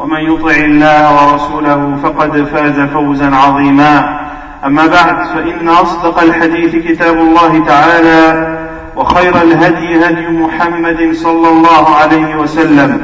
ومن 0.00 0.20
يطع 0.20 0.56
الله 0.56 1.02
ورسوله 1.16 1.96
فقد 2.02 2.44
فاز 2.44 2.80
فوزا 2.80 3.36
عظيما. 3.36 4.20
أما 4.66 4.86
بعد 4.86 5.16
فإن 5.34 5.68
أصدق 5.68 6.22
الحديث 6.22 6.76
كتاب 6.76 7.16
الله 7.16 7.64
تعالى 7.64 8.58
وخير 8.96 9.42
الهدي 9.42 10.06
هدي 10.06 10.28
محمد 10.28 11.12
صلى 11.12 11.48
الله 11.48 11.96
عليه 11.96 12.36
وسلم 12.36 13.00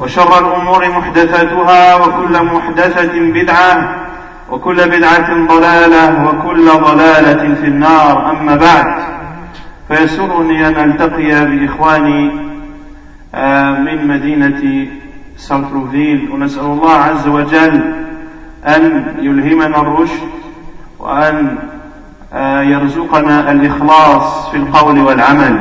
وشر 0.00 0.38
الأمور 0.38 0.88
محدثاتها 0.88 1.94
وكل 1.96 2.42
محدثة 2.42 3.12
بدعة 3.20 3.96
وكل 4.50 4.76
بدعة 4.88 5.46
ضلالة 5.46 6.28
وكل 6.28 6.66
ضلالة 6.66 7.54
في 7.54 7.66
النار. 7.66 8.30
أما 8.30 8.56
بعد 8.56 8.94
فيسرني 9.88 10.68
أن 10.68 10.90
ألتقي 10.90 11.46
بإخواني 11.46 12.30
من 13.84 14.08
مدينة 14.08 14.86
سانتروفيل 15.36 16.30
ونسأل 16.30 16.64
الله 16.64 16.90
عز 16.90 17.26
وجل 17.28 17.80
أن 18.66 19.14
يلهمنا 19.20 19.80
الرشد 19.80 20.28
وأن 20.98 21.58
يرزقنا 22.70 23.52
الإخلاص 23.52 24.50
في 24.50 24.56
القول 24.56 24.98
والعمل. 24.98 25.58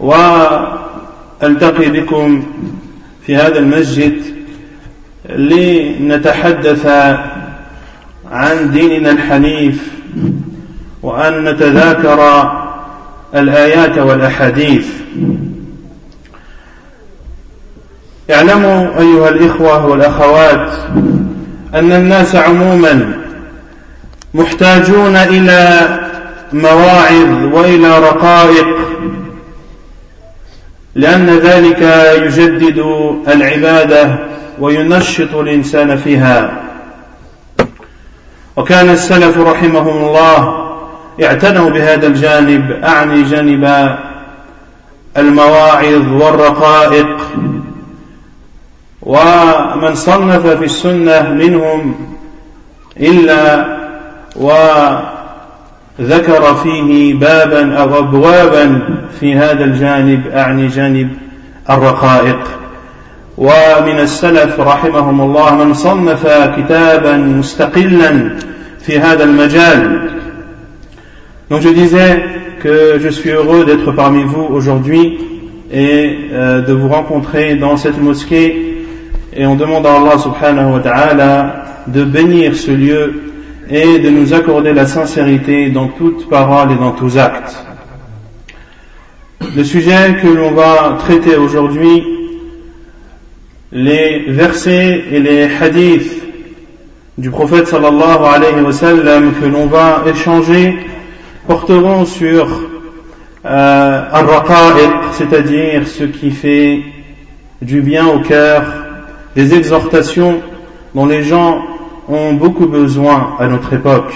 وألتقي 0.00 1.90
بكم 1.90 2.42
في 3.26 3.36
هذا 3.36 3.58
المسجد 3.58 4.22
لنتحدث 5.28 6.86
عن 8.32 8.70
ديننا 8.70 9.10
الحنيف 9.10 9.90
وأن 11.02 11.44
نتذاكر 11.44 12.50
الآيات 13.34 13.98
والأحاديث. 13.98 14.88
اعلموا 18.30 18.98
أيها 18.98 19.28
الإخوة 19.28 19.86
والأخوات 19.86 20.70
أن 21.74 21.92
الناس 21.92 22.36
عموما 22.36 23.12
محتاجون 24.34 25.16
إلى 25.16 25.88
مواعظ 26.52 27.54
وإلى 27.54 27.98
رقائق 27.98 28.76
لأن 30.94 31.26
ذلك 31.26 31.82
يجدد 32.22 32.78
العبادة 33.28 34.18
وينشط 34.60 35.34
الإنسان 35.34 35.96
فيها. 35.96 36.50
وكان 38.56 38.90
السلف 38.90 39.38
رحمهم 39.38 40.04
الله 40.04 40.70
اعتنوا 41.22 41.70
بهذا 41.70 42.06
الجانب 42.06 42.70
أعني 42.84 43.22
جانب 43.22 43.96
المواعظ 45.16 46.12
والرقائق. 46.12 47.16
ومن 49.02 49.94
صنف 49.94 50.46
في 50.46 50.64
السنة 50.64 51.30
منهم 51.30 51.94
إلا 53.00 53.66
وذكر 54.36 55.04
فيه 56.62 57.14
بابا 57.14 57.74
أو 57.74 57.98
أبوابا 57.98 58.80
في 59.20 59.34
هذا 59.34 59.64
الجانب 59.64 60.26
أعني 60.26 60.66
جانب 60.68 61.08
الرقائق. 61.70 62.38
ومن 63.38 63.98
السلف 64.00 64.60
رحمهم 64.60 65.20
الله 65.20 65.54
من 65.54 65.74
صنف 65.74 66.26
كتابا 66.56 67.16
مستقلا 67.16 68.30
في 68.80 68.98
هذا 68.98 69.24
المجال. 69.24 70.10
Donc 71.50 71.62
je 71.62 71.68
disais 71.70 72.22
que 72.62 72.98
je 73.00 73.08
suis 73.08 73.30
heureux 73.30 73.64
d'être 73.64 73.92
parmi 73.92 74.22
vous 74.22 74.42
aujourd'hui 74.42 75.18
et 75.72 76.28
euh, 76.32 76.60
de 76.60 76.72
vous 76.72 76.88
rencontrer 76.88 77.56
dans 77.56 77.76
cette 77.76 78.00
mosquée 78.00 78.69
et 79.40 79.46
on 79.46 79.54
demande 79.56 79.86
à 79.86 79.94
Allah 79.94 80.18
subhanahu 80.18 80.74
wa 80.74 80.80
ta'ala 80.80 81.64
de 81.86 82.04
bénir 82.04 82.54
ce 82.54 82.72
lieu 82.72 83.22
et 83.70 83.98
de 83.98 84.10
nous 84.10 84.34
accorder 84.34 84.74
la 84.74 84.84
sincérité 84.84 85.70
dans 85.70 85.88
toute 85.88 86.28
parole 86.28 86.72
et 86.72 86.74
dans 86.74 86.90
tous 86.90 87.16
actes. 87.16 87.56
Le 89.56 89.64
sujet 89.64 90.18
que 90.20 90.28
l'on 90.28 90.50
va 90.50 90.98
traiter 90.98 91.36
aujourd'hui, 91.36 92.04
les 93.72 94.26
versets 94.28 95.04
et 95.10 95.20
les 95.20 95.48
hadiths 95.58 96.22
du 97.16 97.30
prophète 97.30 97.66
sallallahu 97.66 98.22
alayhi 98.34 98.60
wa 98.60 98.72
sallam 98.74 99.32
que 99.40 99.46
l'on 99.46 99.68
va 99.68 100.02
échanger 100.06 100.76
porteront 101.46 102.04
sur 102.04 102.46
euh, 103.46 104.02
al-raqa'iq, 104.12 104.92
c'est-à-dire 105.12 105.88
ce 105.88 106.04
qui 106.04 106.30
fait 106.30 106.82
du 107.62 107.80
bien 107.80 108.06
au 108.06 108.18
cœur, 108.18 108.89
des 109.36 109.54
exhortations 109.54 110.40
dont 110.94 111.06
les 111.06 111.22
gens 111.22 111.62
ont 112.08 112.32
beaucoup 112.34 112.66
besoin 112.66 113.36
à 113.38 113.46
notre 113.46 113.72
époque. 113.72 114.12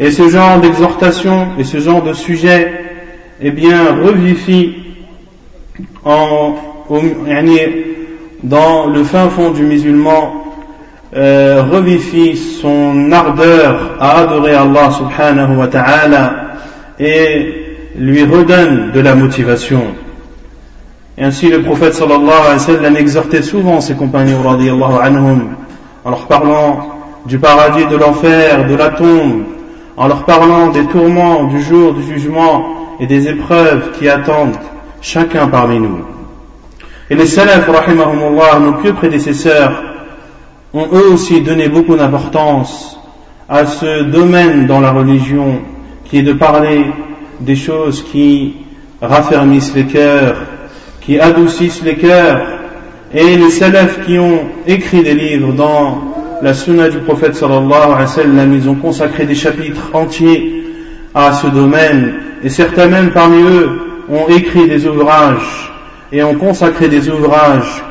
Et 0.00 0.12
ce 0.12 0.28
genre 0.28 0.60
d'exhortation 0.60 1.48
et 1.58 1.64
ce 1.64 1.78
genre 1.78 2.02
de 2.02 2.12
sujet, 2.12 2.72
eh 3.40 3.50
bien, 3.50 3.96
revifie 4.04 4.76
en, 6.04 6.54
dans 8.42 8.86
le 8.86 9.02
fin 9.02 9.28
fond 9.28 9.50
du 9.50 9.62
musulman, 9.62 10.44
euh, 11.16 11.62
son 12.60 13.10
ardeur 13.12 13.96
à 13.98 14.18
adorer 14.18 14.54
Allah 14.54 14.90
subhanahu 14.90 15.56
wa 15.56 15.66
ta'ala 15.66 16.34
et 17.00 17.54
lui 17.96 18.24
redonne 18.24 18.92
de 18.92 19.00
la 19.00 19.14
motivation. 19.14 19.82
Ainsi 21.20 21.48
le 21.48 21.62
prophète 21.62 21.94
sallallahu 21.94 22.22
alayhi 22.22 22.52
wa 22.52 22.58
sallam 22.58 22.96
exhortait 22.96 23.42
souvent 23.42 23.80
ses 23.80 23.94
compagnons 23.94 24.40
radiallahu 24.42 25.00
anhum 25.02 25.48
en 26.04 26.10
leur 26.10 26.26
parlant 26.26 26.88
du 27.26 27.38
paradis, 27.38 27.86
de 27.86 27.96
l'enfer, 27.96 28.66
de 28.68 28.74
la 28.74 28.90
tombe, 28.90 29.42
en 29.96 30.06
leur 30.06 30.24
parlant 30.24 30.68
des 30.68 30.84
tourments 30.86 31.44
du 31.44 31.60
jour 31.60 31.92
du 31.92 32.02
jugement 32.04 32.64
et 33.00 33.06
des 33.06 33.28
épreuves 33.28 33.90
qui 33.98 34.08
attendent 34.08 34.56
chacun 35.00 35.48
parmi 35.48 35.80
nous. 35.80 35.98
Et 37.10 37.16
les 37.16 37.26
salafs, 37.26 37.68
rahimahumullah, 37.68 38.60
nos 38.60 38.74
pieux 38.74 38.94
prédécesseurs, 38.94 39.82
ont 40.72 40.86
eux 40.92 41.12
aussi 41.12 41.40
donné 41.40 41.68
beaucoup 41.68 41.96
d'importance 41.96 42.98
à 43.48 43.66
ce 43.66 44.04
domaine 44.04 44.66
dans 44.66 44.80
la 44.80 44.92
religion 44.92 45.62
qui 46.04 46.18
est 46.18 46.22
de 46.22 46.34
parler 46.34 46.86
des 47.40 47.56
choses 47.56 48.04
qui 48.04 48.56
raffermissent 49.00 49.74
les 49.74 49.86
cœurs, 49.86 50.36
qui 51.07 51.19
adoucissent 51.19 51.83
les 51.83 51.95
cœurs. 51.95 52.41
Et 53.13 53.35
les 53.35 53.51
salafs 53.51 54.05
qui 54.05 54.17
ont 54.17 54.39
écrit 54.65 55.03
des 55.03 55.13
livres 55.13 55.53
dans 55.53 56.13
la 56.41 56.53
sunna 56.53 56.89
du 56.89 56.97
prophète 56.99 57.35
sallallahu 57.35 57.71
alayhi 57.71 58.01
wa 58.01 58.07
sallam, 58.07 58.53
ils 58.53 58.67
ont 58.67 58.75
consacré 58.75 59.25
des 59.25 59.35
chapitres 59.35 59.89
entiers 59.93 60.65
à 61.13 61.31
ce 61.33 61.47
domaine. 61.47 62.15
Et 62.43 62.49
certains 62.49 62.87
même 62.87 63.11
parmi 63.11 63.41
eux 63.43 63.69
ont 64.09 64.27
écrit 64.29 64.67
des 64.67 64.85
ouvrages 64.87 65.71
et 66.11 66.23
ont 66.23 66.35
consacré 66.35 66.89
des 66.89 67.09
ouvrages 67.09 67.83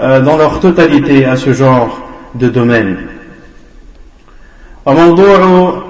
euh, 0.00 0.20
dans 0.20 0.36
leur 0.36 0.60
totalité 0.60 1.24
à 1.24 1.36
ce 1.36 1.52
genre 1.52 2.00
de 2.34 2.48
domaine. 2.48 2.96
وموضوع 4.86 5.82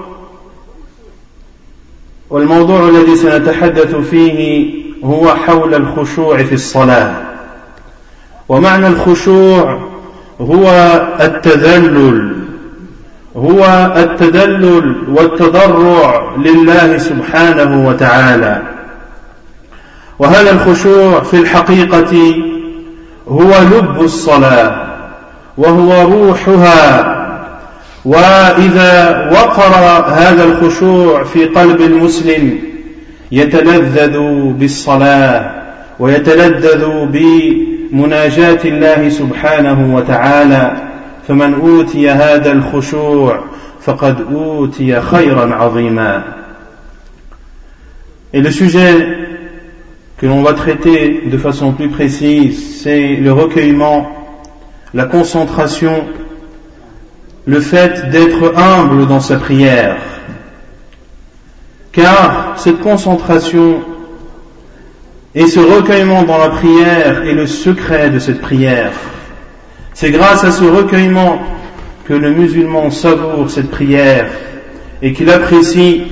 والموضوع 2.29 2.89
الذي 2.89 3.15
سنتحدث 3.15 3.95
فيه 3.95 4.81
هو 5.04 5.34
حول 5.34 5.74
الخشوع 5.74 6.42
في 6.42 6.54
الصلاة. 6.54 7.14
ومعنى 8.48 8.86
الخشوع 8.86 9.78
هو 10.40 10.70
التذلل 11.20 12.36
هو 13.36 13.64
التدلل 13.96 14.96
والتضرع 15.08 16.36
لله 16.36 16.98
سبحانه 16.98 17.88
وتعالى. 17.88 18.62
وهذا 20.18 20.50
الخشوع 20.50 21.20
في 21.20 21.34
الحقيقة 21.34 22.34
هو 23.28 23.54
لب 23.72 24.00
الصلاة 24.00 24.86
وهو 25.58 26.02
روحها. 26.02 27.16
وإذا 28.04 29.28
وقر 29.32 30.04
هذا 30.12 30.44
الخشوع 30.44 31.24
في 31.24 31.44
قلب 31.44 31.80
المسلم 31.80 32.58
يتلذذ 33.31 34.19
بالصلاة 34.53 35.51
ويتلذذ 35.99 36.87
بمناجاة 37.05 38.59
الله 38.65 39.09
سبحانه 39.09 39.95
وتعالى 39.95 40.91
فمن 41.27 41.53
أوتي 41.53 42.09
هذا 42.09 42.51
الخشوع 42.51 43.43
فقد 43.81 44.21
أوتي 44.31 45.01
خيرا 45.01 45.55
عظيما 45.55 46.23
Et 48.33 48.39
le 48.39 48.49
sujet 48.49 48.95
que 50.17 50.25
l'on 50.25 50.41
va 50.41 50.53
traiter 50.53 51.23
de 51.25 51.37
façon 51.37 51.73
plus 51.73 51.89
précise, 51.89 52.81
c'est 52.81 53.15
le 53.15 53.33
recueillement, 53.33 54.09
la 54.93 55.05
concentration, 55.05 56.05
le 57.45 57.59
fait 57.59 58.09
d'être 58.09 58.53
humble 58.55 59.07
dans 59.07 59.19
sa 59.19 59.35
prière. 59.37 59.97
Car 61.96 62.52
cette 62.58 62.80
concentration 62.80 63.80
et 65.34 65.46
ce 65.46 65.60
recueillement 65.60 66.24
dans 66.24 66.36
la 66.36 66.50
prière 66.50 67.24
est 67.24 67.32
le 67.32 67.46
secret 67.46 68.10
de 68.10 68.18
cette 68.18 68.42
prière. 68.42 68.92
C'est 69.94 70.10
grâce 70.10 70.44
à 70.44 70.50
ce 70.50 70.64
recueillement 70.64 71.38
que 72.04 72.12
le 72.12 72.32
musulman 72.32 72.90
savoure 72.90 73.50
cette 73.50 73.70
prière 73.70 74.30
et 75.00 75.14
qu'il 75.14 75.30
apprécie 75.30 76.02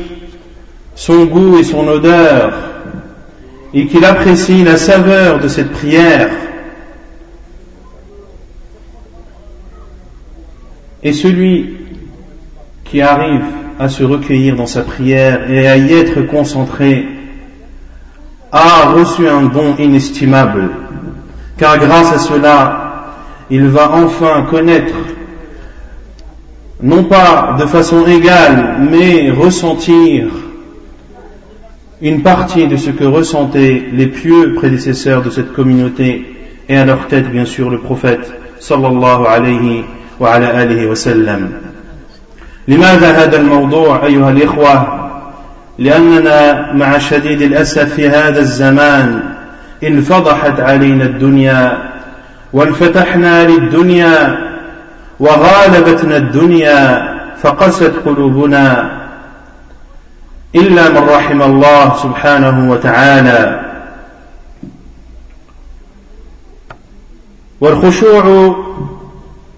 son 0.95 1.27
goût 1.27 1.59
et 1.59 1.65
son 1.65 1.87
odeur 1.87 2.55
et 3.75 3.87
qu'il 3.87 4.07
apprécie 4.07 4.65
la 4.65 4.79
saveur 4.79 5.39
de 5.39 5.49
cette 5.49 5.73
prière. 5.73 6.31
Et 11.03 11.13
celui 11.13 11.77
qui 12.85 13.03
arrive 13.03 13.45
à 13.79 13.88
se 13.88 14.05
recueillir 14.05 14.56
dans 14.56 14.67
sa 14.67 14.82
prière 14.82 15.50
et 15.50 15.67
à 15.69 15.76
y 15.76 15.93
être 15.93 16.23
concentré 16.23 17.06
a 18.53 18.93
reçu 18.93 19.29
un 19.29 19.43
don 19.43 19.75
inestimable, 19.79 20.71
car 21.59 21.79
grâce 21.79 22.12
à 22.12 22.19
cela, 22.19 23.15
il 23.50 23.67
va 23.67 23.91
enfin 23.93 24.47
connaître, 24.49 24.94
non 26.81 27.05
pas 27.05 27.56
de 27.59 27.67
façon 27.67 28.06
égale, 28.06 28.76
mais 28.91 29.31
ressentir 29.31 30.27
une 32.00 32.23
partie 32.23 32.69
de 32.69 32.77
ce 32.77 32.91
que 32.91 33.05
ressentaient 33.05 33.85
les 33.93 34.06
pieux 34.06 34.55
prédécesseurs 34.55 35.23
de 35.23 35.31
cette 35.31 35.53
communauté 35.53 36.25
et 36.69 36.77
à 36.77 36.85
leur 36.85 37.09
tête 37.09 37.31
bien 37.31 37.44
sûr 37.44 37.70
le 37.70 37.79
prophète 37.79 38.31
sallallahu 38.61 39.27
alayhi 39.27 39.85
wa 40.20 40.31
ala 40.31 40.87
wa 40.87 40.97
sallam. 40.97 41.74
لماذا 42.69 43.13
هذا 43.13 43.37
الموضوع 43.37 44.07
أيها 44.07 44.31
الإخوة؟ 44.31 45.05
لأننا 45.79 46.73
مع 46.73 46.99
شديد 46.99 47.43
الأسف 47.43 47.95
في 47.95 48.09
هذا 48.09 48.41
الزمان 48.41 49.21
انفضحت 49.85 50.61
علينا 50.61 51.05
الدنيا 51.05 51.79
وانفتحنا 52.53 53.49
للدنيا 53.49 54.39
وغالبتنا 55.21 56.17
الدنيا 56.17 57.09
فقست 57.43 57.93
قلوبنا 58.07 58.91
إلا 60.55 60.89
من 60.89 61.09
رحم 61.09 61.43
الله 61.43 61.97
سبحانه 62.03 62.71
وتعالى. 62.71 63.61
والخشوع 67.61 68.57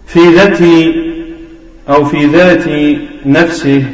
في 0.06 0.20
ذات 0.34 0.60
أو 1.88 2.04
في 2.04 2.26
ذات 2.26 2.64
نفسه 3.26 3.84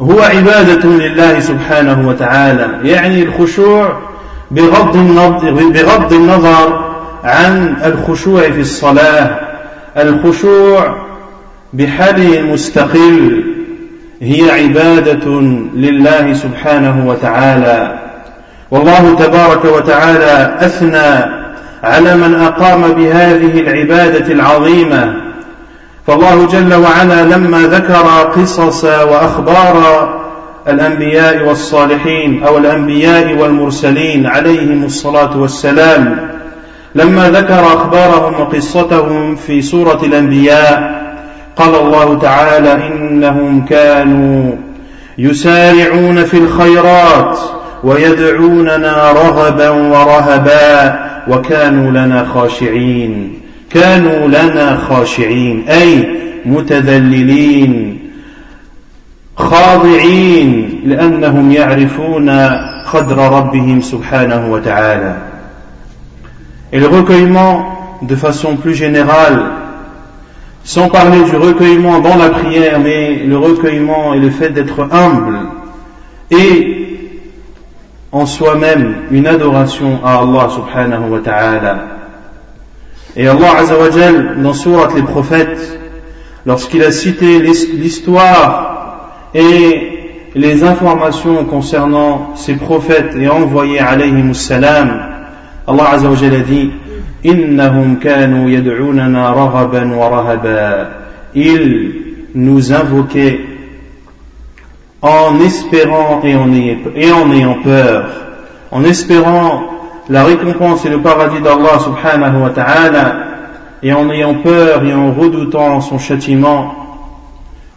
هو 0.00 0.20
عبادة 0.20 0.88
لله 0.88 1.40
سبحانه 1.40 2.08
وتعالى 2.08 2.78
يعني 2.82 3.22
الخشوع 3.22 3.98
بغض 4.50 4.96
النظر, 4.96 5.50
بغض 5.50 6.12
النظر 6.12 6.94
عن 7.24 7.76
الخشوع 7.84 8.40
في 8.40 8.60
الصلاة 8.60 9.40
الخشوع 9.96 10.96
بحاله 11.72 12.40
المستقل 12.40 13.44
هي 14.20 14.50
عبادة 14.50 15.30
لله 15.74 16.32
سبحانه 16.32 17.08
وتعالى. 17.08 17.98
والله 18.70 19.16
تبارك 19.16 19.64
وتعالى 19.64 20.56
أثنى 20.60 21.32
على 21.82 22.16
من 22.16 22.34
أقام 22.34 22.82
بهذه 22.92 23.60
العبادة 23.60 24.32
العظيمة 24.32 25.23
فالله 26.06 26.46
جل 26.46 26.74
وعلا 26.74 27.22
لما 27.22 27.58
ذكر 27.58 28.06
قصص 28.36 28.84
وأخبار 28.84 30.08
الأنبياء 30.68 31.48
والصالحين 31.48 32.42
أو 32.42 32.58
الأنبياء 32.58 33.34
والمرسلين 33.34 34.26
عليهم 34.26 34.84
الصلاة 34.84 35.38
والسلام 35.38 36.30
لما 36.94 37.30
ذكر 37.30 37.60
أخبارهم 37.60 38.40
وقصتهم 38.40 39.36
في 39.36 39.62
سورة 39.62 40.00
الأنبياء 40.02 41.04
قال 41.56 41.74
الله 41.74 42.18
تعالى 42.18 42.72
إنهم 42.72 43.64
كانوا 43.64 44.52
يسارعون 45.18 46.24
في 46.24 46.38
الخيرات 46.38 47.38
ويدعوننا 47.84 49.12
رغبا 49.12 49.70
ورهبا 49.70 50.98
وكانوا 51.28 51.90
لنا 51.90 52.26
خاشعين. 52.34 53.43
كانوا 53.73 54.27
لنا 54.27 54.77
خاشعين 54.77 55.69
أي 55.69 56.07
متذللين 56.45 57.99
خاضعين 59.35 60.81
لأنهم 60.85 61.51
يعرفون 61.51 62.29
قدر 62.93 63.17
ربهم 63.17 63.81
سبحانه 63.81 64.51
وتعالى 64.51 65.15
Et 66.71 66.79
le 66.79 66.87
recueillement 66.87 67.97
de 68.03 68.15
façon 68.15 68.55
plus 68.55 68.75
générale, 68.75 69.43
sans 70.63 70.87
parler 70.87 71.23
du 71.23 71.35
recueillement 71.35 71.99
dans 71.99 72.15
la 72.15 72.29
prière, 72.29 72.79
mais 72.79 73.23
le 73.25 73.37
recueillement 73.37 74.13
et 74.13 74.19
le 74.19 74.29
fait 74.29 74.49
d'être 74.49 74.87
humble 74.91 75.39
et 76.29 76.79
en 78.11 78.25
soi-même 78.25 78.95
une 79.11 79.25
adoration 79.25 79.99
à 80.05 80.19
Allah 80.19 80.49
subhanahu 80.49 81.09
wa 81.09 81.19
ta'ala. 81.19 81.92
Et 83.16 83.28
Allah 83.28 83.58
azawajal, 83.58 84.42
dans 84.42 84.52
Surat 84.52 84.88
les 84.94 85.02
prophètes, 85.02 85.78
lorsqu'il 86.46 86.82
a 86.82 86.90
cité 86.90 87.38
l'histoire 87.40 89.12
et 89.34 89.94
les 90.34 90.64
informations 90.64 91.44
concernant 91.44 92.32
ces 92.34 92.54
prophètes 92.54 93.14
et 93.16 93.28
envoyés 93.28 93.78
alayhimus 93.78 94.34
salam, 94.34 95.00
Allah 95.66 95.90
Azza 95.92 96.08
wa 96.08 96.16
Jalla 96.16 96.40
dit 96.40 96.70
Innahum. 97.22 97.98
Ils 101.36 101.92
nous 102.34 102.72
invoquaient 102.72 103.40
en 105.00 105.40
espérant 105.40 106.20
et 106.24 106.34
en 106.34 107.32
ayant 107.32 107.62
peur, 107.62 108.10
en 108.72 108.84
espérant 108.84 109.62
la 110.08 110.24
récompense 110.24 110.84
et 110.84 110.90
le 110.90 111.00
paradis 111.00 111.40
d'Allah 111.40 111.78
subhanahu 111.78 112.42
wa 112.42 112.50
ta'ala 112.50 113.16
et 113.82 113.92
en 113.92 114.10
ayant 114.10 114.34
peur 114.34 114.84
et 114.84 114.94
en 114.94 115.12
redoutant 115.12 115.80
son 115.80 115.98
châtiment 115.98 116.74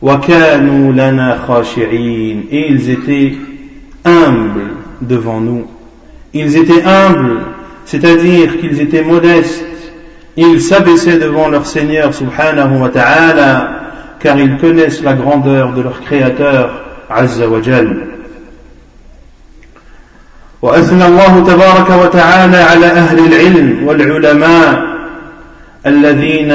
et 0.02 0.10
ils 2.70 2.90
étaient 2.90 3.34
humbles 4.06 4.72
devant 5.02 5.40
nous. 5.40 5.66
Ils 6.34 6.56
étaient 6.56 6.84
humbles 6.84 7.42
c'est-à-dire 7.86 8.60
qu'ils 8.60 8.82
étaient 8.82 9.02
modestes. 9.04 9.66
Ils 10.36 10.62
s'abaissaient 10.62 11.18
devant 11.18 11.48
leur 11.48 11.66
Seigneur 11.66 12.14
subhanahu 12.14 12.80
wa 12.80 12.90
ta'ala 12.90 13.72
car 14.20 14.38
ils 14.38 14.58
connaissent 14.58 15.02
la 15.02 15.14
grandeur 15.14 15.74
de 15.74 15.82
leur 15.82 16.02
Créateur 16.02 16.84
azza 17.10 17.48
wa 17.48 17.62
jalla 17.62 18.07
وأثنى 20.62 21.06
الله 21.06 21.40
تبارك 21.40 21.90
وتعالى 21.90 22.58
على 22.58 22.86
أهل 22.86 23.20
العلم 23.20 23.88
والعلماء 23.88 24.84
الذين 25.86 26.52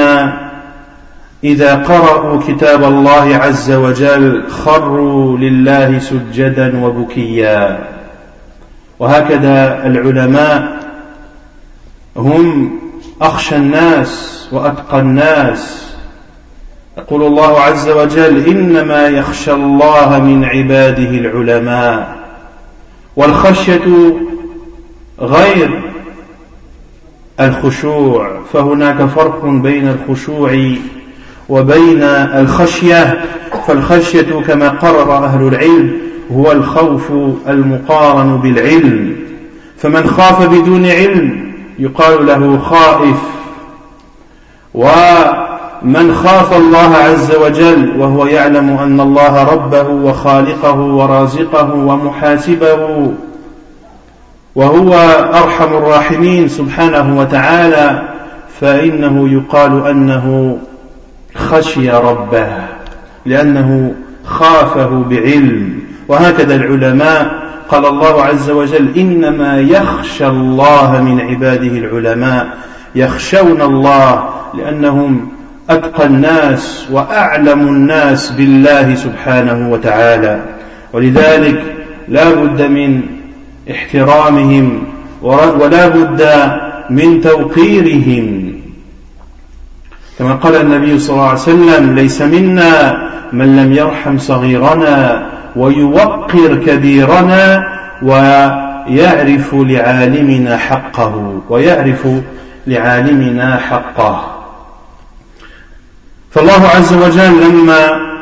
إذا 1.43 1.75
قرأوا 1.75 2.41
كتاب 2.47 2.83
الله 2.83 3.35
عز 3.35 3.71
وجل 3.71 4.43
خروا 4.49 5.37
لله 5.37 5.99
سجدا 5.99 6.83
وبكيا. 6.83 7.79
وهكذا 8.99 9.85
العلماء 9.85 10.79
هم 12.17 12.71
أخشى 13.21 13.55
الناس 13.55 14.43
وأتقى 14.51 14.99
الناس. 14.99 15.93
يقول 16.97 17.23
الله 17.23 17.59
عز 17.59 17.89
وجل 17.89 18.45
إنما 18.47 19.07
يخشى 19.07 19.51
الله 19.51 20.19
من 20.19 20.45
عباده 20.45 21.09
العلماء. 21.09 22.12
والخشية 23.15 24.15
غير 25.19 25.81
الخشوع 27.39 28.39
فهناك 28.53 29.05
فرق 29.05 29.45
بين 29.45 29.87
الخشوع 29.87 30.75
وبين 31.49 32.03
الخشية. 32.03 33.25
فالخشية 33.67 34.41
كما 34.47 34.69
قرر 34.69 35.25
أهل 35.25 35.47
العلم 35.47 35.93
هو 36.31 36.51
الخوف 36.51 37.11
المقارن 37.47 38.37
بالعلم. 38.37 39.15
فمن 39.77 40.07
خاف 40.07 40.47
بدون 40.47 40.85
علم 40.85 41.53
يقال 41.79 42.25
له 42.25 42.57
خائف. 42.59 43.17
ومن 45.83 46.15
خاف 46.15 46.57
الله 46.57 46.95
عز 46.95 47.35
وجل 47.35 47.99
وهو 47.99 48.25
يعلم 48.25 48.69
أن 48.69 48.99
الله 48.99 49.43
ربه 49.43 49.87
وخالقه 49.89 50.79
ورازقه 50.79 51.73
ومحاسبه 51.73 53.11
وهو 54.55 54.93
أرحم 55.33 55.73
الراحمين 55.73 56.47
سبحانه 56.47 57.19
وتعالى 57.19 58.01
فإنه 58.59 59.29
يقال 59.29 59.87
أنه 59.87 60.57
خشي 61.35 61.89
ربه 61.89 62.47
لأنه 63.25 63.93
خافه 64.25 65.03
بعلم. 65.09 65.79
وهكذا 66.07 66.55
العلماء 66.55 67.43
قال 67.69 67.85
الله 67.85 68.23
عز 68.23 68.49
وجل 68.49 68.97
إنما 68.97 69.59
يخشى 69.59 70.27
الله 70.27 71.01
من 71.01 71.21
عباده 71.21 71.67
العلماء 71.67 72.47
يخشون 72.95 73.61
الله 73.61 74.29
لأنهم 74.53 75.32
أتقى 75.69 76.05
الناس 76.05 76.87
وأعلم 76.91 77.67
الناس 77.67 78.31
بالله 78.31 78.95
سبحانه 78.95 79.71
وتعالى. 79.71 80.41
ولذلك 80.93 81.63
لا 82.07 82.29
بد 82.29 82.61
من 82.61 83.01
احترامهم 83.71 84.83
ولا 85.21 85.87
بد 85.87 86.27
من 86.89 87.21
توقيرهم. 87.21 88.53
كما 90.19 90.33
قال 90.33 90.55
النبي 90.55 90.99
صلى 90.99 91.15
الله 91.15 91.29
عليه 91.29 91.39
وسلم 91.39 91.95
ليس 91.95 92.21
منا 92.21 92.97
من 93.33 93.55
لم 93.55 93.73
يرحم 93.73 94.17
صغيرنا 94.17 95.25
ويوقر 95.55 96.55
كبيرنا 96.55 97.67
ويعرف 98.03 99.53
لعالمنا 99.53 100.57
حقه. 100.57 101.41
ويعرف 101.49 102.07
لعالمنا 102.67 103.57
حقه. 103.57 104.42
فالله 106.33 106.67
عز 106.75 106.93
وجل 106.93 107.49
لما 107.49 108.13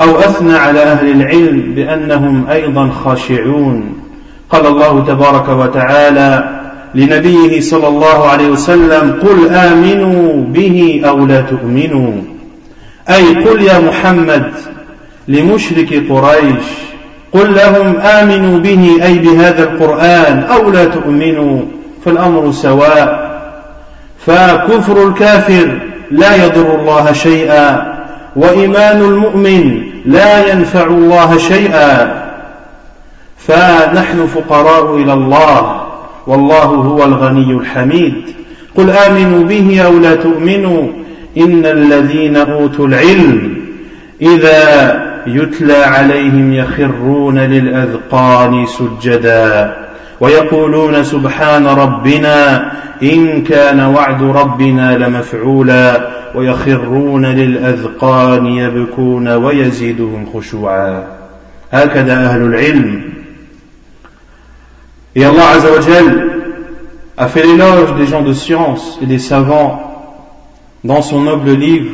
أو 0.00 0.18
أثنى 0.18 0.54
على 0.54 0.82
أهل 0.82 1.10
العلم 1.10 1.74
بأنهم 1.74 2.46
أيضا 2.50 2.90
خاشعون. 3.04 3.94
قال 4.50 4.66
الله 4.66 5.04
تبارك 5.04 5.48
وتعالى 5.48 6.60
لنبيه 6.94 7.60
صلى 7.60 7.88
الله 7.88 8.28
عليه 8.28 8.48
وسلم 8.48 9.18
قل 9.22 9.54
آمنوا 9.54 10.44
به 10.44 11.02
أو 11.04 11.26
لا 11.26 11.40
تؤمنوا. 11.40 12.12
أي 13.10 13.34
قل 13.34 13.62
يا 13.62 13.78
محمد 13.78 14.52
لمشرك 15.28 16.10
قريش 16.10 16.64
قل 17.32 17.54
لهم 17.54 17.96
آمنوا 17.96 18.58
به 18.58 18.98
أي 19.02 19.18
بهذا 19.18 19.62
القرآن 19.62 20.38
أو 20.38 20.70
لا 20.70 20.84
تؤمنوا 20.84 21.60
فالأمر 22.04 22.52
سواء. 22.52 23.32
فكفر 24.26 25.08
الكافر 25.08 25.91
لا 26.12 26.44
يضر 26.44 26.80
الله 26.80 27.12
شيئا 27.12 27.92
وإيمان 28.36 29.00
المؤمن 29.00 29.82
لا 30.06 30.52
ينفع 30.52 30.84
الله 30.84 31.38
شيئا. 31.38 32.22
فنحن 33.38 34.26
فقراء 34.26 34.96
إلى 34.96 35.12
الله 35.12 35.86
والله 36.26 36.64
هو 36.64 37.04
الغني 37.04 37.52
الحميد. 37.52 38.14
قل 38.76 38.90
آمنوا 38.90 39.44
به 39.44 39.80
أو 39.80 39.98
لا 39.98 40.14
تؤمنوا 40.14 40.88
إن 41.38 41.66
الذين 41.66 42.36
أوتوا 42.36 42.86
العلم 42.86 43.56
إذا 44.22 45.02
يتلى 45.26 45.76
عليهم 45.76 46.52
يخرون 46.52 47.38
للأذقان 47.38 48.66
سجدا. 48.66 49.81
ويقولون 50.21 51.03
سبحان 51.03 51.67
ربنا 51.67 52.71
إن 53.03 53.43
كان 53.43 53.79
وعد 53.79 54.23
ربنا 54.23 54.97
لمفعولا 54.97 56.07
ويخرون 56.35 57.25
للأذقان 57.25 58.45
يبكون 58.45 59.27
ويزيدهم 59.27 60.25
خشوعا 60.33 61.03
هكذا 61.71 62.13
أهل 62.13 62.41
العلم 62.41 63.17
Et 65.15 65.25
Allah 65.25 65.47
Azzawajal 65.55 66.27
a 67.17 67.27
fait 67.27 67.43
l'éloge 67.43 67.95
des 67.95 68.05
gens 68.05 68.21
de 68.21 68.33
science 68.33 68.99
et 69.01 69.07
des 69.07 69.17
savants 69.17 69.81
dans 70.83 71.01
son 71.01 71.21
noble 71.21 71.53
livre. 71.53 71.89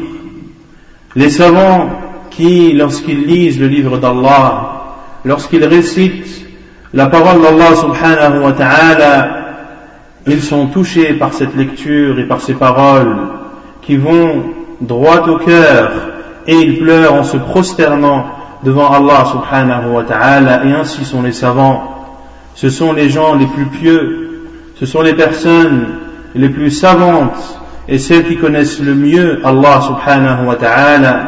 Les 1.15 1.29
savants 1.29 1.89
qui, 2.31 2.73
lorsqu'ils 2.73 3.25
lisent 3.25 3.61
le 3.61 3.67
livre 3.67 3.97
d'Allah, 3.97 4.97
lorsqu'ils 5.23 5.63
récitent 5.63 6.45
la 6.94 7.06
parole 7.06 7.42
d'Allah 7.42 7.74
subhanahu 7.76 8.42
wa 8.42 8.52
ta'ala, 8.52 9.28
ils 10.26 10.42
sont 10.42 10.66
touchés 10.66 11.14
par 11.14 11.32
cette 11.32 11.54
lecture 11.56 12.18
et 12.18 12.24
par 12.24 12.40
ces 12.40 12.54
paroles 12.54 13.16
qui 13.82 13.96
vont 13.96 14.44
droit 14.80 15.26
au 15.28 15.38
cœur 15.38 15.90
et 16.46 16.54
ils 16.54 16.78
pleurent 16.78 17.14
en 17.14 17.24
se 17.24 17.36
prosternant 17.36 18.26
devant 18.62 18.90
Allah 18.90 19.24
subhanahu 19.30 19.90
wa 19.90 20.02
ta'ala 20.04 20.64
et 20.64 20.72
ainsi 20.72 21.04
sont 21.04 21.22
les 21.22 21.32
savants 21.32 21.98
ce 22.58 22.70
sont 22.70 22.92
les 22.92 23.08
gens 23.08 23.36
les 23.36 23.46
plus 23.46 23.66
pieux, 23.66 24.48
ce 24.80 24.84
sont 24.84 25.00
les 25.00 25.14
personnes 25.14 25.86
les 26.34 26.48
plus 26.48 26.72
savantes 26.72 27.60
et 27.86 27.98
celles 27.98 28.26
qui 28.26 28.36
connaissent 28.36 28.80
le 28.80 28.96
mieux 28.96 29.40
Allah 29.44 29.80
subhanahu 29.80 30.44
wa 30.44 30.56
ta'ala. 30.56 31.20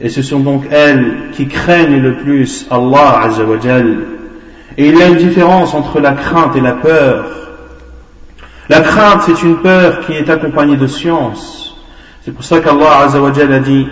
Et 0.00 0.08
ce 0.08 0.22
sont 0.22 0.38
donc 0.38 0.62
elles 0.70 1.30
qui 1.32 1.48
craignent 1.48 2.00
le 2.00 2.18
plus 2.18 2.68
Allah 2.70 3.22
azawajal. 3.24 3.96
Et 4.78 4.86
il 4.86 4.96
y 4.96 5.02
a 5.02 5.08
une 5.08 5.16
différence 5.16 5.74
entre 5.74 5.98
la 5.98 6.12
crainte 6.12 6.54
et 6.54 6.60
la 6.60 6.74
peur. 6.74 7.24
La 8.68 8.80
crainte, 8.80 9.22
c'est 9.26 9.42
une 9.42 9.56
peur 9.56 10.06
qui 10.06 10.12
est 10.12 10.30
accompagnée 10.30 10.76
de 10.76 10.86
science. 10.86 11.76
C'est 12.24 12.30
pour 12.30 12.44
ça 12.44 12.60
qu'Allah 12.60 13.00
azawajal 13.00 13.52
a 13.52 13.58
dit 13.58 13.88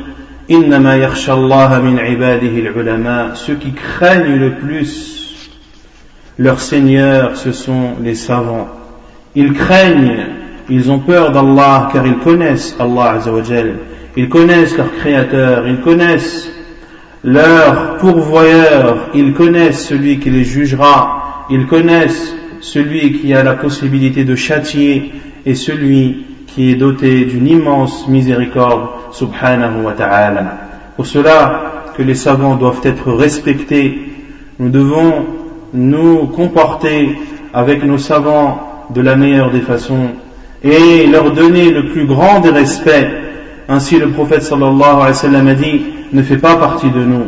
min 0.48 2.06
ibadihi 2.06 2.68
al-ulama. 2.68 3.34
Ceux 3.34 3.56
qui 3.56 3.72
craignent 3.72 4.36
le 4.36 4.52
plus 4.52 5.50
leur 6.38 6.60
Seigneur, 6.60 7.36
ce 7.36 7.50
sont 7.50 7.94
les 8.00 8.14
savants. 8.14 8.68
Ils 9.34 9.54
craignent, 9.54 10.26
ils 10.68 10.90
ont 10.92 11.00
peur 11.00 11.32
d'Allah 11.32 11.88
car 11.92 12.06
ils 12.06 12.18
connaissent 12.18 12.76
Allah 12.78 13.12
Azzawajal. 13.12 13.74
Ils 14.16 14.28
connaissent 14.28 14.76
leur 14.76 14.94
Créateur, 15.00 15.66
ils 15.66 15.80
connaissent 15.80 16.48
leur 17.26 17.96
pourvoyeur, 17.96 19.08
ils 19.12 19.34
connaissent 19.34 19.84
celui 19.84 20.20
qui 20.20 20.30
les 20.30 20.44
jugera, 20.44 21.44
ils 21.50 21.66
connaissent 21.66 22.32
celui 22.60 23.18
qui 23.18 23.34
a 23.34 23.42
la 23.42 23.54
possibilité 23.54 24.24
de 24.24 24.36
châtier 24.36 25.12
et 25.44 25.56
celui 25.56 26.24
qui 26.46 26.70
est 26.70 26.76
doté 26.76 27.24
d'une 27.24 27.48
immense 27.48 28.06
miséricorde, 28.06 28.88
subhanahu 29.10 29.82
wa 29.82 29.92
ta'ala. 29.92 30.56
Pour 30.94 31.06
cela 31.06 31.84
que 31.96 32.02
les 32.02 32.14
savants 32.14 32.54
doivent 32.54 32.80
être 32.84 33.10
respectés, 33.12 33.98
nous 34.60 34.70
devons 34.70 35.26
nous 35.74 36.28
comporter 36.28 37.18
avec 37.52 37.84
nos 37.84 37.98
savants 37.98 38.86
de 38.94 39.00
la 39.00 39.16
meilleure 39.16 39.50
des 39.50 39.60
façons 39.60 40.10
et 40.62 41.08
leur 41.08 41.32
donner 41.32 41.70
le 41.70 41.86
plus 41.86 42.06
grand 42.06 42.38
des 42.38 42.50
respects. 42.50 43.25
Ainsi 43.68 43.98
le 43.98 44.10
prophète 44.10 44.42
sallallahu 44.42 44.82
alayhi 44.82 45.08
wa 45.08 45.14
sallam 45.14 45.48
a 45.48 45.54
dit, 45.54 45.82
ne 46.12 46.22
fait 46.22 46.38
pas 46.38 46.56
partie 46.56 46.90
de 46.90 47.04
nous. 47.04 47.26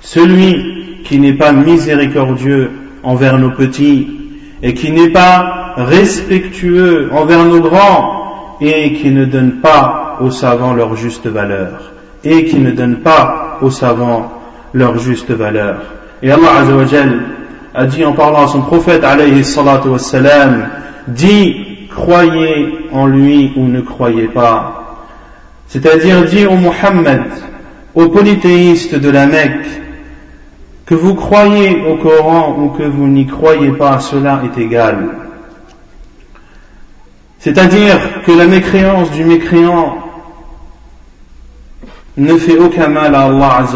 Celui 0.00 1.02
qui 1.04 1.18
n'est 1.18 1.34
pas 1.34 1.52
miséricordieux 1.52 2.70
envers 3.02 3.38
nos 3.38 3.50
petits 3.50 4.08
et 4.62 4.74
qui 4.74 4.92
n'est 4.92 5.10
pas 5.10 5.74
respectueux 5.76 7.10
envers 7.12 7.44
nos 7.44 7.60
grands 7.60 8.56
et 8.60 8.92
qui 8.94 9.10
ne 9.10 9.24
donne 9.24 9.60
pas 9.60 10.18
aux 10.20 10.30
savants 10.30 10.74
leur 10.74 10.96
juste 10.96 11.26
valeur 11.26 11.92
et 12.24 12.44
qui 12.44 12.58
ne 12.58 12.70
donne 12.70 12.96
pas 12.96 13.58
aux 13.60 13.70
savants 13.70 14.32
leur 14.72 14.98
juste 14.98 15.30
valeur. 15.30 15.80
Et 16.22 16.30
Allah 16.30 16.60
Azzawajal 16.60 17.22
a 17.74 17.86
dit 17.86 18.04
en 18.04 18.12
parlant 18.12 18.44
à 18.44 18.48
son 18.48 18.62
prophète 18.62 19.04
alayhi 19.04 19.44
salatu 19.44 19.88
wassalam, 19.88 20.68
dit 21.08 21.88
croyez 21.90 22.88
en 22.92 23.06
lui 23.06 23.52
ou 23.56 23.66
ne 23.66 23.80
croyez 23.80 24.28
pas. 24.28 24.83
C'est-à-dire 25.74 26.24
dit 26.26 26.46
au 26.46 26.54
Muhammad, 26.54 27.24
aux 27.96 28.08
polythéistes 28.08 28.94
de 28.94 29.10
la 29.10 29.26
Mecque, 29.26 29.66
que 30.86 30.94
vous 30.94 31.16
croyez 31.16 31.82
au 31.84 31.96
Coran 31.96 32.56
ou 32.60 32.68
que 32.78 32.84
vous 32.84 33.08
n'y 33.08 33.26
croyez 33.26 33.72
pas, 33.72 33.98
cela 33.98 34.42
est 34.44 34.56
égal. 34.56 35.08
C'est-à-dire 37.40 38.22
que 38.24 38.30
la 38.30 38.46
mécréance 38.46 39.10
du 39.10 39.24
mécréant 39.24 39.98
ne 42.18 42.36
fait 42.36 42.56
aucun 42.56 42.86
mal 42.86 43.12
à 43.12 43.22
Allah. 43.22 43.66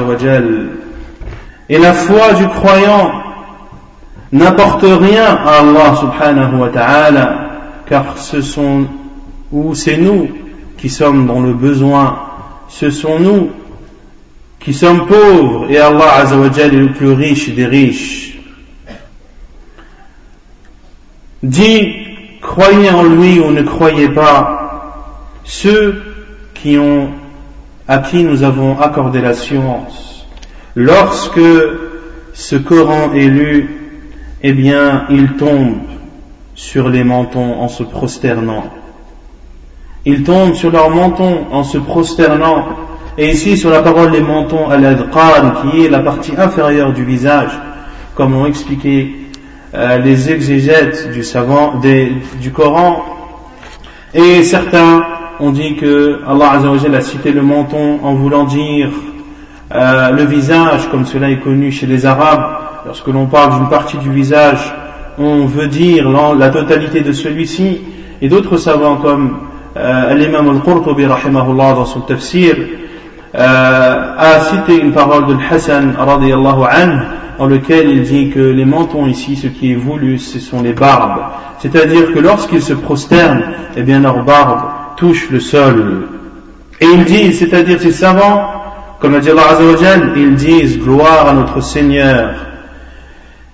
Et 1.69 1.79
la 1.79 1.95
foi 1.95 2.33
du 2.35 2.47
croyant 2.47 3.11
n'apporte 4.31 4.85
rien 4.85 5.35
à 5.45 5.63
Allah 5.63 5.97
subhanahu 5.97 6.61
wa 6.61 6.69
ta'ala, 6.69 7.39
car 7.89 8.19
ce 8.19 8.41
sont, 8.41 8.87
ou 9.51 9.75
c'est 9.75 9.97
nous 9.97 10.29
qui 10.79 10.89
sommes 10.89 11.27
dans 11.27 11.41
le 11.41 11.53
besoin, 11.53 12.21
ce 12.69 12.91
sont 12.91 13.19
nous 13.19 13.51
qui 14.61 14.75
sommes 14.75 15.07
pauvres, 15.07 15.67
et 15.71 15.79
Allah 15.79 16.15
Azzawajal 16.17 16.75
est 16.75 16.79
le 16.79 16.93
plus 16.93 17.13
riche 17.13 17.55
des 17.55 17.67
riches. 17.67 18.39
Dit, 21.43 21.95
croyez 22.43 22.91
en 22.91 23.05
lui 23.05 23.39
ou 23.41 23.51
ne 23.51 23.63
croyez 23.63 24.09
pas, 24.09 25.01
ceux 25.45 26.03
qui 26.55 26.77
ont 26.79 27.11
à 27.87 27.99
qui 27.99 28.23
nous 28.23 28.43
avons 28.43 28.79
accordé 28.79 29.21
la 29.21 29.33
science. 29.33 30.27
Lorsque 30.75 31.41
ce 32.35 32.57
Coran 32.57 33.15
est 33.15 33.29
lu, 33.29 33.79
eh 34.43 34.53
bien, 34.53 35.07
il 35.09 35.35
tombe 35.35 35.79
sur 36.55 36.89
les 36.89 37.05
mentons 37.05 37.61
en 37.61 37.69
se 37.69 37.85
prosternant. 37.85 38.65
Il 40.11 40.23
tombe 40.23 40.55
sur 40.55 40.71
leurs 40.71 40.89
mentons 40.89 41.45
en 41.53 41.63
se 41.65 41.77
prosternant. 41.77 42.65
Et 43.19 43.29
ici, 43.29 43.59
sur 43.59 43.69
la 43.69 43.83
parole 43.83 44.11
des 44.11 44.23
mentons, 44.23 44.71
al-adqan, 44.71 45.53
qui 45.61 45.85
est 45.85 45.91
la 45.91 45.99
partie 45.99 46.33
inférieure 46.39 46.95
du 46.95 47.05
visage, 47.05 47.51
comme 48.15 48.35
ont 48.35 48.47
expliqué 48.47 49.29
euh, 49.75 49.99
les 49.99 50.31
exégètes 50.31 51.13
du 51.13 51.23
savant, 51.23 51.75
du 52.41 52.53
Coran, 52.53 53.05
et 54.15 54.43
certains 54.45 55.05
on 55.41 55.51
dit 55.51 55.77
que 55.77 56.23
Allah 56.27 56.53
Azzawajal 56.53 56.95
a 56.95 57.03
cité 57.03 57.31
le 57.31 57.43
menton 57.43 58.01
en 58.03 58.15
voulant 58.15 58.45
dire 58.45 58.89
euh, 59.75 60.11
le 60.11 60.25
visage, 60.25 60.89
comme 60.91 61.05
cela 61.05 61.31
est 61.31 61.41
connu 61.41 61.71
chez 61.71 61.87
les 61.87 62.07
Arabes. 62.07 62.47
Lorsque 62.87 63.09
l'on 63.09 63.27
parle 63.27 63.59
d'une 63.59 63.69
partie 63.69 63.99
du 63.99 64.11
visage, 64.11 64.75
on 65.19 65.45
veut 65.45 65.69
dire 65.69 66.09
la 66.09 66.49
totalité 66.49 67.03
de 67.03 67.13
celui-ci. 67.13 67.83
Et 68.23 68.31
d'autres 68.31 68.57
savants 68.57 68.97
comme 68.97 69.49
euh, 69.77 70.15
l'imam 70.15 70.49
al-Qurtubi 70.49 71.07
rahimahullah 71.07 71.75
dans 71.75 71.85
son 71.85 72.01
tafsir 72.01 72.57
euh, 73.35 74.15
a 74.19 74.41
cité 74.41 74.81
une 74.81 74.93
parole 74.93 75.27
de 75.27 75.37
Hassan 75.51 75.95
radiallahu 75.99 76.63
anhu 76.65 77.01
lequel 77.47 77.89
il 77.91 78.03
dit 78.03 78.31
que 78.31 78.41
les 78.41 78.65
mentons 78.65 79.07
ici, 79.07 79.37
ce 79.37 79.47
qui 79.47 79.73
est 79.73 79.77
voulu, 79.77 80.19
ce 80.19 80.41
sont 80.41 80.63
les 80.63 80.73
barbes. 80.73 81.23
C'est-à-dire 81.61 82.13
que 82.13 82.19
lorsqu'ils 82.19 82.63
se 82.63 82.73
prosternent, 82.73 83.45
eh 83.77 83.83
bien 83.83 84.01
leurs 84.01 84.25
barbes 84.25 84.97
touche 84.97 85.31
le 85.31 85.39
sol. 85.39 86.09
Et 86.81 86.87
ils 86.87 87.05
disent, 87.05 87.39
c'est-à-dire 87.39 87.81
ces 87.81 87.93
savants, 87.93 88.51
comme 89.01 89.15
a 89.15 89.21
dit 89.21 89.31
Allah 89.31 89.51
Azzawajal, 89.53 90.13
ils 90.17 90.35
disent 90.35 90.79
gloire 90.81 91.29
à 91.29 91.33
notre 91.33 91.61
Seigneur. 91.61 92.31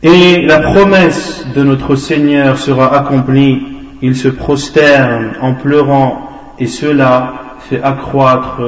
Et 0.03 0.43
la 0.43 0.61
promesse 0.61 1.47
de 1.55 1.63
notre 1.63 1.97
Seigneur 1.97 2.59
sera 2.59 2.95
accomplie 2.97 3.74
Ils 4.04 4.16
se 4.16 4.30
prosternent 4.30 5.34
en 5.42 5.54
pleurant 5.54 6.30
et 6.58 6.68
cela 6.68 7.34
fait 7.70 7.82
accroître 7.82 8.62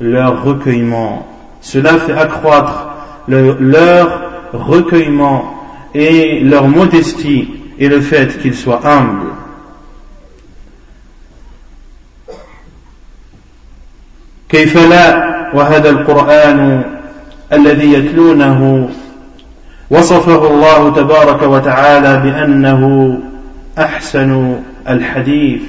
leur 0.00 0.42
recueillement. 0.44 1.26
Cela 1.60 1.94
fait 1.98 2.12
accroître 2.12 2.88
leur 3.28 4.20
recueillement 4.52 5.54
et 5.94 6.40
leur 6.40 6.68
modestie 6.68 7.48
et 7.78 7.88
le 7.88 8.00
fait 8.00 8.38
qu'ils 8.40 8.54
soient 8.54 8.80
humbles. 8.84 9.32
كيف 14.48 14.76
لا 14.76 15.34
وهذا 15.54 15.90
القرآن 15.90 16.82
الذي 17.52 17.92
يتلونه 17.92 18.88
وصفه 19.90 20.46
الله 20.46 20.90
تبارك 20.90 21.42
وتعالى 21.42 22.20
بأنه 22.20 23.18
أحسن 23.79 24.59
الحديث. 24.89 25.61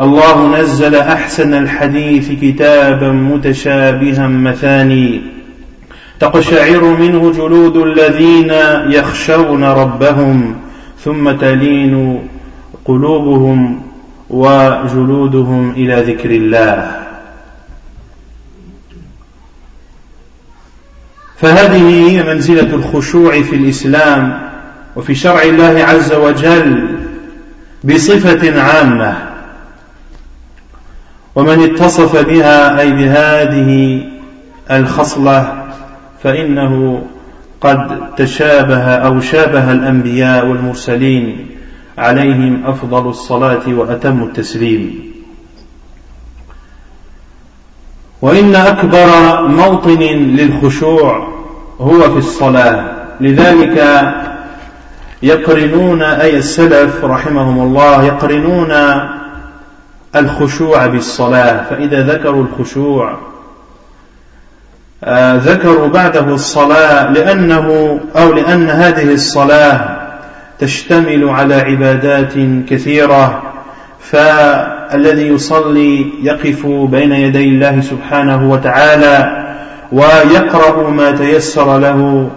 الله 0.00 0.60
نزل 0.60 0.94
أحسن 0.94 1.54
الحديث 1.54 2.32
كتابا 2.42 3.12
متشابها 3.12 4.26
مثاني. 4.26 5.20
تقشعر 6.20 6.84
منه 6.84 7.32
جلود 7.32 7.76
الذين 7.76 8.50
يخشون 8.92 9.64
ربهم 9.64 10.56
ثم 11.04 11.30
تلين 11.30 12.18
قلوبهم 12.84 13.82
وجلودهم 14.30 15.70
إلى 15.70 16.02
ذكر 16.12 16.30
الله. 16.30 16.96
فهذه 21.36 22.10
هي 22.10 22.34
منزلة 22.34 22.74
الخشوع 22.74 23.42
في 23.42 23.56
الإسلام. 23.56 24.47
وفي 24.98 25.14
شرع 25.14 25.42
الله 25.42 25.84
عز 25.84 26.12
وجل 26.12 26.98
بصفة 27.84 28.62
عامة. 28.62 29.16
ومن 31.34 31.62
اتصف 31.62 32.16
بها 32.26 32.80
أي 32.80 32.92
بهذه 32.92 34.02
الخصلة 34.70 35.64
فإنه 36.22 37.02
قد 37.60 38.14
تشابه 38.16 38.84
أو 38.84 39.20
شابه 39.20 39.72
الأنبياء 39.72 40.46
والمرسلين 40.46 41.46
عليهم 41.98 42.66
أفضل 42.66 43.08
الصلاة 43.08 43.68
وأتم 43.68 44.22
التسليم. 44.22 45.12
وإن 48.22 48.54
أكبر 48.54 49.08
موطن 49.48 50.00
للخشوع 50.38 51.28
هو 51.80 52.00
في 52.00 52.18
الصلاة. 52.18 52.84
لذلك 53.20 53.78
يقرنون 55.22 56.02
أي 56.02 56.36
السلف 56.36 57.04
رحمهم 57.04 57.62
الله 57.62 58.04
يقرنون 58.04 58.74
الخشوع 60.16 60.86
بالصلاة 60.86 61.64
فإذا 61.70 62.02
ذكروا 62.02 62.44
الخشوع 62.44 63.18
آه، 65.04 65.36
ذكروا 65.36 65.88
بعده 65.88 66.34
الصلاة 66.34 67.12
لأنه 67.12 67.98
أو 68.16 68.32
لأن 68.32 68.70
هذه 68.70 69.14
الصلاة 69.14 69.98
تشتمل 70.58 71.28
على 71.28 71.54
عبادات 71.54 72.32
كثيرة 72.68 73.42
فالذي 74.00 75.28
يصلي 75.28 76.06
يقف 76.22 76.66
بين 76.66 77.12
يدي 77.12 77.48
الله 77.48 77.80
سبحانه 77.80 78.50
وتعالى 78.50 79.44
ويقرأ 79.92 80.90
ما 80.90 81.10
تيسر 81.10 81.78
له 81.78 82.30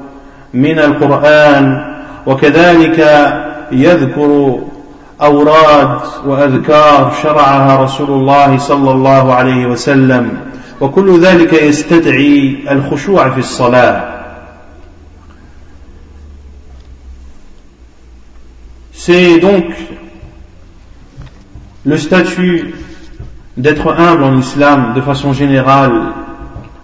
من 0.54 0.80
القرآن 0.80 1.92
وكذلك 2.26 3.00
يذكر 3.72 4.60
أوراد 5.22 6.00
وأذكار 6.26 7.14
شرعها 7.24 7.84
رسول 7.84 8.10
الله 8.10 8.58
صلى 8.58 8.92
الله 8.92 9.34
عليه 9.34 9.66
وسلم 9.66 10.38
وكل 10.82 11.20
ذلك 11.20 11.54
يستدعي 11.54 12.58
الخشوع 12.72 13.30
في 13.30 13.40
الصلاة 13.40 14.12
C'est 18.94 19.40
donc 19.40 19.66
le 21.86 21.98
statut 21.98 22.76
d'être 23.58 23.88
humble 24.00 24.24
en 24.24 24.38
islam 24.38 24.94
de 24.94 25.02
façon 25.02 25.34
générale. 25.34 26.14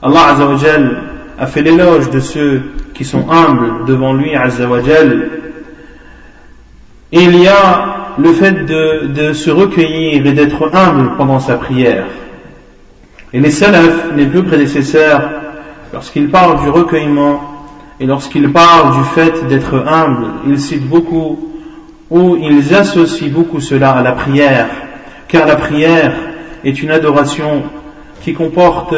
Allah 0.02 0.34
Azzawajal 0.34 1.04
a 1.38 1.46
fait 1.46 1.62
l'éloge 1.62 2.10
de 2.10 2.20
ceux 2.20 2.64
qui 2.98 3.06
sont 3.06 3.30
humbles 3.30 3.86
devant 3.86 4.14
lui 4.14 4.36
Azzawajal. 4.36 5.30
Il 7.12 7.40
y 7.40 7.48
a 7.48 8.14
le 8.18 8.34
fait 8.34 8.66
de, 8.66 9.08
de 9.08 9.34
se 9.34 9.52
recueillir 9.52 10.26
et 10.26 10.34
d'être 10.34 10.76
humble 10.76 11.12
pendant 11.16 11.40
sa 11.40 11.56
prière. 11.56 12.06
Et 13.34 13.40
les 13.40 13.52
salafs, 13.52 14.12
les 14.16 14.26
deux 14.26 14.44
prédécesseurs, 14.44 15.30
lorsqu'ils 15.94 16.30
parlent 16.30 16.60
du 16.62 16.70
recueillement 16.70 17.40
et 18.00 18.08
lorsqu'ils 18.08 18.52
parlent 18.52 18.98
du 18.98 19.04
fait 19.04 19.48
d'être 19.48 19.76
humble, 19.88 20.28
ils 20.48 20.60
citent 20.60 20.88
beaucoup 20.88 21.54
ou 22.10 22.36
ils 22.38 22.74
associent 22.74 23.30
beaucoup 23.30 23.60
cela 23.60 23.92
à 23.92 24.02
la 24.02 24.14
prière 24.14 24.68
car 25.28 25.46
la 25.46 25.56
prière 25.56 26.14
est 26.64 26.82
une 26.82 26.92
adoration 26.92 27.64
qui 28.22 28.34
comporte 28.34 28.96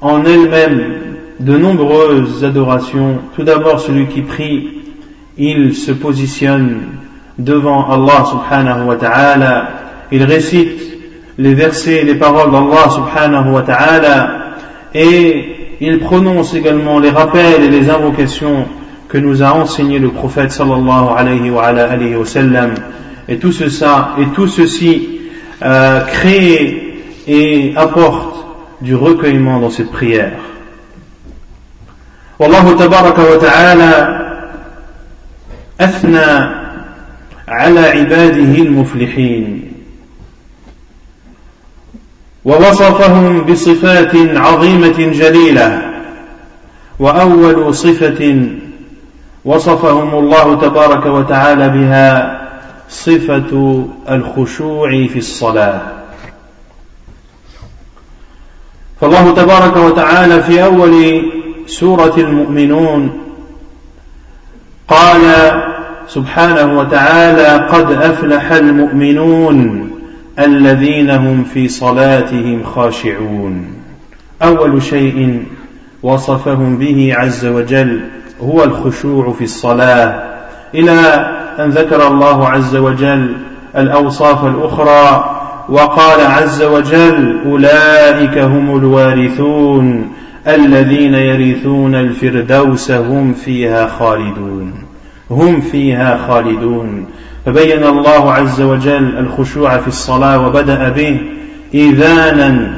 en 0.00 0.24
elle-même 0.24 1.05
de 1.40 1.56
nombreuses 1.56 2.44
adorations. 2.44 3.18
Tout 3.34 3.42
d'abord, 3.42 3.80
celui 3.80 4.06
qui 4.06 4.22
prie, 4.22 4.82
il 5.36 5.74
se 5.74 5.92
positionne 5.92 6.80
devant 7.38 7.90
Allah 7.90 8.24
subhanahu 8.24 8.86
wa 8.86 8.96
ta'ala, 8.96 9.68
il 10.10 10.22
récite 10.24 10.80
les 11.38 11.54
versets, 11.54 12.02
les 12.04 12.14
paroles 12.14 12.50
d'Allah 12.50 12.88
subhanahu 12.88 13.52
wa 13.52 13.62
ta'ala, 13.62 14.30
et 14.94 15.76
il 15.80 15.98
prononce 15.98 16.54
également 16.54 16.98
les 16.98 17.10
rappels 17.10 17.62
et 17.62 17.68
les 17.68 17.90
invocations 17.90 18.66
que 19.08 19.18
nous 19.18 19.42
a 19.42 19.52
enseigné 19.52 19.98
le 19.98 20.08
prophète 20.08 20.50
sallallahu 20.50 21.08
alayhi 21.16 21.50
wa, 21.50 21.64
alayhi 21.66 22.16
wa 22.16 22.24
sallam 22.24 22.74
Et 23.28 23.36
tout, 23.36 23.52
ceci, 23.52 25.08
euh, 25.62 26.00
crée 26.00 27.02
et 27.28 27.72
apporte 27.76 28.46
du 28.80 28.94
recueillement 28.94 29.60
dans 29.60 29.70
cette 29.70 29.90
prière. 29.90 30.38
والله 32.38 32.76
تبارك 32.76 33.18
وتعالى 33.18 34.22
أثنى 35.80 36.50
على 37.48 37.80
عباده 37.80 38.62
المفلحين 38.62 39.72
ووصفهم 42.44 43.42
بصفات 43.42 44.16
عظيمة 44.16 44.98
جليلة 44.98 45.82
وأول 46.98 47.74
صفة 47.74 48.48
وصفهم 49.44 50.14
الله 50.14 50.60
تبارك 50.60 51.06
وتعالى 51.06 51.68
بها 51.68 52.40
صفة 52.88 53.84
الخشوع 54.10 54.90
في 54.90 55.18
الصلاة. 55.18 55.80
فالله 59.00 59.34
تبارك 59.34 59.76
وتعالى 59.76 60.42
في 60.42 60.64
أول 60.64 61.22
سورة 61.66 62.14
المؤمنون. 62.16 63.10
قال 64.88 65.20
سبحانه 66.08 66.78
وتعالى 66.78 67.66
قد 67.66 67.92
أفلح 67.92 68.52
المؤمنون 68.52 69.90
الذين 70.38 71.10
هم 71.10 71.44
في 71.44 71.68
صلاتهم 71.68 72.62
خاشعون. 72.62 73.66
أول 74.42 74.82
شيء 74.82 75.42
وصفهم 76.02 76.78
به 76.78 77.14
عز 77.16 77.46
وجل 77.46 78.00
هو 78.42 78.64
الخشوع 78.64 79.32
في 79.32 79.44
الصلاة. 79.44 80.24
إلى 80.74 81.00
أن 81.58 81.70
ذكر 81.70 82.06
الله 82.06 82.48
عز 82.48 82.76
وجل 82.76 83.36
الأوصاف 83.76 84.44
الأخرى 84.44 85.32
وقال 85.68 86.26
عز 86.26 86.62
وجل 86.62 87.40
أولئك 87.46 88.38
هم 88.38 88.78
الوارثون. 88.78 90.12
الذين 90.48 91.14
يرثون 91.14 91.94
الفردوس 91.94 92.90
هم 92.90 93.34
فيها 93.34 93.86
خالدون 93.86 94.72
هم 95.30 95.60
فيها 95.60 96.18
خالدون. 96.28 97.06
فبين 97.46 97.84
الله 97.84 98.32
عز 98.32 98.60
وجل 98.60 99.18
الخشوع 99.18 99.78
في 99.78 99.88
الصلاة 99.88 100.46
وبدأ 100.46 100.88
به 100.88 101.20
إذانا 101.74 102.72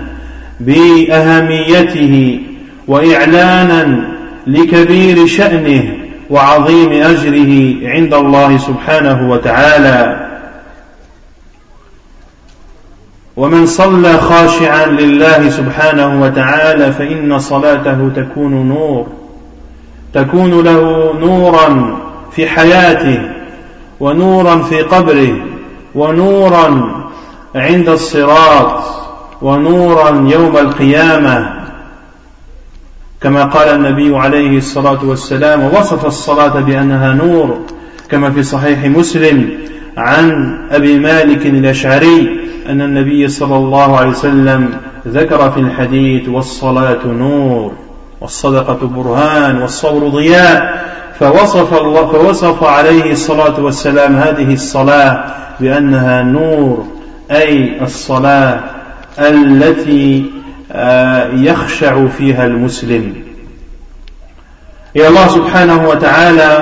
بأهميته 0.61 2.41
وإعلانا 2.87 4.09
لكبير 4.47 5.27
شأنه 5.27 5.95
وعظيم 6.31 6.93
أجره 6.93 7.75
عند 7.89 8.15
الله 8.15 8.59
سبحانه 8.59 9.31
وتعالى. 9.31 10.28
ومن 13.39 13.67
صلى 13.67 14.13
خاشعا 14.13 14.87
لله 14.87 15.51
سبحانه 15.51 16.23
وتعالى 16.23 16.93
فإن 16.93 17.39
صلاته 17.39 18.11
تكون 18.17 18.69
نور 18.69 19.07
تكون 20.15 20.65
له 20.65 21.13
نورا 21.21 21.99
في 22.33 22.47
حياته 22.47 23.31
ونورا 24.01 24.57
في 24.57 24.83
قبره 24.83 25.37
ونورا 25.95 26.95
عند 27.55 27.89
الصراط 27.89 28.83
ونورا 29.43 30.11
يوم 30.29 30.57
القيامة. 30.57 31.55
كما 33.21 33.45
قال 33.45 33.69
النبي 33.69 34.17
عليه 34.17 34.59
الصلاة 34.59 34.99
والسلام 35.05 35.63
ووصف 35.63 36.07
الصلاة 36.07 36.61
بأنها 36.61 37.13
نور 37.13 37.59
كما 38.11 38.31
في 38.31 38.43
صحيح 38.43 38.85
مسلم. 38.85 39.51
عن 39.99 40.59
أبي 40.71 40.99
مالك 40.99 41.47
الأشعري 41.47 42.41
أن 42.69 42.81
النبي 42.81 43.29
صلى 43.29 43.57
الله 43.57 43.97
عليه 43.99 44.09
وسلم 44.09 44.71
ذكر 45.09 45.51
في 45.51 45.61
الحديث 45.61 46.29
والصلاة 46.29 47.07
نور 47.07 47.73
والصدقة 48.21 48.87
برهان 48.87 49.63
والصبر 49.63 50.09
ضياء 50.09 50.85
فوصف 51.21 51.81
الله 51.81 52.07
فوصف 52.07 52.65
عليه 52.65 53.13
الصلاة 53.13 53.61
والسلام 53.61 54.17
هذه 54.17 54.53
الصلاة 54.53 55.25
بأنها 55.61 56.23
نور 56.23 56.87
أي 57.31 57.83
الصلاة 57.83 58.61
التي 59.19 60.31
يخشع 61.33 62.07
فيها 62.07 62.47
المسلم. 62.47 63.15
Et 64.95 65.03
Allah 65.03 65.29
subhanahu 65.29 65.89
wa 65.89 65.97
ta'ala 65.97 66.53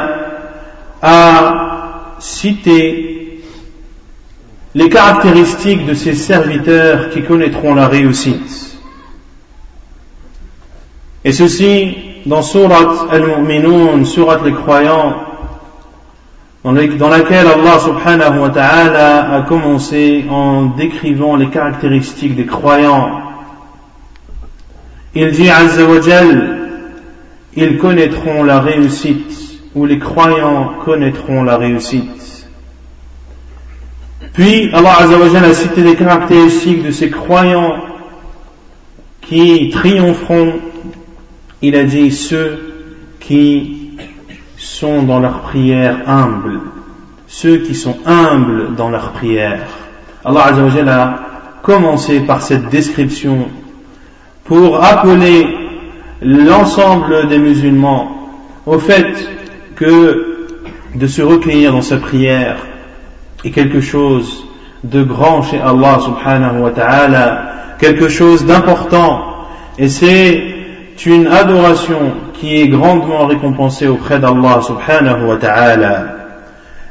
a 1.03 1.22
cité 2.18 3.15
les 4.77 4.89
caractéristiques 4.89 5.87
de 5.87 5.95
ces 5.95 6.15
serviteurs 6.15 7.11
qui 7.11 7.23
connaîtront 7.23 7.75
la 7.75 7.89
réussite. 7.89 8.79
Et 11.25 11.33
ceci 11.33 11.97
dans 12.27 12.43
Surat 12.43 13.09
Al-Mu'minun, 13.11 14.05
Surat 14.05 14.39
les 14.45 14.53
croyants, 14.53 15.17
dans 16.62 16.73
laquelle 17.09 17.47
Allah 17.47 17.79
subhanahu 17.81 18.39
wa 18.39 18.51
ta'ala 18.51 19.35
a 19.35 19.43
commencé 19.43 20.25
en 20.31 20.67
décrivant 20.67 21.37
les 21.37 21.49
caractéristiques 21.49 22.37
des 22.37 22.47
croyants 22.47 23.23
il 25.19 25.31
dit 25.31 25.49
Azzawajal, 25.49 26.59
ils 27.57 27.79
connaîtront 27.79 28.45
la 28.45 28.61
réussite, 28.61 29.59
ou 29.75 29.87
les 29.87 29.99
croyants 29.99 30.75
connaîtront 30.85 31.43
la 31.43 31.57
réussite. 31.57 32.36
Puis 34.37 34.68
Allah 34.75 34.96
Azzawajal 35.01 35.46
a 35.46 35.55
cité 35.55 35.81
les 35.81 35.94
caractéristiques 35.94 36.85
de 36.85 36.90
ces 36.90 37.09
croyants 37.09 37.77
qui 39.22 39.70
triompheront. 39.70 40.57
Il 41.62 41.75
a 41.75 41.85
dit 41.85 42.11
ceux 42.11 43.14
qui 43.18 43.92
sont 44.59 45.05
dans 45.05 45.20
leur 45.20 45.40
prière 45.40 46.07
humble, 46.07 46.61
ceux 47.27 47.61
qui 47.61 47.75
sont 47.75 47.96
humbles 48.05 48.75
dans 48.77 48.90
leur 48.90 49.12
prière. 49.12 49.68
Allah 50.22 50.49
Azzawajal 50.49 50.88
a 50.90 51.20
commencé 51.62 52.20
par 52.20 52.42
cette 52.42 52.68
description 52.68 53.49
pour 54.44 54.85
appeler 54.85 55.46
l'ensemble 56.20 57.29
des 57.29 57.38
musulmans 57.38 58.37
au 58.66 58.79
fait 58.79 59.31
que 59.77 60.49
de 60.94 61.07
se 61.07 61.22
recueillir 61.22 61.72
dans 61.72 61.81
sa 61.81 61.96
prière 61.96 62.59
est 63.47 63.51
quelque 63.51 63.81
chose 63.81 64.45
de 64.85 65.03
grand 65.03 65.43
chez 65.43 65.59
Allah 65.61 65.99
subhanahu 66.01 66.61
wa 66.61 66.71
ta'ala, 66.71 67.53
quelque 67.79 68.09
chose 68.09 68.45
d'important, 68.45 69.21
et 69.79 69.89
c'est 69.89 70.43
une 71.05 71.27
adoration 71.27 72.15
qui 72.35 72.61
est 72.61 72.69
grandement 72.69 73.27
récompensée 73.27 73.87
auprès 73.87 74.19
d'Allah 74.19 74.61
subhanahu 74.63 75.27
wa 75.27 75.37
ta'ala. 75.37 76.17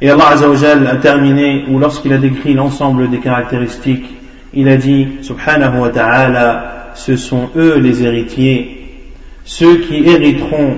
Et 0.02 0.10
Allah 0.10 0.30
azawajal 0.30 0.88
a 0.88 0.96
terminé, 0.96 1.66
ou 1.70 1.80
lorsqu'il 1.80 2.14
a 2.14 2.18
décrit 2.18 2.54
l'ensemble 2.54 3.10
des 3.10 3.20
caractéristiques, 3.20 4.06
il 4.54 4.70
a 4.70 4.78
dit 4.78 5.08
subhanahu 5.22 5.80
wa 5.80 5.90
ta'ala, 5.90 6.92
ce 6.94 7.16
sont 7.16 7.50
eux 7.56 7.78
les 7.80 8.04
héritiers, 8.04 9.02
ceux 9.44 9.78
qui 9.78 10.08
hériteront 10.08 10.78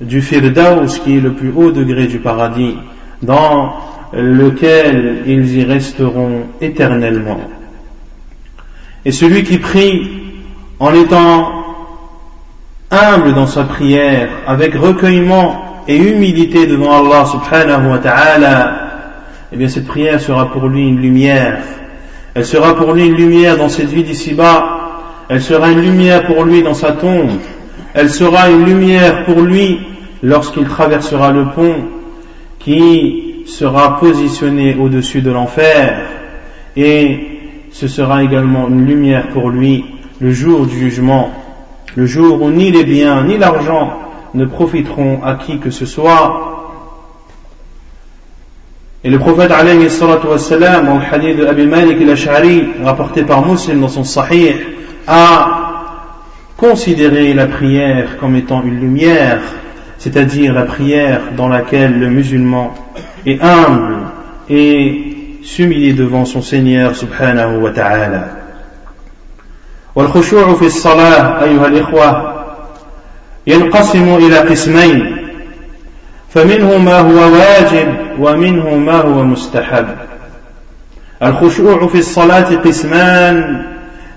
du 0.00 0.22
Firdaus, 0.22 0.98
qui 1.04 1.18
est 1.18 1.20
le 1.20 1.32
plus 1.32 1.52
haut 1.54 1.70
degré 1.70 2.06
du 2.06 2.18
paradis, 2.18 2.76
dans 3.22 3.74
lequel 4.12 5.22
ils 5.26 5.58
y 5.58 5.64
resteront 5.64 6.46
éternellement. 6.60 7.40
Et 9.04 9.12
celui 9.12 9.44
qui 9.44 9.58
prie 9.58 10.10
en 10.78 10.92
étant 10.94 11.52
humble 12.90 13.34
dans 13.34 13.46
sa 13.46 13.64
prière, 13.64 14.28
avec 14.46 14.74
recueillement 14.74 15.82
et 15.86 15.96
humilité 15.96 16.66
devant 16.66 16.98
Allah 16.98 17.24
subhanahu 17.24 17.90
wa 17.90 17.98
ta'ala, 17.98 18.76
eh 19.52 19.56
bien 19.56 19.68
cette 19.68 19.86
prière 19.86 20.20
sera 20.20 20.50
pour 20.50 20.68
lui 20.68 20.88
une 20.88 21.00
lumière. 21.00 21.62
Elle 22.34 22.44
sera 22.44 22.76
pour 22.76 22.92
lui 22.92 23.06
une 23.06 23.16
lumière 23.16 23.56
dans 23.56 23.68
cette 23.68 23.88
vie 23.88 24.04
d'ici-bas 24.04 24.80
elle 25.30 25.40
sera 25.40 25.70
une 25.70 25.80
lumière 25.80 26.26
pour 26.26 26.42
lui 26.42 26.60
dans 26.60 26.74
sa 26.74 26.90
tombe, 26.90 27.30
elle 27.94 28.10
sera 28.10 28.50
une 28.50 28.64
lumière 28.64 29.24
pour 29.24 29.40
lui 29.40 29.78
lorsqu'il 30.24 30.66
traversera 30.66 31.30
le 31.30 31.44
pont 31.54 31.84
qui 32.58 33.29
sera 33.46 33.98
positionné 33.98 34.76
au-dessus 34.76 35.22
de 35.22 35.30
l'enfer, 35.30 36.02
et 36.76 37.40
ce 37.72 37.88
sera 37.88 38.22
également 38.22 38.68
une 38.68 38.86
lumière 38.86 39.28
pour 39.28 39.50
lui 39.50 39.84
le 40.20 40.32
jour 40.32 40.66
du 40.66 40.78
jugement, 40.78 41.30
le 41.96 42.06
jour 42.06 42.42
où 42.42 42.50
ni 42.50 42.70
les 42.70 42.84
biens 42.84 43.24
ni 43.24 43.38
l'argent 43.38 43.92
ne 44.34 44.44
profiteront 44.44 45.20
à 45.24 45.34
qui 45.34 45.58
que 45.58 45.70
ce 45.70 45.86
soit. 45.86 46.46
Et 49.02 49.08
le 49.08 49.18
prophète 49.18 49.50
alayhi 49.50 49.88
wassalam, 49.88 50.86
dans 50.86 50.98
le 50.98 51.04
hadith 51.10 51.38
de 51.38 51.46
Abi 51.46 51.66
Malik 51.66 52.00
al-Ash'ari, 52.02 52.64
rapporté 52.84 53.22
par 53.22 53.46
Muslim 53.46 53.80
dans 53.80 53.88
son 53.88 54.04
Sahih, 54.04 54.54
à 55.06 55.70
considérer 56.56 57.32
la 57.32 57.46
prière 57.46 58.18
comme 58.18 58.36
étant 58.36 58.62
une 58.62 58.78
lumière, 58.78 59.40
c'est-à-dire 59.96 60.52
la 60.52 60.64
prière 60.64 61.32
dans 61.34 61.48
laquelle 61.48 61.98
le 61.98 62.08
musulman 62.08 62.74
est 63.26 63.40
humble 63.42 63.98
et 64.48 65.40
s'humilier 65.42 65.92
devant 65.92 66.24
son 66.24 66.42
Seigneur 66.42 66.94
subhanahu 66.96 67.62
wa 67.62 67.70
ta'ala. 67.70 68.40
والخشوع 69.94 70.54
في 70.54 70.66
الصلاة 70.66 71.42
أيها 71.42 71.66
الإخوة 71.66 72.34
ينقسم 73.46 74.16
إلى 74.16 74.38
قسمين 74.38 75.16
فمنه 76.34 76.78
ما 76.78 76.98
هو 76.98 77.32
واجب 77.32 77.94
ومنه 78.18 78.76
ما 78.76 79.00
هو 79.00 79.22
مستحب 79.24 79.86
الخشوع 81.22 81.86
في 81.86 81.98
الصلاة 81.98 82.56
قسمان 82.56 83.62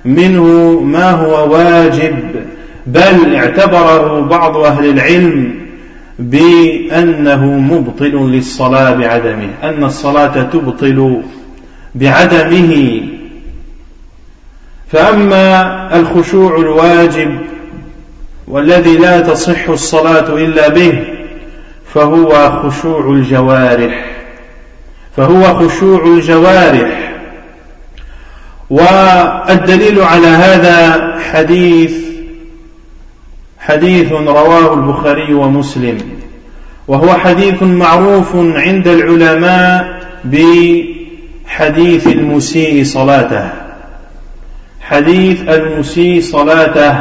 منه 0.06 0.44
ما 0.80 1.12
هو 1.12 1.54
واجب 1.54 2.16
بل 2.88 3.36
اعتبره 3.36 4.20
بعض 4.22 4.58
أهل 4.58 4.89
العلم 4.89 5.56
بأنه 6.19 7.45
مبطل 7.45 8.32
للصلاة 8.32 8.93
بعدمه 8.93 9.49
أن 9.63 9.84
الصلاة 9.84 10.43
تبطل 10.43 11.21
بعدمه. 11.95 13.02
فأما 14.91 15.89
الخشوع 15.99 16.58
الواجب 16.58 17.38
والذي 18.47 18.97
لا 18.97 19.19
تصح 19.19 19.69
الصلاة 19.69 20.36
إلا 20.38 20.69
به 20.69 21.04
فهو 21.93 22.62
خشوع 22.63 23.10
الجوارح. 23.10 24.06
فهو 25.17 25.43
خشوع 25.43 26.06
الجوارح. 26.06 27.13
والدليل 28.69 30.02
على 30.02 30.28
هذا 30.28 31.13
حديث 31.32 32.12
حديث 33.67 34.12
رواه 34.12 34.73
البخاري 34.73 35.34
ومسلم 35.34 35.97
وهو 36.88 37.13
حديث 37.13 37.63
معروف 37.63 38.36
عند 38.36 38.88
العلماء 38.88 39.99
بحديث 40.26 42.08
المسيء 42.08 42.84
صلاته 42.84 43.49
حديث 44.82 45.49
المسيء 45.49 46.21
صلاته 46.21 46.95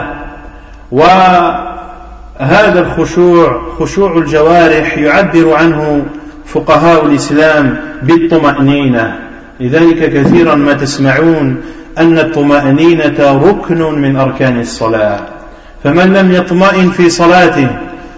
وهذا 0.93 2.81
الخشوع 2.81 3.63
خشوع 3.79 4.17
الجوارح 4.17 4.99
يعبر 4.99 5.55
عنه 5.55 6.07
فقهاء 6.47 7.07
الإسلام 7.07 7.77
بالطمأنينة 8.03 9.19
لذلك 9.61 10.13
كثيرا 10.13 10.55
ما 10.55 10.73
تسمعون 10.73 11.57
أن 11.99 12.19
الطمأنينة 12.19 13.43
ركن 13.49 13.83
من 13.83 14.17
أركان 14.17 14.61
الصلاة. 14.61 15.42
فمن 15.85 16.13
لم 16.13 16.33
يطمئن 16.33 16.91
في 16.91 17.11
صلاته 17.11 17.69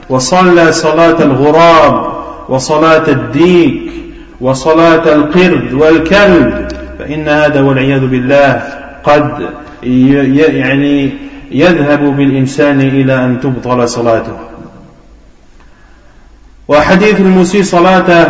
وصلى 0.08 0.72
صلاة 0.72 1.22
الغراب 1.22 2.06
وصلاة 2.48 3.08
الديك 3.08 3.92
وصلاة 4.40 5.14
القرد 5.14 5.72
والكلب 5.72 6.68
فإن 6.98 7.28
هذا 7.28 7.60
والعياذ 7.60 8.06
بالله 8.06 8.62
قد 9.04 9.48
يعني 9.82 11.12
يذهب 11.50 12.16
بالإنسان 12.16 12.80
إلى 12.80 13.24
أن 13.24 13.40
تبطل 13.40 13.88
صلاته. 13.88 14.36
وحديث 16.68 17.20
المسيء 17.20 17.62
صلاته 17.62 18.26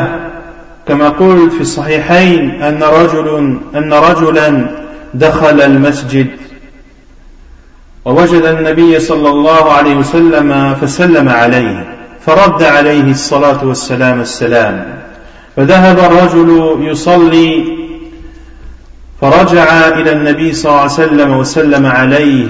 كما 0.89 1.09
قلت 1.09 1.53
في 1.53 1.61
الصحيحين 1.61 2.63
أن 2.63 2.83
رجل 2.83 3.59
أن 3.75 3.93
رجلا 3.93 4.67
دخل 5.15 5.61
المسجد 5.61 6.27
ووجد 8.05 8.45
النبي 8.45 9.01
صلى 9.01 9.29
الله 9.29 9.73
عليه 9.73 9.97
وسلم 9.97 10.75
فسلم 10.75 11.29
عليه 11.29 11.85
فرد 12.27 12.63
عليه 12.63 13.11
الصلاة 13.11 13.65
والسلام 13.65 14.21
السلام. 14.21 14.87
فذهب 15.57 15.99
الرجل 15.99 16.77
يصلي 16.81 17.65
فرجع 19.21 19.89
إلى 19.89 20.13
النبي 20.13 20.53
صلى 20.53 20.71
الله 20.71 20.81
عليه 20.83 20.93
وسلم 20.93 21.37
وسلم 21.37 21.87
عليه 21.87 22.47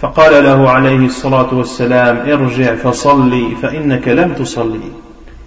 فقال 0.00 0.44
له 0.44 0.70
عليه 0.70 1.06
الصلاة 1.06 1.54
والسلام 1.54 2.16
ارجع 2.30 2.74
فصلي 2.74 3.56
فإنك 3.62 4.08
لم 4.08 4.32
تصلي. 4.32 4.90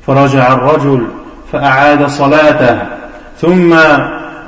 فرجع 0.08 0.54
الرجل 0.54 1.08
فأعاد 1.52 2.08
صلاته 2.08 2.80
ثم 3.42 3.76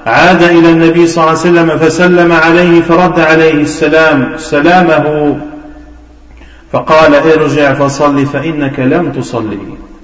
عاد 0.08 0.44
إلى 0.44 0.70
النبي 0.70 1.08
صلى 1.08 1.24
الله 1.24 1.40
عليه 1.40 1.50
وسلم 1.50 1.78
فسلم 1.78 2.32
عليه 2.32 2.82
فرد 2.82 3.20
عليه 3.20 3.54
السلام 3.54 4.30
سلامه 4.38 5.38
فقال 6.72 7.16
ارجع 7.16 7.74
فصل 7.74 8.26
فإنك 8.26 8.80
لم 8.80 9.12
تصلي. 9.12 9.60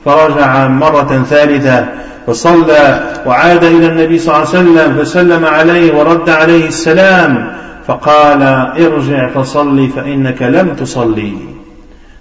فرجع 0.06 0.68
مرة 0.68 1.26
ثالثة 1.30 1.86
فصلى 2.28 3.04
وعاد 3.26 3.64
إلى 3.64 3.88
النبي 3.88 4.20
صلى 4.20 4.36
الله 4.36 4.48
عليه 4.48 4.60
وسلم 4.60 5.04
فسلم 5.04 5.46
عليه 5.46 5.94
ورد 5.96 6.30
عليه 6.30 6.68
السلام 6.68 7.52
فقال 7.88 8.44
ارجع 8.80 9.28
فصل 9.28 9.90
فإنك 9.96 10.42
لم 10.42 10.76
تصلي. 10.80 11.34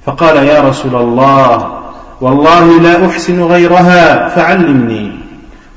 فقال 0.07 0.37
يا 0.37 0.61
رسول 0.61 0.95
الله 0.95 1.81
والله 2.21 2.81
لا 2.81 3.07
أحسن 3.07 3.42
غيرها 3.42 4.29
فعلمني. 4.29 5.21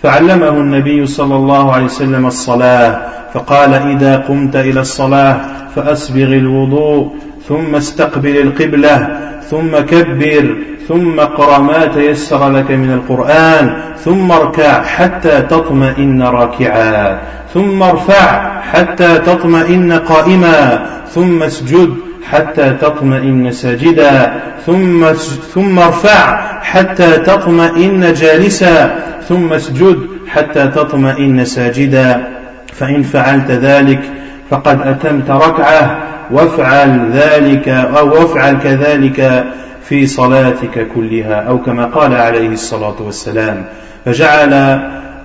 فعلمه 0.06 0.50
النبي 0.50 1.06
صلى 1.06 1.36
الله 1.36 1.74
عليه 1.74 1.86
وسلم 1.86 2.26
الصلاة 2.26 3.02
فقال 3.34 3.74
إذا 3.74 4.18
قمت 4.18 4.56
إلى 4.56 4.80
الصلاة 4.80 5.38
فأسبغ 5.76 6.24
الوضوء 6.24 7.16
ثم 7.48 7.76
استقبل 7.76 8.38
القبلة 8.38 9.18
ثم 9.50 9.78
كبر 9.78 10.58
ثم 10.88 11.20
اقرأ 11.20 11.60
ما 11.60 11.86
تيسر 11.86 12.50
لك 12.50 12.72
من 12.72 12.94
القرآن 12.94 13.78
ثم 13.98 14.32
اركع 14.32 14.84
حتى 14.84 15.42
تطمئن 15.42 16.24
راكعا 16.24 17.20
ثم 17.54 17.84
ارفع 17.84 18.62
حتى 18.62 19.18
تطمئن 19.18 19.94
قائما 19.94 20.86
ثم 21.14 21.44
اسجد 21.44 21.94
حتى 22.32 22.70
تطمئن 22.82 23.52
ساجدا 23.52 24.42
ثم 24.66 25.12
ثم 25.54 25.80
ارفع 25.80 26.55
حتى 26.66 27.18
تطمئن 27.18 28.14
جالسا 28.14 28.96
ثم 29.30 29.54
اسجد 29.54 30.00
حتى 30.28 30.68
تطمئن 30.68 31.46
ساجدا. 31.46 32.28
فإن 32.74 33.04
فعلت 33.04 33.52
ذلك 33.52 34.02
فقد 34.50 34.82
أتمت 34.82 35.30
ركعة 35.30 35.98
وافعل 36.32 37.12
ذلك 37.14 37.70
أو 37.70 38.10
وافعل 38.10 38.58
كذلك 38.58 39.46
في 39.90 40.08
صلاتك 40.08 40.88
كلها 40.96 41.36
أو 41.36 41.58
كما 41.58 41.86
قال 41.86 42.14
عليه 42.14 42.50
الصلاة 42.50 42.96
والسلام. 43.00 43.66
فجعل 44.06 44.54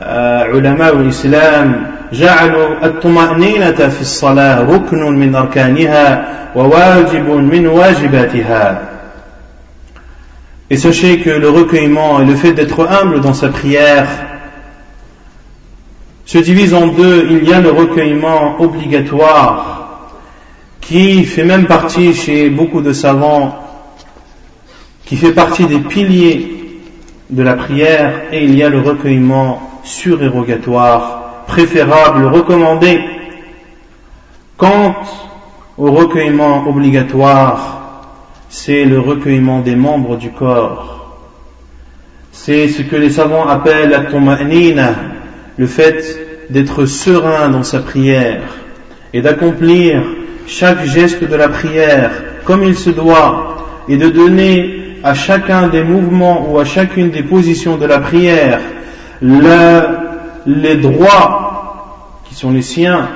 آه، 0.02 0.44
علماء 0.44 0.96
الإسلام 0.96 1.86
جعلوا 2.12 2.68
الطمأنينة 2.84 3.88
في 3.88 4.00
الصلاة 4.00 4.62
ركن 4.62 5.02
من 5.02 5.34
أركانها 5.34 6.24
وواجب 6.54 7.30
من 7.30 7.66
واجباتها. 7.66 8.89
Et 10.70 10.76
sachez 10.76 11.18
que 11.18 11.30
le 11.30 11.50
recueillement 11.50 12.20
et 12.20 12.24
le 12.24 12.36
fait 12.36 12.52
d'être 12.52 12.88
humble 12.88 13.20
dans 13.20 13.34
sa 13.34 13.48
prière 13.48 14.06
se 16.24 16.38
divise 16.38 16.74
en 16.74 16.86
deux. 16.86 17.26
Il 17.28 17.48
y 17.48 17.52
a 17.52 17.60
le 17.60 17.70
recueillement 17.70 18.60
obligatoire 18.60 20.10
qui 20.80 21.24
fait 21.24 21.44
même 21.44 21.66
partie 21.66 22.14
chez 22.14 22.50
beaucoup 22.50 22.82
de 22.82 22.92
savants, 22.92 23.58
qui 25.04 25.16
fait 25.16 25.32
partie 25.32 25.66
des 25.66 25.80
piliers 25.80 26.80
de 27.30 27.42
la 27.42 27.54
prière, 27.54 28.22
et 28.32 28.44
il 28.44 28.56
y 28.56 28.62
a 28.62 28.68
le 28.68 28.80
recueillement 28.80 29.80
surérogatoire, 29.82 31.44
préférable, 31.46 32.26
recommandé. 32.26 33.00
Quant 34.56 34.94
au 35.78 35.90
recueillement 35.90 36.68
obligatoire, 36.68 37.79
c'est 38.50 38.84
le 38.84 38.98
recueillement 38.98 39.60
des 39.60 39.76
membres 39.76 40.16
du 40.16 40.30
corps. 40.30 41.16
C'est 42.32 42.68
ce 42.68 42.82
que 42.82 42.96
les 42.96 43.10
savants 43.10 43.46
appellent 43.46 43.90
la 43.90 44.00
toma'nina, 44.00 44.94
le 45.56 45.66
fait 45.66 46.50
d'être 46.50 46.84
serein 46.84 47.48
dans 47.48 47.62
sa 47.62 47.78
prière 47.78 48.42
et 49.12 49.22
d'accomplir 49.22 50.02
chaque 50.48 50.84
geste 50.84 51.22
de 51.22 51.36
la 51.36 51.48
prière 51.48 52.10
comme 52.44 52.64
il 52.64 52.76
se 52.76 52.90
doit 52.90 53.84
et 53.88 53.96
de 53.96 54.08
donner 54.08 54.96
à 55.04 55.14
chacun 55.14 55.68
des 55.68 55.84
mouvements 55.84 56.50
ou 56.50 56.58
à 56.58 56.64
chacune 56.64 57.10
des 57.10 57.22
positions 57.22 57.76
de 57.76 57.86
la 57.86 58.00
prière 58.00 58.60
les 59.22 60.76
droits 60.76 62.20
qui 62.24 62.34
sont 62.34 62.50
les 62.50 62.62
siens. 62.62 63.08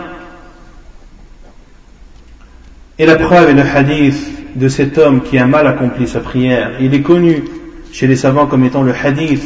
Et 2.99 3.07
la 3.07 3.16
preuve 3.16 3.51
est 3.51 3.55
le 3.55 3.62
hadith 3.62 4.43
de 4.54 4.68
cet 4.68 4.98
homme 4.98 5.22
qui 5.22 5.38
a 5.38 5.46
mal 5.46 5.66
accompli 5.66 6.06
sa 6.06 6.20
prière. 6.20 6.72
Il 6.80 6.94
est 6.94 7.02
connu 7.02 7.44
chez 7.92 8.06
les 8.06 8.16
savants 8.16 8.46
comme 8.46 8.64
étant 8.64 8.82
le 8.82 8.92
hadith 8.92 9.44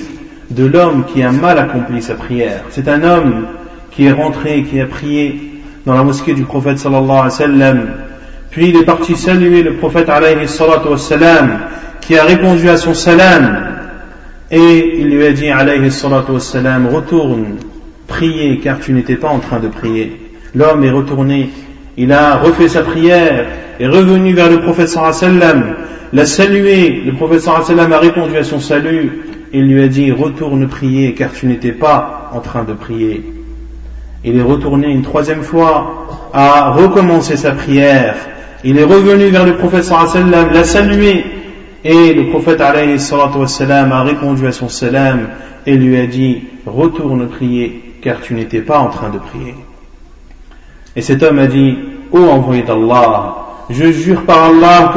de 0.50 0.64
l'homme 0.64 1.04
qui 1.04 1.22
a 1.22 1.32
mal 1.32 1.58
accompli 1.58 2.02
sa 2.02 2.14
prière. 2.14 2.64
C'est 2.70 2.88
un 2.88 3.02
homme 3.02 3.46
qui 3.90 4.06
est 4.06 4.12
rentré, 4.12 4.62
qui 4.62 4.80
a 4.80 4.86
prié 4.86 5.60
dans 5.84 5.94
la 5.94 6.02
mosquée 6.02 6.34
du 6.34 6.44
prophète 6.44 6.78
sallallahu 6.78 7.10
alayhi 7.10 7.24
wa 7.24 7.30
sallam. 7.30 7.88
Puis 8.50 8.68
il 8.70 8.76
est 8.76 8.84
parti 8.84 9.16
saluer 9.16 9.62
le 9.62 9.74
prophète 9.74 10.08
alayhi 10.08 10.48
salatu 10.48 10.96
sallam, 10.96 11.60
qui 12.00 12.16
a 12.16 12.24
répondu 12.24 12.68
à 12.68 12.76
son 12.76 12.94
salam. 12.94 13.66
Et 14.50 15.00
il 15.00 15.08
lui 15.10 15.26
a 15.26 15.32
dit 15.32 15.50
alayhi 15.50 15.90
salatu 15.90 16.38
sallam, 16.38 16.86
retourne 16.86 17.56
prier 18.06 18.58
car 18.58 18.78
tu 18.80 18.92
n'étais 18.92 19.16
pas 19.16 19.28
en 19.28 19.38
train 19.38 19.60
de 19.60 19.68
prier. 19.68 20.20
L'homme 20.54 20.82
est 20.84 20.90
retourné, 20.90 21.50
il 21.98 22.12
a 22.12 22.36
refait 22.36 22.68
sa 22.68 22.82
prière, 22.82 23.46
est 23.80 23.86
revenu 23.88 24.32
vers 24.32 24.48
le 24.48 24.60
prophète 24.60 24.88
sallam, 24.88 25.74
l'a 26.12 26.26
salué, 26.26 27.02
le 27.04 27.12
prophète 27.12 27.40
sallam 27.40 27.92
a 27.92 27.98
répondu 27.98 28.36
à 28.36 28.44
son 28.44 28.60
salut, 28.60 29.20
il 29.52 29.66
lui 29.66 29.82
a 29.82 29.88
dit 29.88 30.12
retourne 30.12 30.68
prier 30.68 31.12
car 31.14 31.32
tu 31.32 31.46
n'étais 31.46 31.72
pas 31.72 32.30
en 32.32 32.38
train 32.38 32.62
de 32.62 32.72
prier. 32.72 33.24
Il 34.24 34.38
est 34.38 34.42
retourné 34.42 34.88
une 34.88 35.02
troisième 35.02 35.42
fois, 35.42 36.30
a 36.32 36.70
recommencé 36.70 37.36
sa 37.36 37.50
prière, 37.50 38.14
il 38.62 38.78
est 38.78 38.84
revenu 38.84 39.26
vers 39.30 39.44
le 39.44 39.56
prophète 39.56 39.84
sallam, 39.84 40.52
l'a 40.52 40.64
salué, 40.64 41.24
et 41.84 42.14
le 42.14 42.30
prophète 42.30 42.60
a 42.60 42.70
répondu 44.04 44.46
à 44.46 44.52
son 44.52 44.68
salam 44.68 45.30
et 45.66 45.74
lui 45.74 45.96
a 45.96 46.06
dit 46.06 46.42
retourne 46.64 47.26
prier 47.28 47.94
car 48.02 48.20
tu 48.20 48.34
n'étais 48.34 48.60
pas 48.60 48.78
en 48.78 48.88
train 48.88 49.10
de 49.10 49.18
prier. 49.18 49.54
Et 50.98 51.00
cet 51.00 51.22
homme 51.22 51.38
a 51.38 51.46
dit 51.46 51.78
Ô 52.10 52.18
envoyé 52.18 52.64
d'Allah, 52.64 53.36
je 53.70 53.92
jure 53.92 54.22
par 54.22 54.46
Allah 54.46 54.92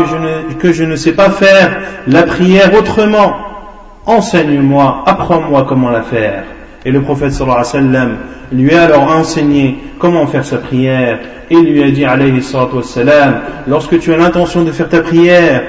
que 0.60 0.74
je, 0.74 0.84
ne, 0.84 0.96
sais 0.96 1.12
pas 1.12 1.30
faire 1.30 1.78
la 2.08 2.24
prière 2.24 2.74
autrement. 2.74 3.36
Enseigne-moi, 4.08 5.04
apprends-moi 5.06 5.64
comment 5.70 5.92
la 5.92 6.02
faire. 6.02 6.46
Et 6.86 6.92
le 6.92 7.04
prophète 7.04 7.40
lui 8.52 8.74
a 8.74 8.82
alors 8.82 9.12
enseigné 9.12 9.78
comment 10.00 10.26
faire 10.26 10.44
sa 10.44 10.58
prière 10.58 11.20
et 11.52 11.56
lui 11.62 11.84
a 11.84 11.92
dit 11.92 12.04
alayhi 12.04 12.42
lorsque 13.68 14.00
tu 14.00 14.12
as 14.12 14.18
l'intention 14.18 14.64
de 14.64 14.72
faire 14.72 14.90
ta 14.90 15.02
prière, 15.02 15.62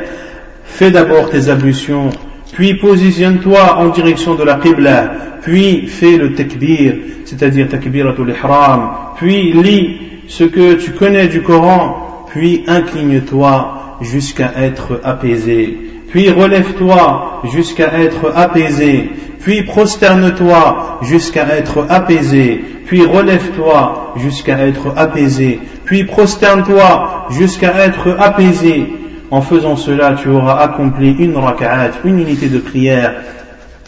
fais 0.64 0.90
d'abord 0.90 1.28
tes 1.28 1.50
ablutions, 1.50 2.08
puis 2.52 2.74
positionne-toi 2.74 3.78
en 3.78 3.88
direction 3.88 4.34
de 4.34 4.44
la 4.44 4.56
Qibla, 4.56 5.12
puis 5.42 5.86
fais 5.86 6.16
le 6.16 6.34
takbir, 6.34 6.94
c'est-à-dire 7.24 7.68
takbiratul 7.68 8.30
ihram, 8.30 8.90
puis 9.16 9.52
lis 9.52 9.96
ce 10.28 10.44
que 10.44 10.74
tu 10.74 10.92
connais 10.92 11.28
du 11.28 11.42
Coran, 11.42 12.26
puis 12.30 12.64
incline-toi 12.66 13.98
jusqu'à 14.02 14.52
être 14.58 15.00
apaisé, 15.02 15.78
puis 16.10 16.30
relève-toi 16.30 17.42
jusqu'à 17.44 17.98
être 17.98 18.32
apaisé, 18.36 19.10
puis 19.40 19.62
prosterne-toi 19.62 21.00
jusqu'à 21.02 21.56
être 21.56 21.86
apaisé, 21.88 22.60
puis 22.86 23.04
relève-toi 23.06 24.14
jusqu'à 24.16 24.66
être 24.66 24.92
apaisé, 24.96 25.58
puis 25.86 26.04
prosterne-toi 26.04 27.26
jusqu'à 27.30 27.86
être 27.86 28.16
apaisé. 28.18 28.86
En 29.32 29.40
faisant 29.40 29.76
cela, 29.76 30.12
tu 30.12 30.28
auras 30.28 30.58
accompli 30.58 31.10
une 31.18 31.38
raka'at, 31.38 31.92
une 32.04 32.20
unité 32.20 32.48
de 32.48 32.58
prière, 32.58 33.14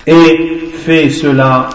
et 0.06 0.70
fais 0.72 1.10
cela 1.10 1.68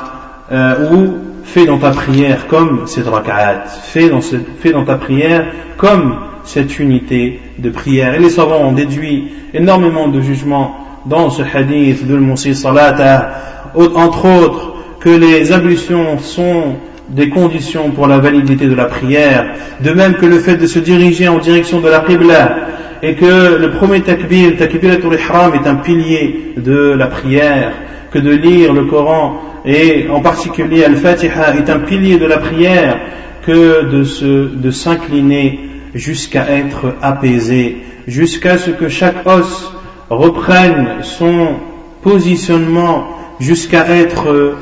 euh, 0.51 0.91
ou 0.91 1.13
fais 1.43 1.67
dans 1.67 1.77
ta 1.77 1.91
prière 1.91 2.47
comme 2.47 2.87
cette 2.87 3.07
raka'at, 3.07 3.65
fais 3.67 4.09
dans, 4.09 4.21
fais 4.21 4.71
dans 4.71 4.85
ta 4.85 4.95
prière 4.95 5.45
comme 5.77 6.15
cette 6.45 6.79
unité 6.79 7.41
de 7.59 7.69
prière. 7.69 8.15
Et 8.15 8.19
les 8.19 8.31
savants 8.31 8.61
ont 8.61 8.71
déduit 8.71 9.33
énormément 9.53 10.07
de 10.07 10.19
jugements 10.19 10.75
dans 11.05 11.29
ce 11.29 11.43
hadith 11.43 12.07
de 12.07 12.15
l'Moussi 12.15 12.55
Salata, 12.55 13.33
entre 13.75 14.25
autres 14.25 14.73
que 14.99 15.11
les 15.11 15.51
ablutions 15.51 16.17
sont 16.17 16.75
des 17.07 17.29
conditions 17.29 17.91
pour 17.91 18.07
la 18.07 18.17
validité 18.17 18.65
de 18.65 18.73
la 18.73 18.85
prière, 18.85 19.53
de 19.79 19.91
même 19.91 20.15
que 20.15 20.25
le 20.25 20.39
fait 20.39 20.57
de 20.57 20.65
se 20.65 20.79
diriger 20.79 21.27
en 21.27 21.37
direction 21.37 21.81
de 21.81 21.89
la 21.89 21.99
Qibla, 21.99 22.68
et 23.01 23.15
que 23.15 23.57
le 23.57 23.71
premier 23.71 24.01
takbir, 24.01 24.57
takbiratul 24.57 25.13
ihram, 25.13 25.53
est 25.53 25.67
un 25.67 25.75
pilier 25.75 26.53
de 26.57 26.93
la 26.97 27.07
prière, 27.07 27.73
que 28.11 28.19
de 28.19 28.31
lire 28.31 28.73
le 28.73 28.85
Coran, 28.85 29.41
et 29.65 30.07
en 30.09 30.21
particulier 30.21 30.83
Al-Fatiha, 30.83 31.55
est 31.55 31.69
un 31.69 31.79
pilier 31.79 32.17
de 32.17 32.25
la 32.25 32.37
prière, 32.37 32.99
que 33.45 33.83
de 33.85 34.55
de 34.55 34.71
s'incliner 34.71 35.59
jusqu'à 35.95 36.49
être 36.49 36.95
apaisé, 37.01 37.77
jusqu'à 38.07 38.57
ce 38.57 38.71
que 38.71 38.89
chaque 38.89 39.25
os 39.25 39.73
reprenne 40.09 40.97
son 41.01 41.55
positionnement, 42.01 43.09
jusqu'à 43.39 43.87
être 43.87 44.55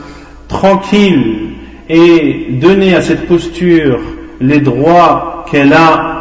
tranquille 0.48 1.50
et 1.90 2.48
donner 2.52 2.96
à 2.96 3.02
cette 3.02 3.28
posture 3.28 4.00
les 4.40 4.60
droits 4.60 5.46
qu'elle 5.50 5.74
a 5.74 6.17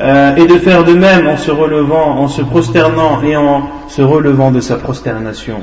euh, 0.00 0.36
et 0.36 0.46
de 0.46 0.58
faire 0.58 0.84
de 0.84 0.94
même 0.94 1.26
en 1.26 1.36
se 1.36 1.50
relevant, 1.50 2.18
en 2.18 2.28
se 2.28 2.40
prosternant 2.42 3.20
et 3.22 3.36
en 3.36 3.68
se 3.88 4.00
relevant 4.00 4.52
de 4.52 4.60
sa 4.60 4.76
prosternation. 4.76 5.60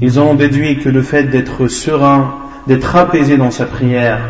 Ils 0.00 0.20
ont 0.20 0.34
déduit 0.34 0.78
que 0.78 0.88
le 0.88 1.02
fait 1.02 1.24
d'être 1.24 1.66
serein, 1.66 2.34
d'être 2.68 2.94
apaisé 2.94 3.36
dans 3.36 3.50
sa 3.50 3.64
prière 3.64 4.20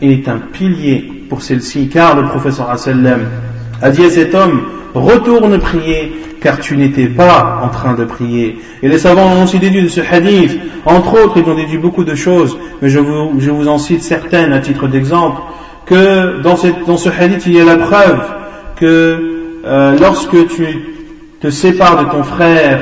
est 0.00 0.26
un 0.28 0.38
pilier 0.38 1.26
pour 1.28 1.42
celle-ci, 1.42 1.88
car 1.88 2.16
le 2.16 2.28
professeur 2.28 2.70
a 2.70 3.90
dit 3.90 4.04
à 4.04 4.10
cet 4.10 4.34
homme, 4.34 4.62
retourne 4.94 5.58
prier, 5.58 6.16
car 6.40 6.58
tu 6.58 6.78
n'étais 6.78 7.08
pas 7.08 7.60
en 7.62 7.68
train 7.68 7.94
de 7.94 8.04
prier. 8.04 8.58
Et 8.82 8.88
les 8.88 8.98
savants 8.98 9.34
ont 9.34 9.44
aussi 9.44 9.58
déduit 9.58 9.82
de 9.82 9.88
ce 9.88 10.00
hadith, 10.00 10.58
entre 10.86 11.24
autres, 11.24 11.36
ils 11.36 11.50
ont 11.50 11.56
déduit 11.56 11.78
beaucoup 11.78 12.04
de 12.04 12.14
choses, 12.14 12.56
mais 12.80 12.88
je 12.88 13.00
vous, 13.00 13.68
en 13.68 13.78
cite 13.78 14.02
certaines 14.02 14.52
à 14.52 14.60
titre 14.60 14.86
d'exemple, 14.86 15.42
que 15.84 16.40
dans 16.40 16.56
ce 16.56 17.08
hadith, 17.08 17.44
il 17.46 17.54
y 17.54 17.60
a 17.60 17.64
la 17.64 17.76
preuve 17.76 18.20
que 18.76 19.62
euh, 19.64 19.98
lorsque 19.98 20.48
tu 20.48 20.66
te 21.40 21.50
sépares 21.50 22.04
de 22.04 22.10
ton 22.10 22.22
frère 22.22 22.80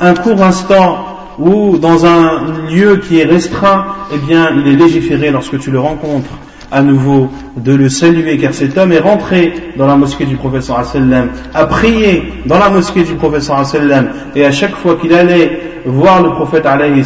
un 0.00 0.14
court 0.14 0.42
instant 0.42 0.98
ou 1.38 1.78
dans 1.78 2.06
un 2.06 2.68
lieu 2.70 2.96
qui 2.96 3.20
est 3.20 3.24
restreint, 3.24 3.86
eh 4.12 4.18
bien, 4.18 4.50
il 4.56 4.72
est 4.72 4.76
légiféré 4.76 5.30
lorsque 5.30 5.58
tu 5.58 5.70
le 5.70 5.80
rencontres 5.80 6.30
à 6.72 6.82
nouveau 6.82 7.30
de 7.56 7.74
le 7.74 7.88
saluer 7.88 8.38
car 8.38 8.52
cet 8.52 8.76
homme 8.76 8.92
est 8.92 8.98
rentré 8.98 9.52
dans 9.76 9.86
la 9.86 9.96
mosquée 9.96 10.24
du 10.24 10.36
professeur 10.36 10.84
sallam, 10.84 11.30
a 11.54 11.66
prié 11.66 12.32
dans 12.46 12.58
la 12.58 12.70
mosquée 12.70 13.04
du 13.04 13.14
professeur 13.14 13.64
sallam 13.64 14.08
et 14.34 14.44
à 14.44 14.50
chaque 14.50 14.74
fois 14.74 14.96
qu'il 14.96 15.14
allait 15.14 15.60
voir 15.86 16.22
le 16.22 16.30
prophète 16.30 16.66
alayhi 16.66 17.04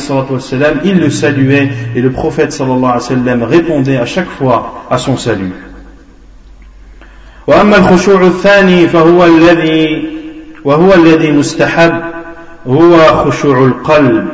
il 0.85 0.99
le 0.99 1.11
saluait 1.11 1.69
et 1.95 2.01
le 2.01 2.11
prophète 2.11 2.53
sallam 2.53 3.43
répondait 3.43 3.99
à 3.99 4.07
chaque 4.07 4.31
fois 4.31 4.87
à 4.91 4.97
son 4.97 5.17
salut. 5.19 5.53
وأما 7.47 7.77
الخشوع 7.77 8.23
الثاني 8.23 8.89
فهو 8.89 9.25
الذي 9.25 10.11
وهو 10.65 10.95
الذي 10.95 11.33
مستحب 11.33 11.93
هو 12.67 12.97
خشوع 12.99 13.59
القلب. 13.59 14.29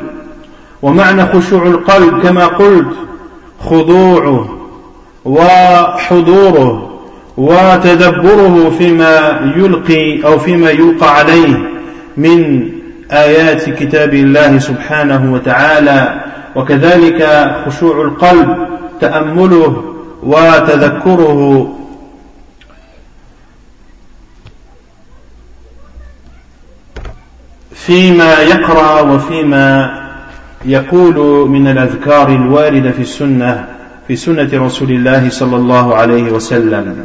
ومعنى 0.81 1.25
خشوع 1.25 1.67
القلب 1.67 2.23
كما 2.23 2.45
قلت 2.45 2.93
خضوعه 3.59 4.49
وحضوره 5.25 6.99
وتدبره 7.37 8.71
فيما 8.77 9.39
يلقي 9.57 10.23
أو 10.23 10.39
فيما 10.39 10.69
يلقى 10.69 11.15
عليه 11.15 11.69
من 12.17 12.69
آيات 13.11 13.69
كتاب 13.69 14.13
الله 14.13 14.59
سبحانه 14.59 15.33
وتعالى. 15.33 16.21
وكذلك 16.55 17.51
خشوع 17.65 18.01
القلب 18.01 18.57
تأمله 19.01 19.83
وتذكره 20.23 21.73
فيما 27.87 28.33
يقرأ 28.33 29.01
وفيما 29.01 29.91
يقول 30.65 31.49
من 31.49 31.67
الأذكار 31.67 32.29
الواردة 32.29 32.91
في 32.91 33.01
السنة 33.01 33.65
في 34.07 34.15
سنة 34.15 34.49
رسول 34.53 34.89
الله 34.89 35.29
صلى 35.29 35.55
الله 35.55 35.95
عليه 35.95 36.31
وسلم. 36.31 36.95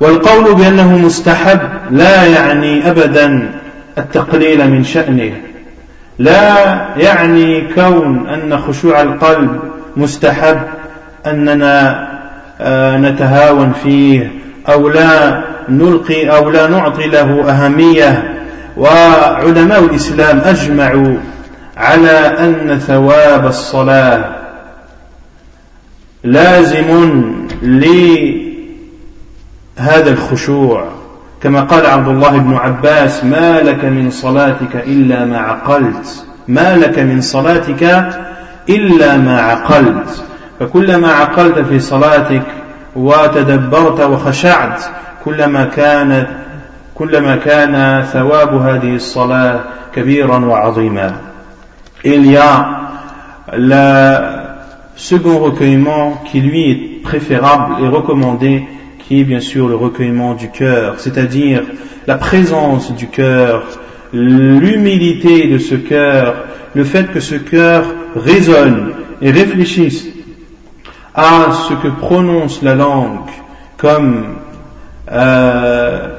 والقول 0.00 0.54
بأنه 0.54 0.98
مستحب 0.98 1.60
لا 1.90 2.24
يعني 2.24 2.90
أبدا 2.90 3.50
التقليل 3.98 4.70
من 4.70 4.84
شأنه. 4.84 5.32
لا 6.18 6.54
يعني 6.96 7.60
كون 7.74 8.26
أن 8.28 8.58
خشوع 8.58 9.02
القلب 9.02 9.60
مستحب 9.96 10.58
أننا 11.26 12.08
آه، 12.60 12.96
نتهاون 12.96 13.72
فيه 13.82 14.32
أو 14.68 14.88
لا 14.88 15.44
نلقي 15.68 16.28
أو 16.36 16.50
لا 16.50 16.66
نعطي 16.66 17.06
له 17.06 17.50
أهمية 17.50 18.36
وعلماء 18.76 19.84
الإسلام 19.84 20.38
أجمعوا 20.38 21.16
على 21.76 22.38
أن 22.38 22.78
ثواب 22.78 23.46
الصلاة 23.46 24.36
لازم 26.24 27.22
لهذا 27.62 28.40
الخشوع. 30.10 30.88
كما 31.42 31.60
قال 31.60 31.86
عبد 31.86 32.08
الله 32.08 32.38
بن 32.38 32.54
عباس 32.54 33.24
ما 33.24 33.60
لك 33.60 33.84
من 33.84 34.10
صلاتك 34.10 34.76
إلا 34.76 35.24
ما 35.24 35.38
عقلت. 35.38 36.24
ما 36.48 36.76
لك 36.76 36.98
من 36.98 37.20
صلاتك 37.20 38.08
إلا 38.68 39.16
ما 39.16 39.40
عقلت. 39.40 40.22
فكلما 40.60 41.12
عقلت 41.12 41.58
في 41.58 41.80
صلاتك 41.80 42.42
وتدبرت 42.96 44.00
وخشعت 44.00 44.82
كلما 45.24 45.64
كانت 45.64 46.28
كلما 46.95 47.35
كان 47.35 48.03
ثواب 48.03 48.53
هذه 48.53 48.95
الصلاة 48.95 49.59
كبيرا 49.95 50.45
وعظيما 50.45 51.15
Il 52.03 52.25
y 52.25 52.35
a 52.35 52.81
la 53.53 54.41
second 54.95 55.37
recueillement 55.39 56.23
qui 56.25 56.41
lui 56.41 56.71
est 56.71 57.01
préférable 57.03 57.83
et 57.83 57.87
recommandé, 57.87 58.63
qui 58.99 59.21
est 59.21 59.23
bien 59.23 59.39
sûr 59.39 59.67
le 59.67 59.75
recueillement 59.75 60.33
du 60.33 60.49
cœur, 60.49 60.95
c'est-à-dire 60.97 61.61
la 62.07 62.15
présence 62.15 62.91
du 62.95 63.07
cœur, 63.07 63.63
l'humilité 64.13 65.47
de 65.47 65.59
ce 65.59 65.75
cœur, 65.75 66.35
le 66.73 66.83
fait 66.83 67.11
que 67.11 67.19
ce 67.19 67.35
cœur 67.35 67.83
résonne 68.15 68.93
et 69.21 69.31
réfléchisse 69.31 70.07
à 71.13 71.51
ce 71.67 71.73
que 71.73 71.87
prononce 71.87 72.61
la 72.61 72.75
langue 72.75 73.29
comme 73.77 74.37
euh, 75.11 76.14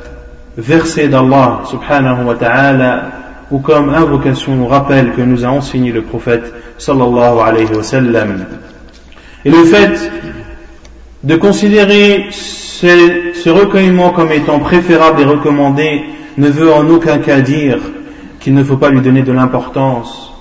verset 0.57 1.07
d'Allah 1.07 1.61
subhanahu 1.69 2.25
wa 2.25 2.35
ta'ala 2.35 3.11
ou 3.51 3.59
comme 3.59 3.89
invocation 3.89 4.59
ou 4.59 4.67
rappel 4.67 5.13
que 5.13 5.21
nous 5.21 5.45
a 5.45 5.49
enseigné 5.49 5.91
le 5.91 6.01
prophète 6.01 6.53
sallallahu 6.77 7.39
alayhi 7.39 7.73
wa 7.73 7.83
sallam. 7.83 8.45
Et 9.45 9.51
le 9.51 9.63
fait 9.63 10.11
de 11.23 11.35
considérer 11.35 12.27
ce 12.31 13.49
recueillement 13.49 14.09
comme 14.09 14.31
étant 14.31 14.59
préférable 14.59 15.21
et 15.21 15.25
recommandé 15.25 16.01
ne 16.37 16.49
veut 16.49 16.71
en 16.71 16.87
aucun 16.89 17.19
cas 17.19 17.41
dire 17.41 17.79
qu'il 18.39 18.53
ne 18.53 18.63
faut 18.63 18.77
pas 18.77 18.89
lui 18.89 19.01
donner 19.01 19.23
de 19.23 19.31
l'importance 19.31 20.33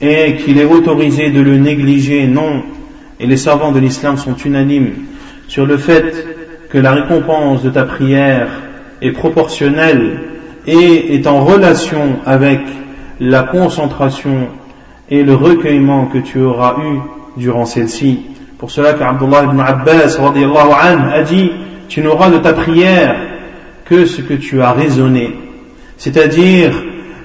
et 0.00 0.36
qu'il 0.36 0.58
est 0.58 0.64
autorisé 0.64 1.30
de 1.30 1.40
le 1.40 1.58
négliger, 1.58 2.26
non. 2.26 2.62
Et 3.20 3.26
les 3.26 3.36
savants 3.36 3.72
de 3.72 3.78
l'islam 3.78 4.16
sont 4.16 4.34
unanimes 4.34 4.94
sur 5.48 5.66
le 5.66 5.76
fait 5.76 6.26
que 6.70 6.78
la 6.78 6.92
récompense 6.92 7.62
de 7.62 7.70
ta 7.70 7.84
prière 7.84 8.48
est 9.02 9.12
proportionnelle 9.12 10.20
et 10.66 11.14
est 11.14 11.26
en 11.26 11.44
relation 11.44 12.20
avec 12.24 12.60
la 13.20 13.42
concentration 13.42 14.48
et 15.10 15.22
le 15.22 15.34
recueillement 15.34 16.06
que 16.06 16.18
tu 16.18 16.40
auras 16.40 16.76
eu 16.78 16.98
durant 17.36 17.66
celle-ci. 17.66 18.20
Pour 18.58 18.70
cela 18.70 18.94
qu'Abdullah 18.94 19.44
ibn 19.44 19.60
Abbas 19.60 20.18
a 20.18 21.22
dit, 21.22 21.50
tu 21.88 22.00
n'auras 22.00 22.30
de 22.30 22.38
ta 22.38 22.52
prière 22.52 23.16
que 23.84 24.06
ce 24.06 24.22
que 24.22 24.34
tu 24.34 24.62
as 24.62 24.72
raisonné. 24.72 25.34
C'est-à-dire 25.98 26.72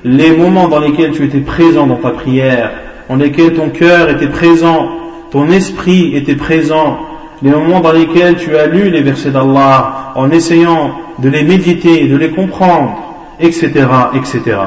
les 0.03 0.35
moments 0.35 0.67
dans 0.67 0.79
lesquels 0.79 1.11
tu 1.11 1.23
étais 1.23 1.39
présent 1.39 1.87
dans 1.87 1.95
ta 1.95 2.09
prière, 2.09 2.71
dans 3.09 3.15
lesquels 3.15 3.53
ton 3.53 3.69
cœur 3.69 4.09
était 4.09 4.27
présent, 4.27 4.89
ton 5.31 5.49
esprit 5.49 6.15
était 6.15 6.35
présent, 6.35 6.99
les 7.41 7.51
moments 7.51 7.79
dans 7.79 7.91
lesquels 7.91 8.37
tu 8.37 8.57
as 8.57 8.67
lu 8.67 8.89
les 8.89 9.01
versets 9.01 9.31
d'Allah 9.31 10.13
en 10.15 10.31
essayant 10.31 10.99
de 11.19 11.29
les 11.29 11.43
méditer, 11.43 12.07
de 12.07 12.17
les 12.17 12.31
comprendre, 12.31 12.95
etc., 13.39 13.87
etc. 14.13 14.57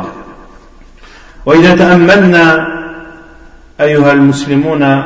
وإذا 1.46 1.74
تأملنا 1.76 2.66
أيها 3.80 4.12
المسلمون 4.12 5.02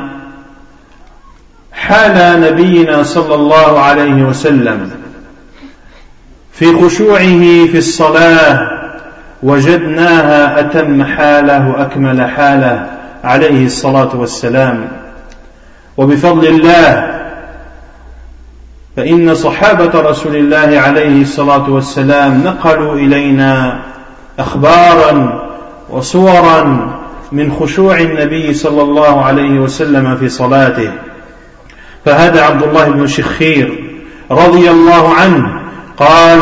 حال 1.73 2.41
نبينا 2.41 3.03
صلى 3.03 3.35
الله 3.35 3.79
عليه 3.79 4.23
وسلم 4.23 4.91
في 6.51 6.65
خشوعه 6.75 7.65
في 7.71 7.77
الصلاة 7.77 8.69
وجدناها 9.43 10.59
أتم 10.59 11.03
حاله 11.03 11.69
وأكمل 11.69 12.29
حاله 12.29 12.85
عليه 13.23 13.65
الصلاة 13.65 14.15
والسلام 14.15 14.87
وبفضل 15.97 16.47
الله 16.47 17.15
فإن 18.95 19.35
صحابة 19.35 20.01
رسول 20.01 20.35
الله 20.35 20.79
عليه 20.79 21.21
الصلاة 21.21 21.69
والسلام 21.69 22.43
نقلوا 22.43 22.95
إلينا 22.95 23.79
أخبارا 24.39 25.41
وصورا 25.89 26.89
من 27.31 27.51
خشوع 27.51 27.99
النبي 27.99 28.53
صلى 28.53 28.81
الله 28.81 29.25
عليه 29.25 29.59
وسلم 29.59 30.15
في 30.15 30.29
صلاته. 30.29 30.91
فهذا 32.05 32.41
عبد 32.41 32.63
الله 32.63 32.89
بن 32.89 33.07
شخير 33.07 33.83
رضي 34.31 34.69
الله 34.71 35.13
عنه 35.13 35.61
قال 35.97 36.41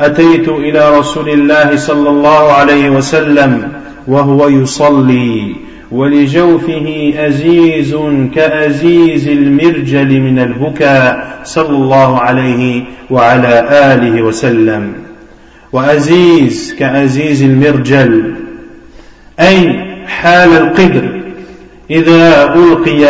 أتيت 0.00 0.48
إلى 0.48 0.98
رسول 0.98 1.28
الله 1.28 1.76
صلى 1.76 2.08
الله 2.08 2.52
عليه 2.52 2.90
وسلم 2.90 3.72
وهو 4.06 4.48
يصلي. 4.48 5.56
ولجوفه 5.90 7.14
أزيز 7.16 7.96
كأزيز 8.34 9.28
المرجل 9.28 10.20
من 10.20 10.38
البكاء 10.38 11.38
صلى 11.44 11.76
الله 11.76 12.20
عليه 12.20 12.84
وعلى 13.10 13.68
آله 13.94 14.22
وسلم. 14.22 14.92
وأزيز 15.72 16.74
كأزيز 16.78 17.42
المرجل 17.42 18.34
أي 19.40 19.84
حال 20.06 20.52
القدر 20.52 21.20
إذا 21.90 22.54
ألقي 22.54 23.04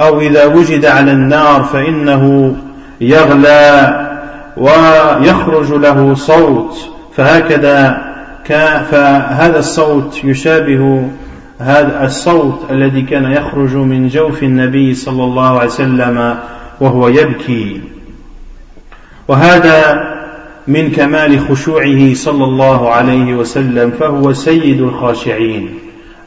أو 0.00 0.20
إذا 0.20 0.44
وجد 0.44 0.86
على 0.86 1.12
النار 1.12 1.62
فإنه 1.62 2.56
يغلى 3.00 3.98
ويخرج 4.56 5.72
له 5.72 6.14
صوت 6.14 6.76
فهكذا 7.16 8.12
فهذا 8.90 9.58
الصوت 9.58 10.20
يشابه 10.24 11.08
هذا 11.62 12.04
الصوت 12.04 12.60
الذي 12.70 13.02
كان 13.02 13.32
يخرج 13.32 13.74
من 13.74 14.08
جوف 14.08 14.42
النبي 14.42 14.94
صلى 14.94 15.24
الله 15.24 15.58
عليه 15.58 15.68
وسلم 15.68 16.38
وهو 16.80 17.08
يبكي. 17.08 17.80
وهذا 19.28 20.08
من 20.68 20.90
كمال 20.90 21.40
خشوعه 21.40 22.14
صلى 22.14 22.44
الله 22.44 22.90
عليه 22.90 23.34
وسلم 23.34 23.90
فهو 23.90 24.32
سيد 24.32 24.80
الخاشعين. 24.80 25.74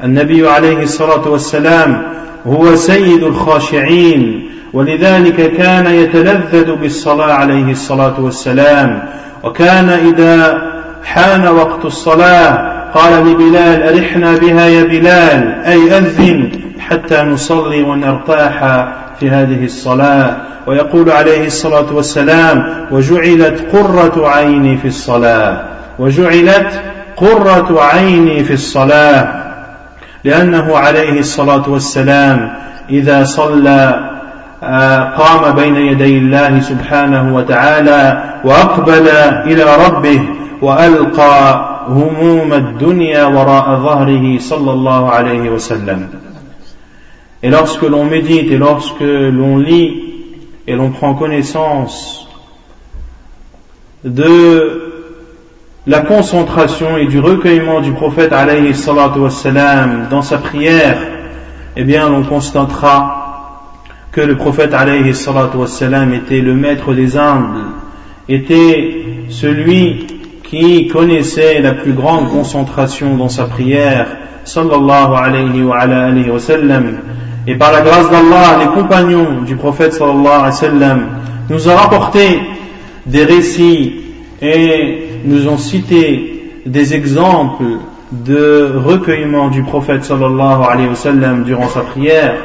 النبي 0.04 0.50
عليه 0.50 0.84
الصلاة 0.84 1.28
والسلام 1.28 2.02
هو 2.48 2.76
سيد 2.76 3.24
الخاشعين 3.24 4.50
ولذلك 4.74 5.52
كان 5.52 5.86
يتلذذ 5.86 6.76
بالصلاة 6.76 7.34
عليه 7.34 7.72
الصلاة 7.72 8.20
والسلام 8.20 9.04
وكان 9.44 9.90
إذا 9.90 10.62
حان 11.04 11.48
وقت 11.48 11.86
الصلاة 11.86 12.75
قال 12.96 13.28
لبلال 13.28 13.84
أرحنا 13.84 14.38
بها 14.38 14.66
يا 14.68 14.84
بلال 14.84 15.62
أي 15.66 15.98
أذن 15.98 16.50
حتى 16.80 17.22
نصلي 17.22 17.84
ونرتاح 17.84 18.88
في 19.20 19.30
هذه 19.30 19.66
الصلاة. 19.66 20.38
ويقول 20.68 21.12
عليه 21.12 21.48
الصلاة 21.48 21.94
والسلام 21.94 22.88
وجعلت 22.92 23.76
قرة 23.76 24.30
عيني 24.30 24.78
في 24.78 24.88
الصلاة. 24.88 25.64
وجعلت 26.00 26.82
قرة 27.18 27.82
عيني 27.82 28.44
في 28.44 28.54
الصلاة. 28.54 29.28
لأنه 30.24 30.78
عليه 30.78 31.20
الصلاة 31.20 31.70
والسلام 31.70 32.54
إذا 32.90 33.24
صلى 33.24 34.10
آه، 34.64 35.04
قام 35.04 35.56
بين 35.56 35.76
يدي 35.76 36.18
الله 36.18 36.60
سبحانه 36.60 37.36
وتعالى 37.36 38.24
وأقبل 38.44 39.08
إلى 39.46 39.66
ربه 39.88 40.22
وألقى 40.62 41.75
Et 47.44 47.50
lorsque 47.50 47.82
l'on 47.84 48.06
médite 48.06 48.52
et 48.52 48.58
lorsque 48.58 49.02
l'on 49.02 49.58
lit 49.58 50.04
et 50.68 50.76
l'on 50.76 50.90
prend 50.92 51.14
connaissance 51.14 52.28
de 54.04 54.86
la 55.88 56.02
concentration 56.02 56.98
et 56.98 57.06
du 57.06 57.20
recueillement 57.20 57.82
du 57.82 57.92
prophète 57.92 58.34
alayhi 58.34 58.74
dans 60.10 60.22
sa 60.22 60.38
prière, 60.40 60.98
eh 61.76 61.84
bien 61.84 62.10
l'on 62.10 62.24
constatera 62.24 63.26
que 64.12 64.22
le 64.22 64.36
prophète 64.38 64.74
alayhi 64.74 65.10
était 65.10 66.42
le 66.42 66.54
maître 66.56 66.94
des 66.94 67.18
humbles, 67.18 67.66
était 68.30 68.96
celui 69.30 70.15
qui 70.56 70.88
connaissait 70.88 71.60
la 71.60 71.74
plus 71.74 71.92
grande 71.92 72.30
concentration 72.30 73.18
dans 73.18 73.28
sa 73.28 73.44
prière, 73.44 74.08
sallallahu 74.46 75.14
alayhi 75.14 75.64
wa, 75.64 75.78
alayhi 75.80 76.30
wa 76.30 76.40
sallam, 76.40 77.00
et 77.46 77.56
par 77.56 77.74
la 77.74 77.82
grâce 77.82 78.10
d'Allah, 78.10 78.60
les 78.62 78.82
compagnons 78.82 79.42
du 79.46 79.58
prophète 79.58 79.94
sallallahu 79.94 80.28
alayhi 80.28 80.46
wa 80.46 80.52
sallam 80.52 81.08
nous 81.50 81.68
ont 81.68 81.76
rapporté 81.76 82.40
des 83.06 83.26
récits 83.26 83.96
et 84.42 85.22
nous 85.26 85.50
ont 85.50 85.58
cité 85.58 86.62
des 86.66 86.94
exemples 86.96 87.66
de 88.12 88.76
recueillement 88.78 89.50
du 89.50 89.62
prophète 89.62 90.06
sallallahu 90.06 90.64
alayhi 90.72 90.90
wa 90.90 90.96
sallam 90.96 91.44
durant 91.44 91.68
sa 91.68 91.82
prière. 91.82 92.36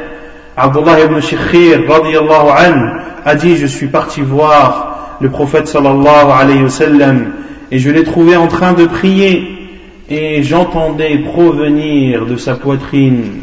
Abdullah 0.57 1.01
ibn 1.01 1.21
Shikhir 1.21 1.89
radiyallahu 1.89 2.49
anhu 2.59 2.91
a 3.25 3.35
dit 3.37 3.57
je 3.57 3.67
suis 3.67 3.87
parti 3.87 4.21
voir 4.21 5.17
le 5.21 5.31
prophète 5.31 5.69
sallallahu 5.69 6.31
alayhi 6.39 6.65
wa 6.65 6.71
sallam 6.71 7.33
et 7.71 7.79
je 7.79 7.91
l'ai 7.91 8.05
trouvé 8.05 8.37
en 8.37 8.49
train 8.49 8.73
de 8.73 8.87
prier 8.87 9.49
et 10.09 10.43
j'entendais 10.43 11.19
provenir 11.19 12.27
de 12.27 12.37
sa 12.37 12.55
poitrine 12.55 13.43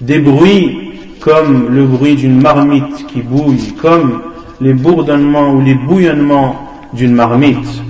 des 0.00 0.18
bruits 0.18 0.90
comme 1.20 1.68
le 1.74 1.84
bruit 1.84 2.16
d'une 2.16 2.40
marmite 2.40 3.06
qui 3.06 3.20
bouille, 3.20 3.74
comme 3.80 4.22
les 4.60 4.72
bourdonnements 4.72 5.52
ou 5.52 5.60
les 5.60 5.74
bouillonnements 5.74 6.68
d'une 6.92 7.14
marmite. 7.14 7.82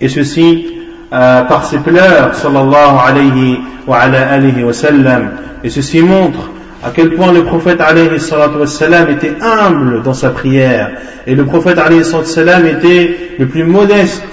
Et 0.00 0.08
ceci 0.08 0.66
euh, 1.12 1.42
par 1.44 1.64
ses 1.64 1.78
pleurs, 1.78 2.34
sallallahu 2.34 2.96
alayhi 3.06 3.58
wa, 3.86 3.98
alayhi 3.98 4.74
sallam. 4.74 5.30
Et 5.64 5.70
ceci 5.70 6.02
montre 6.02 6.50
à 6.82 6.90
quel 6.94 7.14
point 7.14 7.32
le 7.32 7.44
prophète 7.44 7.80
wassalam, 7.80 9.10
était 9.10 9.34
humble 9.40 10.02
dans 10.02 10.14
sa 10.14 10.30
prière 10.30 10.92
et 11.26 11.34
le 11.34 11.44
prophète 11.44 11.78
wassalam, 11.78 12.66
était 12.66 13.36
le 13.38 13.46
plus 13.46 13.64
modeste 13.64 14.24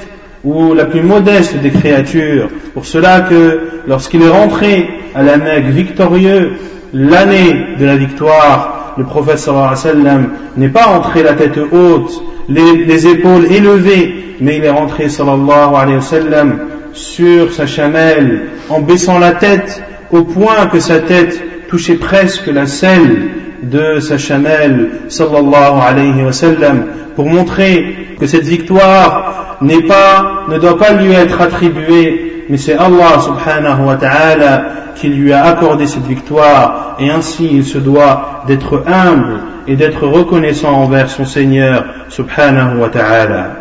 ou 0.44 0.74
la 0.74 0.86
plus 0.86 1.02
modeste 1.02 1.58
des 1.58 1.70
créatures. 1.72 2.50
Pour 2.74 2.86
cela 2.86 3.22
que 3.22 3.60
lorsqu'il 3.88 4.22
est 4.22 4.30
rentré 4.30 4.90
à 5.16 5.24
la 5.24 5.38
Mecque 5.38 5.66
victorieux, 5.66 6.54
l'année 6.94 7.76
de 7.80 7.86
la 7.86 7.96
victoire, 7.96 8.96
le 8.98 9.04
prophète 9.04 9.40
sallam 9.40 10.30
n'est 10.56 10.70
pas 10.70 10.88
entré 10.88 11.24
la 11.24 11.34
tête 11.34 11.60
haute, 11.72 12.24
les, 12.50 12.86
les, 12.86 13.08
épaules 13.08 13.46
élevées, 13.52 14.36
mais 14.40 14.58
il 14.58 14.64
est 14.64 14.70
rentré 14.70 15.10
sallallahu 15.10 15.76
alayhi 15.76 15.98
wa 15.98 16.46
sur 16.94 17.54
sa 17.54 17.68
chamelle 17.68 18.48
en 18.70 18.80
baissant 18.82 19.20
la 19.20 19.34
tête 19.34 19.84
au 20.12 20.24
point 20.24 20.68
que 20.72 20.80
sa 20.80 21.00
tête 21.00 21.68
touchait 21.68 21.96
presque 21.96 22.48
la 22.48 22.66
selle 22.66 23.30
de 23.64 24.00
sa 24.00 24.18
chamelle 24.18 24.90
sallallahu 25.08 25.80
alayhi 25.82 26.24
wa 26.24 26.32
sallam 26.32 26.86
pour 27.16 27.28
montrer 27.28 28.16
que 28.20 28.28
cette 28.28 28.46
victoire 28.46 29.58
n'est 29.62 29.84
pas, 29.84 30.44
ne 30.50 30.58
doit 30.58 30.78
pas 30.78 30.94
lui 30.94 31.14
être 31.14 31.42
attribuée, 31.42 32.46
mais 32.50 32.58
c'est 32.58 32.76
Allah 32.76 33.20
subhanahu 33.20 33.86
wa 33.86 33.96
ta'ala 33.96 34.64
qui 34.96 35.10
lui 35.10 35.34
a 35.34 35.46
accordé 35.46 35.88
cette 35.88 36.06
victoire 36.06 36.96
et 37.00 37.10
ainsi 37.10 37.50
il 37.52 37.66
se 37.66 37.78
doit 37.78 38.44
d'être 38.48 38.84
humble 38.88 39.42
et 39.68 39.76
d'être 39.76 40.08
reconnaissant 40.08 40.74
envers 40.74 41.10
son 41.10 41.26
Seigneur 41.26 41.86
subhanahu 42.10 42.78
wa 42.78 42.90
ta'ala. 42.90 43.52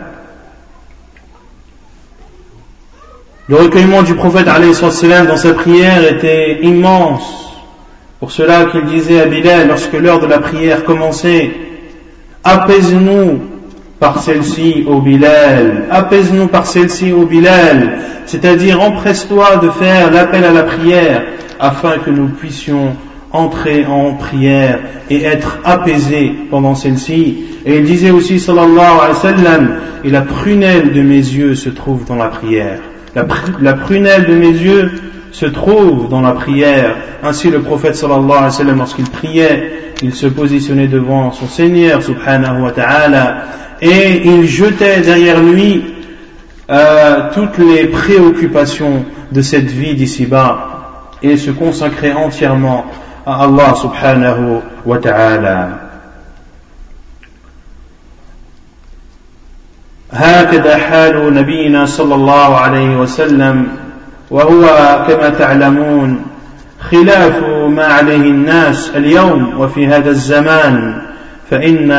Le 3.48 3.56
recueillement 3.56 4.02
du 4.02 4.14
prophète 4.14 4.46
dans 4.46 5.36
sa 5.36 5.54
prière 5.54 6.04
était 6.04 6.58
immense. 6.62 7.45
Pour 8.20 8.32
cela 8.32 8.64
qu'il 8.66 8.84
disait 8.84 9.20
à 9.20 9.26
Bilal 9.26 9.68
lorsque 9.68 9.92
l'heure 9.92 10.20
de 10.20 10.26
la 10.26 10.38
prière 10.38 10.84
commençait, 10.84 11.50
apaise-nous 12.44 13.40
par 14.00 14.22
celle-ci 14.22 14.84
au 14.88 15.00
Bilal, 15.00 15.84
apaise-nous 15.90 16.48
par 16.48 16.66
celle-ci 16.66 17.12
au 17.12 17.26
Bilal, 17.26 17.98
c'est-à-dire 18.24 18.80
empresse-toi 18.80 19.56
de 19.56 19.68
faire 19.70 20.10
l'appel 20.10 20.44
à 20.44 20.52
la 20.52 20.62
prière 20.62 21.24
afin 21.60 21.98
que 21.98 22.10
nous 22.10 22.28
puissions 22.28 22.96
entrer 23.32 23.84
en 23.84 24.14
prière 24.14 24.80
et 25.10 25.22
être 25.22 25.58
apaisés 25.64 26.32
pendant 26.50 26.74
celle-ci. 26.74 27.44
Et 27.66 27.78
il 27.78 27.84
disait 27.84 28.10
aussi 28.10 28.38
sallallahu 28.38 28.78
alayhi 28.78 29.08
wa 29.08 29.14
sallam, 29.14 29.74
et 30.04 30.10
la 30.10 30.22
prunelle 30.22 30.92
de 30.92 31.02
mes 31.02 31.16
yeux 31.16 31.54
se 31.54 31.68
trouve 31.68 32.06
dans 32.06 32.16
la 32.16 32.28
prière. 32.28 32.78
La, 33.14 33.72
prunelle 33.72 34.26
de 34.26 34.34
mes 34.34 34.48
yeux 34.48 34.90
se 35.35 35.45
trouve 35.45 36.09
dans 36.09 36.21
la 36.21 36.31
prière. 36.33 36.95
Ainsi 37.23 37.49
le 37.49 37.61
prophète 37.61 37.95
sallallahu 37.95 38.31
alayhi 38.31 38.43
wa 38.43 38.51
sallam, 38.51 38.77
lorsqu'il 38.79 39.09
priait, 39.09 39.93
il 40.01 40.13
se 40.13 40.27
positionnait 40.27 40.87
devant 40.87 41.31
son 41.31 41.47
Seigneur 41.47 42.01
subhanahu 42.01 42.63
wa 42.63 42.71
ta'ala 42.71 43.43
et 43.81 44.21
il 44.25 44.45
jetait 44.47 45.01
derrière 45.01 45.41
lui 45.41 45.83
euh, 46.69 47.29
toutes 47.33 47.57
les 47.57 47.85
préoccupations 47.85 49.05
de 49.31 49.41
cette 49.41 49.65
vie 49.65 49.95
d'ici-bas 49.95 51.07
et 51.21 51.37
se 51.37 51.51
consacrait 51.51 52.13
entièrement 52.13 52.85
à 53.25 53.43
Allah 53.43 53.75
subhanahu 53.75 54.61
wa 54.85 54.97
ta'ala. 54.97 55.87
هكذا 60.13 60.77
حال 60.77 61.33
نبينا 61.33 61.85
صلى 61.85 62.15
الله 62.15 62.57
عليه 62.57 62.99
وسلم 62.99 63.67
وهو 64.30 64.62
كما 65.08 65.28
تعلمون 65.28 66.22
خلاف 66.90 67.42
ما 67.68 67.84
عليه 67.84 68.30
الناس 68.30 68.90
اليوم 68.96 69.60
وفي 69.60 69.86
هذا 69.86 70.10
الزمان 70.10 71.02
فإن 71.50 71.92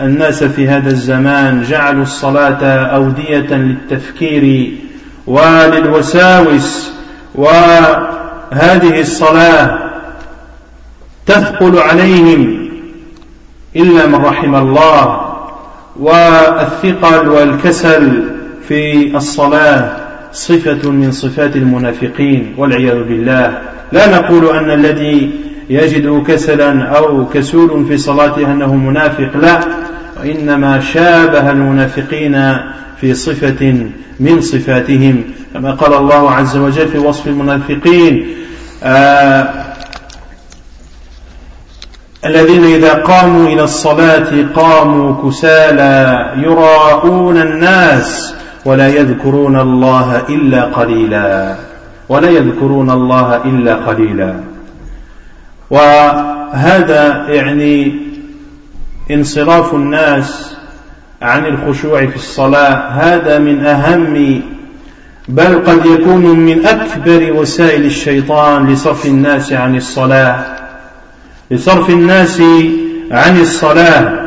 الناس 0.00 0.44
في 0.44 0.68
هذا 0.68 0.90
الزمان 0.90 1.62
جعلوا 1.62 2.02
الصلاة 2.02 2.64
أودية 2.84 3.54
للتفكير 3.54 4.72
وللوساوس 5.26 6.92
وهذه 7.34 9.00
الصلاة 9.00 9.78
تثقل 11.26 11.78
عليهم 11.78 12.68
إلا 13.76 14.06
من 14.06 14.14
رحم 14.14 14.54
الله 14.54 15.20
والثقل 16.00 17.28
والكسل 17.28 18.24
في 18.68 19.16
الصلاة. 19.16 20.01
صفة 20.32 20.90
من 20.90 21.12
صفات 21.12 21.56
المنافقين 21.56 22.54
والعياذ 22.58 23.02
بالله. 23.02 23.58
لا 23.92 24.18
نقول 24.18 24.56
أن 24.56 24.70
الذي 24.70 25.30
يجد 25.70 26.22
كسلا 26.26 26.82
أو 26.82 27.26
كسول 27.26 27.86
في 27.88 27.96
صلاته 27.96 28.52
أنه 28.52 28.74
منافق 28.74 29.36
لا. 29.36 29.60
وإنما 30.20 30.80
شابه 30.80 31.50
المنافقين 31.50 32.56
في 33.00 33.14
صفة 33.14 33.86
من 34.20 34.40
صفاتهم. 34.40 35.24
كما 35.54 35.70
قال 35.70 35.94
الله 35.94 36.30
عز 36.30 36.56
وجل 36.56 36.88
في 36.88 36.98
وصف 36.98 37.26
المنافقين 37.26 38.26
آه 38.82 39.48
الذين 42.26 42.64
إذا 42.64 42.92
قاموا 42.92 43.46
إلى 43.46 43.64
الصلاة 43.64 44.46
قاموا 44.54 45.30
كسالى 45.30 46.32
يراءون 46.36 47.36
الناس. 47.36 48.34
ولا 48.64 48.88
يذكرون 48.88 49.60
الله 49.60 50.22
إلا 50.28 50.64
قليلا. 50.64 51.56
ولا 52.08 52.30
يذكرون 52.30 52.90
الله 52.90 53.36
إلا 53.36 53.74
قليلا. 53.74 54.34
وهذا 55.70 57.26
يعني 57.28 57.96
انصراف 59.10 59.74
الناس 59.74 60.56
عن 61.22 61.46
الخشوع 61.46 62.06
في 62.06 62.16
الصلاة. 62.16 62.88
هذا 62.88 63.38
من 63.38 63.66
أهم 63.66 64.42
بل 65.28 65.64
قد 65.66 65.86
يكون 65.86 66.20
من 66.20 66.66
أكبر 66.66 67.32
وسائل 67.32 67.84
الشيطان 67.84 68.66
لصرف 68.72 69.06
الناس 69.06 69.52
عن 69.52 69.76
الصلاة. 69.76 70.44
لصرف 71.50 71.90
الناس 71.90 72.42
عن 73.10 73.40
الصلاة. 73.40 74.22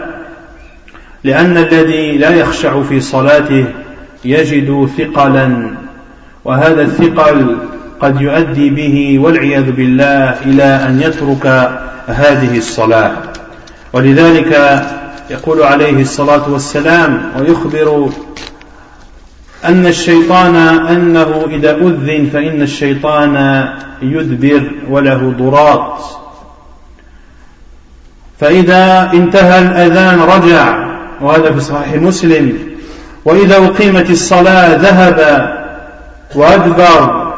لأن 1.24 1.58
الذي 1.58 2.18
لا 2.18 2.30
يخشع 2.30 2.82
في 2.82 3.00
صلاته 3.00 3.66
يجد 4.26 4.90
ثقلا 4.98 5.72
وهذا 6.46 6.82
الثقل 6.82 7.58
قد 8.00 8.22
يؤدي 8.22 8.70
به 8.70 9.20
والعياذ 9.20 9.72
بالله 9.72 10.30
إلى 10.46 10.64
أن 10.64 11.02
يترك 11.02 11.46
هذه 12.08 12.58
الصلاة. 12.58 13.12
ولذلك 13.94 14.82
يقول 15.30 15.64
عليه 15.64 16.02
الصلاة 16.02 16.50
والسلام 16.50 17.32
ويخبر 17.40 18.10
أن 19.66 19.86
الشيطان 19.86 20.56
أنه 20.90 21.46
إذا 21.50 21.76
أذن 21.76 22.30
فإن 22.34 22.62
الشيطان 22.62 23.66
يدبر 24.02 24.72
وله 24.90 25.34
ضراط. 25.40 26.00
فإذا 28.40 29.12
انتهى 29.14 29.60
الأذان 29.60 30.20
رجع 30.20 30.86
وهذا 31.22 31.52
في 31.52 31.60
صحيح 31.60 32.02
مسلم. 32.02 32.75
وإذا 33.26 33.58
أقيمت 33.66 34.10
الصلاة 34.10 34.76
ذهب 34.76 35.50
وأدبر 36.36 37.32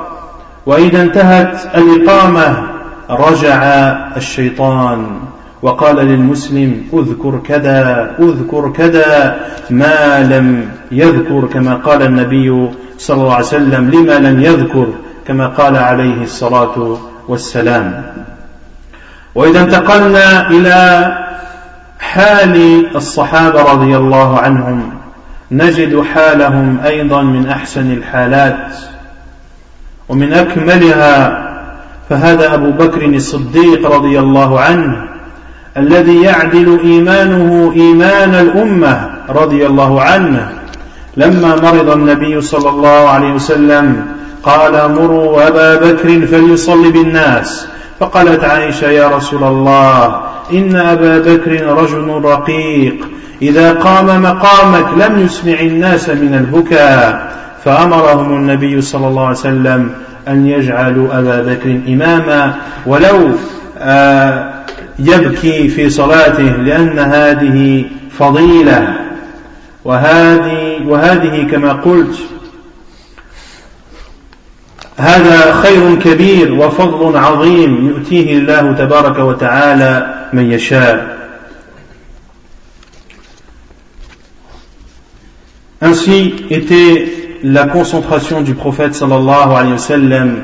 وإذا 0.66 1.02
انتهت 1.02 1.76
الإقامة 1.76 2.64
رجع 3.10 3.64
الشيطان 4.18 5.20
وقال 5.62 5.96
للمسلم 5.96 6.84
اذكر 6.94 7.40
كذا 7.48 8.12
اذكر 8.20 8.70
كذا 8.70 9.40
ما 9.70 10.24
لم 10.24 10.70
يذكر 10.92 11.48
كما 11.54 11.76
قال 11.76 12.02
النبي 12.02 12.70
صلى 12.98 13.18
الله 13.22 13.34
عليه 13.34 13.46
وسلم 13.46 13.90
لما 13.90 14.14
لم 14.14 14.42
يذكر 14.42 14.88
كما 15.28 15.48
قال 15.48 15.76
عليه 15.76 16.24
الصلاة 16.24 16.98
والسلام. 17.28 18.04
وإذا 19.36 19.62
انتقلنا 19.62 20.50
إلى 20.50 21.12
حال 22.00 22.86
الصحابة 22.96 23.62
رضي 23.74 23.98
الله 23.98 24.40
عنهم. 24.40 24.97
نجد 25.52 26.02
حالهم 26.02 26.80
أيضا 26.86 27.22
من 27.22 27.48
أحسن 27.48 27.92
الحالات 27.92 28.76
ومن 30.10 30.34
أكملها 30.34 31.48
فهذا 32.10 32.54
أبو 32.54 32.72
بكر 32.72 33.06
الصديق 33.06 33.92
رضي 33.92 34.20
الله 34.20 34.60
عنه 34.60 35.08
الذي 35.78 36.22
يعدل 36.22 36.80
إيمانه 36.84 37.74
إيمان 37.76 38.36
الأمة 38.36 39.10
رضي 39.30 39.66
الله 39.66 40.02
عنه. 40.02 40.52
لما 41.18 41.56
مرض 41.56 41.90
النبي 41.90 42.42
صلى 42.42 42.70
الله 42.70 43.10
عليه 43.10 43.32
وسلم 43.32 44.06
قال 44.44 44.92
مروا 44.92 45.48
أبا 45.48 45.76
بكر 45.76 46.28
فليصلي 46.28 46.92
بالناس. 46.92 47.68
فقالت 48.00 48.44
عائشة 48.44 48.90
يا 48.90 49.08
رسول 49.08 49.44
الله 49.44 50.27
إن 50.54 50.76
أبا 50.76 51.18
بكر 51.20 51.66
رجل 51.66 52.22
رقيق. 52.24 53.08
إذا 53.42 53.74
قام 53.74 54.22
مقامك 54.22 55.06
لم 55.06 55.26
يسمع 55.26 55.60
الناس 55.60 56.10
من 56.10 56.34
البكاء 56.34 57.32
فأمرهم 57.66 58.38
النبي 58.38 58.82
صلى 58.82 59.08
الله 59.08 59.26
عليه 59.26 59.38
وسلم 59.38 59.90
أن 60.28 60.48
يجعلوا 60.48 61.20
أبا 61.20 61.42
بكر 61.42 61.80
إماما 61.88 62.56
ولو 62.86 63.30
يبكي 65.00 65.68
في 65.68 65.90
صلاته 65.90 66.44
لأن 66.44 67.00
هذه 67.00 67.86
فضيلة. 68.20 68.94
وهذه 69.86 70.80
وهذه 70.86 71.48
كما 71.52 71.74
قلت 71.74 72.16
هذا 74.98 75.54
خير 75.54 75.96
كبير 75.96 76.54
وفضل 76.54 77.18
عظيم 77.18 77.88
يؤتيه 77.88 78.38
الله 78.38 78.72
تبارك 78.72 79.20
وتعالى. 79.20 80.17
من 80.33 80.51
يشاء 80.53 81.23
Ainsi 85.85 86.33
était 86.49 87.13
la 87.43 87.67
concentration 87.67 88.41
du 88.41 88.55
prophète 88.55 88.95
sallallahu 88.95 89.51
alayhi 89.51 89.73
wa 89.73 89.79
sallam, 89.79 90.37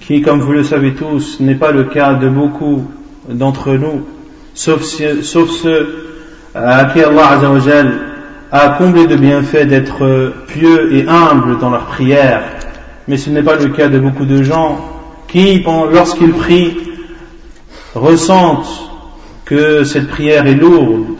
qui, 0.00 0.20
comme 0.20 0.40
vous 0.40 0.52
le 0.52 0.62
savez 0.62 0.92
tous, 0.92 1.40
n'est 1.40 1.54
pas 1.54 1.72
le 1.72 1.84
cas 1.84 2.12
de 2.12 2.28
beaucoup 2.28 2.84
d'entre 3.26 3.72
nous, 3.72 4.04
sauf, 4.52 4.82
sauf 4.82 5.50
ceux 5.50 5.88
à 6.54 6.84
qui 6.92 7.00
Allah 7.00 7.40
a 8.52 8.68
comblé 8.76 9.06
de 9.06 9.16
bienfaits 9.16 9.66
d'être 9.66 10.32
pieux 10.46 10.94
et 10.94 11.08
humbles 11.08 11.58
dans 11.58 11.70
leur 11.70 11.86
prière. 11.86 12.42
Mais 13.08 13.16
ce 13.16 13.30
n'est 13.30 13.42
pas 13.42 13.56
le 13.56 13.70
cas 13.70 13.88
de 13.88 13.98
beaucoup 13.98 14.26
de 14.26 14.42
gens 14.42 14.78
qui, 15.26 15.64
lorsqu'ils 15.90 16.32
prient, 16.32 16.76
ressentent 17.95 18.89
que 19.45 19.83
cette 19.83 20.07
prière 20.07 20.45
est 20.45 20.55
lourde 20.55 21.17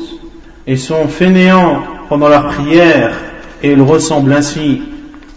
et 0.68 0.76
sont 0.78 1.08
fainéants 1.08 1.82
pendant 2.10 2.30
leur 2.30 2.48
prière 2.48 3.14
et 3.64 3.72
ils 3.72 3.82
ressemblent 3.82 4.34
ainsi 4.34 4.82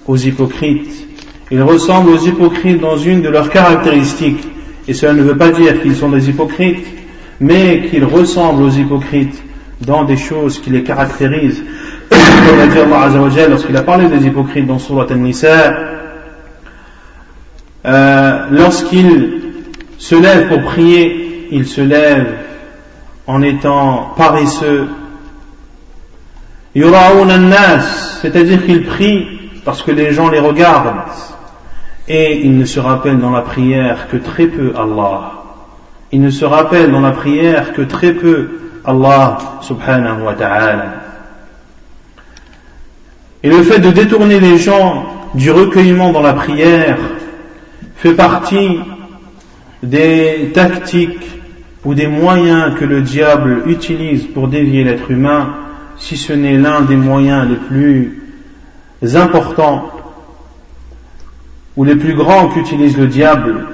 aux 0.07 0.17
hypocrites. 0.17 1.07
Ils 1.51 1.63
ressemblent 1.63 2.11
aux 2.11 2.19
hypocrites 2.19 2.81
dans 2.81 2.97
une 2.97 3.23
de 3.23 3.29
leurs 3.29 3.51
caractéristiques. 3.51 4.45
Et 4.89 4.95
cela 4.95 5.13
ne 5.13 5.23
veut 5.23 5.37
pas 5.37 5.51
dire 5.51 5.81
qu'ils 5.83 5.95
sont 5.95 6.09
des 6.09 6.29
hypocrites, 6.29 6.87
mais 7.41 7.89
qu'ils 7.89 8.05
ressemblent 8.05 8.63
aux 8.63 8.71
hypocrites 8.71 9.43
dans 9.81 10.05
des 10.05 10.17
choses 10.17 10.59
qui 10.61 10.71
les 10.71 10.83
caractérisent. 10.83 11.63
Comme 12.11 12.61
a 12.61 12.67
dit 12.67 12.79
Allah 12.79 13.49
lorsqu'il 13.49 13.77
a 13.77 13.83
parlé 13.83 14.09
des 14.09 14.27
hypocrites 14.27 14.67
dans 14.67 14.79
Surat 14.79 15.07
Al-Nisa, 15.11 15.75
euh, 17.85 18.47
lorsqu'ils 18.51 19.42
se 20.03 20.17
lèvent 20.17 20.49
pour 20.49 20.63
prier, 20.63 21.47
ils 21.53 21.65
se 21.65 21.81
lèvent 21.81 22.35
en 23.29 23.41
étant 23.41 24.13
paresseux, 24.17 24.89
c'est-à-dire 26.75 28.67
qu'ils 28.67 28.85
prient 28.85 29.27
parce 29.65 29.81
que 29.81 29.93
les 29.93 30.13
gens 30.13 30.29
les 30.29 30.41
regardent 30.41 31.05
et 32.09 32.41
ils 32.41 32.59
ne 32.59 32.65
se 32.65 32.81
rappellent 32.81 33.21
dans 33.21 33.31
la 33.31 33.43
prière 33.43 34.09
que 34.09 34.17
très 34.17 34.49
peu 34.49 34.73
Allah. 34.77 35.35
Ils 36.11 36.21
ne 36.21 36.31
se 36.31 36.45
rappellent 36.45 36.91
dans 36.91 37.01
la 37.01 37.13
prière 37.13 37.73
que 37.73 37.83
très 37.83 38.11
peu 38.11 38.49
Allah 38.85 39.39
subhanahu 39.61 40.23
wa 40.23 40.35
ta'ala. 40.35 40.95
Et 43.45 43.51
le 43.51 43.63
fait 43.63 43.79
de 43.79 43.91
détourner 43.91 44.41
les 44.41 44.59
gens 44.59 45.07
du 45.35 45.53
recueillement 45.53 46.11
dans 46.11 46.23
la 46.23 46.33
prière 46.33 46.99
fait 47.95 48.15
partie 48.15 48.81
des 49.83 50.51
tactiques 50.55 51.39
ou 51.85 51.95
des 51.95 52.07
moyens 52.07 52.75
que 52.79 52.85
le 52.85 53.01
diable 53.01 53.63
utilise 53.67 54.27
pour 54.27 54.49
dévier 54.49 54.85
l'être 54.85 55.11
humain 55.11 55.55
si 55.99 56.17
ce 56.17 56.33
n'est 56.33 56.57
l'un 56.57 56.83
des 56.83 56.97
moyens 56.97 57.49
les 57.49 57.57
plus 57.57 58.23
importants 59.15 59.91
ou 61.77 61.85
les 61.85 61.97
plus 61.97 62.15
grands 62.15 62.49
qu'utilise 62.49 62.97
le 62.97 63.07
diable, 63.07 63.67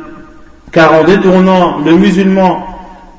car 0.72 0.94
en 0.94 1.04
détournant 1.04 1.78
le 1.78 1.96
musulman 1.96 2.66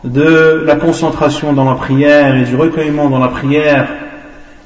de 0.03 0.63
la 0.65 0.75
concentration 0.75 1.53
dans 1.53 1.65
la 1.65 1.75
prière 1.75 2.35
et 2.35 2.43
du 2.43 2.55
recueillement 2.55 3.09
dans 3.09 3.19
la 3.19 3.27
prière, 3.27 3.89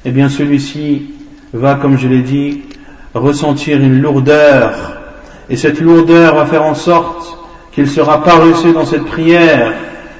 eh 0.04 0.10
bien 0.10 0.28
celui-ci 0.28 1.10
va, 1.52 1.74
comme 1.74 1.98
je 1.98 2.06
l'ai 2.06 2.22
dit, 2.22 2.62
ressentir 3.14 3.80
une 3.80 4.00
lourdeur, 4.00 4.98
et 5.50 5.56
cette 5.56 5.80
lourdeur 5.80 6.36
va 6.36 6.46
faire 6.46 6.64
en 6.64 6.74
sorte 6.74 7.43
qu'il 7.74 7.88
sera 7.88 8.22
paresseux 8.22 8.72
dans 8.72 8.84
cette 8.84 9.04
prière, 9.04 9.72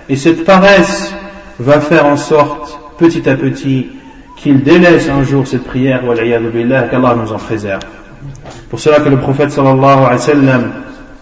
et 0.09 0.17
cette 0.17 0.45
paresse 0.45 1.15
va 1.59 1.81
faire 1.81 2.07
en 2.07 2.17
sorte, 2.17 2.79
petit 2.99 3.29
à 3.29 3.37
petit, 3.37 3.89
qu'il 4.37 4.63
délaisse 4.63 5.09
un 5.09 5.23
jour 5.23 5.47
cette 5.47 5.65
prière, 5.65 6.03
qu'Allah 6.03 7.15
nous 7.15 7.33
en 7.33 7.39
préserve. 7.39 7.83
Pour 8.71 8.81
cela 8.81 9.01
que 9.01 9.09
le 9.09 9.19
prophète 9.19 9.53
sallallahu 9.53 9.85
alayhi 9.85 10.13
wa 10.13 10.19
sallam 10.19 10.73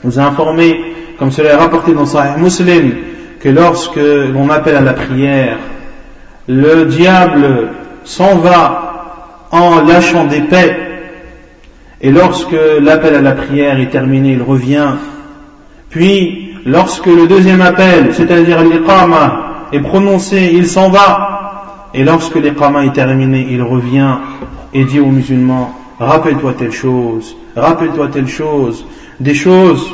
nous 0.04 0.18
a 0.18 0.22
informé, 0.22 0.80
comme 1.18 1.30
cela 1.30 1.50
est 1.50 1.56
rapporté 1.56 1.92
dans 1.92 2.06
Sahih 2.06 2.40
Muslim, 2.40 2.94
que 3.40 3.48
lorsque 3.48 3.96
l'on 3.96 4.48
appelle 4.50 4.76
à 4.76 4.80
la 4.80 4.94
prière, 4.94 5.58
le 6.48 6.84
diable 6.86 7.68
s'en 8.04 8.36
va 8.36 9.46
en 9.50 9.82
lâchant 9.82 10.24
des 10.24 10.40
paix, 10.40 10.76
et 12.00 12.10
lorsque 12.10 12.56
l'appel 12.80 13.14
à 13.14 13.20
la 13.20 13.32
prière 13.32 13.78
est 13.78 13.90
terminé, 13.90 14.32
il 14.32 14.42
revient, 14.42 14.94
puis 15.92 16.54
lorsque 16.64 17.06
le 17.06 17.26
deuxième 17.26 17.60
appel, 17.60 18.14
c'est-à-dire 18.14 18.62
l'iqama, 18.62 19.66
est 19.72 19.80
prononcé, 19.80 20.50
il 20.54 20.66
s'en 20.66 20.88
va, 20.88 21.88
et 21.94 22.02
lorsque 22.02 22.36
l'éqama 22.36 22.86
est 22.86 22.94
terminé, 22.94 23.46
il 23.50 23.62
revient 23.62 24.16
et 24.72 24.84
dit 24.84 25.00
aux 25.00 25.10
musulmans, 25.10 25.74
rappelle-toi 26.00 26.54
telle 26.58 26.72
chose, 26.72 27.36
rappelle-toi 27.54 28.08
telle 28.08 28.26
chose, 28.26 28.86
des 29.20 29.34
choses 29.34 29.86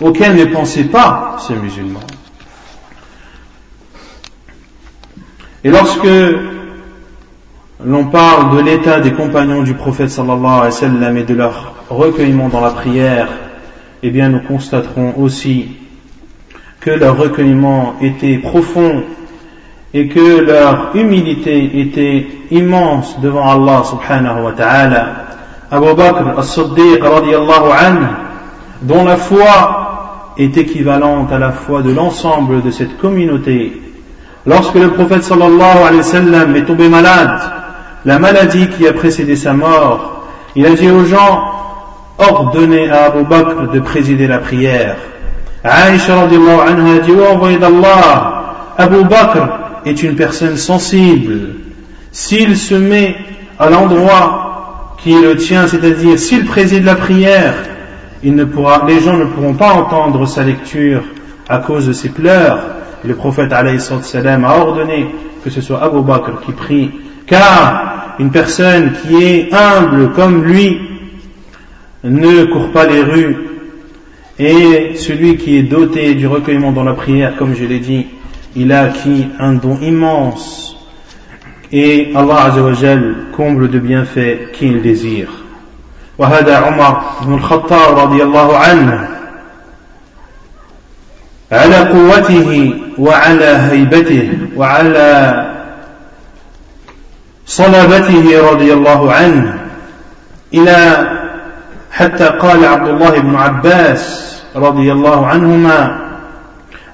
auxquelles 0.00 0.36
ne 0.36 0.44
pensaient 0.44 0.84
pas 0.84 1.36
ces 1.46 1.54
musulmans. 1.54 2.00
Et 5.64 5.70
lorsque 5.70 6.08
l'on 7.82 8.04
parle 8.06 8.56
de 8.56 8.62
l'état 8.62 9.00
des 9.00 9.12
compagnons 9.12 9.62
du 9.62 9.72
prophète 9.72 10.10
sallallahu 10.10 10.44
alayhi 10.44 10.64
wa 10.64 10.70
sallam 10.70 11.16
et 11.16 11.24
de 11.24 11.34
leur 11.34 11.74
recueillement 11.88 12.48
dans 12.48 12.60
la 12.60 12.70
prière, 12.70 13.28
eh 14.02 14.10
bien 14.10 14.28
nous 14.28 14.40
constaterons 14.40 15.14
aussi 15.18 15.68
que 16.80 16.90
leur 16.90 17.16
recueillement 17.16 17.96
était 18.00 18.38
profond 18.38 19.02
et 19.94 20.08
que 20.08 20.40
leur 20.40 20.90
humilité 20.94 21.80
était 21.80 22.26
immense 22.50 23.20
devant 23.20 23.50
Allah 23.50 23.82
subhanahu 23.84 24.44
wa 24.44 24.52
ta'ala. 24.52 25.06
Abu 25.70 25.94
Bakr 25.94 26.38
as-Siddiq 26.38 27.02
radiallahu 27.02 27.70
anhu, 27.72 28.06
dont 28.82 29.04
la 29.04 29.16
foi 29.16 30.32
est 30.38 30.56
équivalente 30.56 31.32
à 31.32 31.38
la 31.38 31.52
foi 31.52 31.82
de 31.82 31.90
l'ensemble 31.90 32.62
de 32.62 32.70
cette 32.70 32.98
communauté. 32.98 33.82
Lorsque 34.46 34.76
le 34.76 34.90
prophète 34.90 35.24
sallallahu 35.24 35.78
alayhi 35.78 35.96
wa 35.96 36.02
sallam 36.02 36.56
est 36.56 36.64
tombé 36.64 36.88
malade, 36.88 37.40
la 38.04 38.18
maladie 38.18 38.68
qui 38.68 38.86
a 38.86 38.92
précédé 38.92 39.36
sa 39.36 39.52
mort, 39.52 40.26
il 40.54 40.64
a 40.64 40.70
dit 40.70 40.90
aux 40.90 41.04
gens, 41.04 41.57
ordonnez 42.18 42.90
à 42.90 43.06
Abu 43.06 43.24
Bakr 43.24 43.70
de 43.72 43.80
présider 43.80 44.26
la 44.26 44.38
prière. 44.38 44.96
Radiallahu 45.64 46.60
anha 46.68 46.98
dit, 47.00 47.12
oh 47.12 47.46
d'Allah, 47.58 48.54
Abu 48.76 49.04
Bakr 49.04 49.48
est 49.84 50.02
une 50.02 50.16
personne 50.16 50.56
sensible, 50.56 51.54
s'il 52.12 52.56
se 52.56 52.74
met 52.74 53.16
à 53.58 53.70
l'endroit 53.70 54.96
qui 54.98 55.12
le 55.12 55.36
tien, 55.36 55.66
c'est-à-dire 55.66 56.18
s'il 56.18 56.44
préside 56.44 56.84
la 56.84 56.96
prière, 56.96 57.54
les 58.22 59.00
gens 59.00 59.16
ne 59.16 59.24
pourront 59.24 59.54
pas 59.54 59.72
entendre 59.72 60.26
sa 60.26 60.42
lecture 60.42 61.02
à 61.48 61.58
cause 61.58 61.86
de 61.86 61.92
ses 61.92 62.08
pleurs. 62.08 62.58
Le 63.04 63.14
prophète 63.14 63.52
salam 64.02 64.44
a 64.44 64.56
ordonné 64.56 65.14
que 65.44 65.50
ce 65.50 65.60
soit 65.60 65.82
Abu 65.82 66.02
Bakr 66.02 66.40
qui 66.44 66.52
prie, 66.52 66.90
car 67.26 68.14
une 68.18 68.30
personne 68.30 68.92
qui 69.02 69.22
est 69.22 69.50
humble 69.54 70.10
comme 70.12 70.44
lui 70.44 70.97
ne 72.07 72.45
court 72.45 72.71
pas 72.71 72.85
les 72.85 73.01
rues, 73.01 73.37
et 74.39 74.95
celui 74.95 75.37
qui 75.37 75.57
est 75.57 75.63
doté 75.63 76.15
du 76.15 76.27
recueillement 76.27 76.71
dans 76.71 76.83
la 76.83 76.93
prière, 76.93 77.35
comme 77.37 77.55
je 77.55 77.65
l'ai 77.65 77.79
dit, 77.79 78.07
il 78.55 78.71
a 78.71 78.81
acquis 78.81 79.27
un 79.39 79.53
don 79.53 79.77
immense 79.81 80.75
et 81.71 82.11
Allah 82.15 82.45
Azzawajal 82.45 83.15
comble 83.35 83.69
de 83.69 83.79
bienfaits 83.79 84.51
qu'il 84.53 84.81
désire. 84.81 85.29
وهذا 86.17 86.57
عمر 86.57 87.01
بن 87.25 87.33
الخطاب 87.33 87.99
رضي 87.99 88.23
الله 88.23 88.57
عنه 88.57 89.07
على 91.51 91.75
قوته 91.75 92.73
وعلى 92.97 93.45
هيبته 93.45 94.29
وعلى 94.55 95.09
صلابته 97.45 98.51
رضي 98.51 98.73
الله 98.73 99.13
عنه 99.13 99.59
إلى 100.53 101.07
حتى 101.92 102.24
قال 102.24 102.64
عبد 102.64 102.88
الله 102.88 103.18
بن 103.18 103.34
عباس 103.34 104.34
رضي 104.56 104.92
الله 104.92 105.26
عنهما 105.26 105.98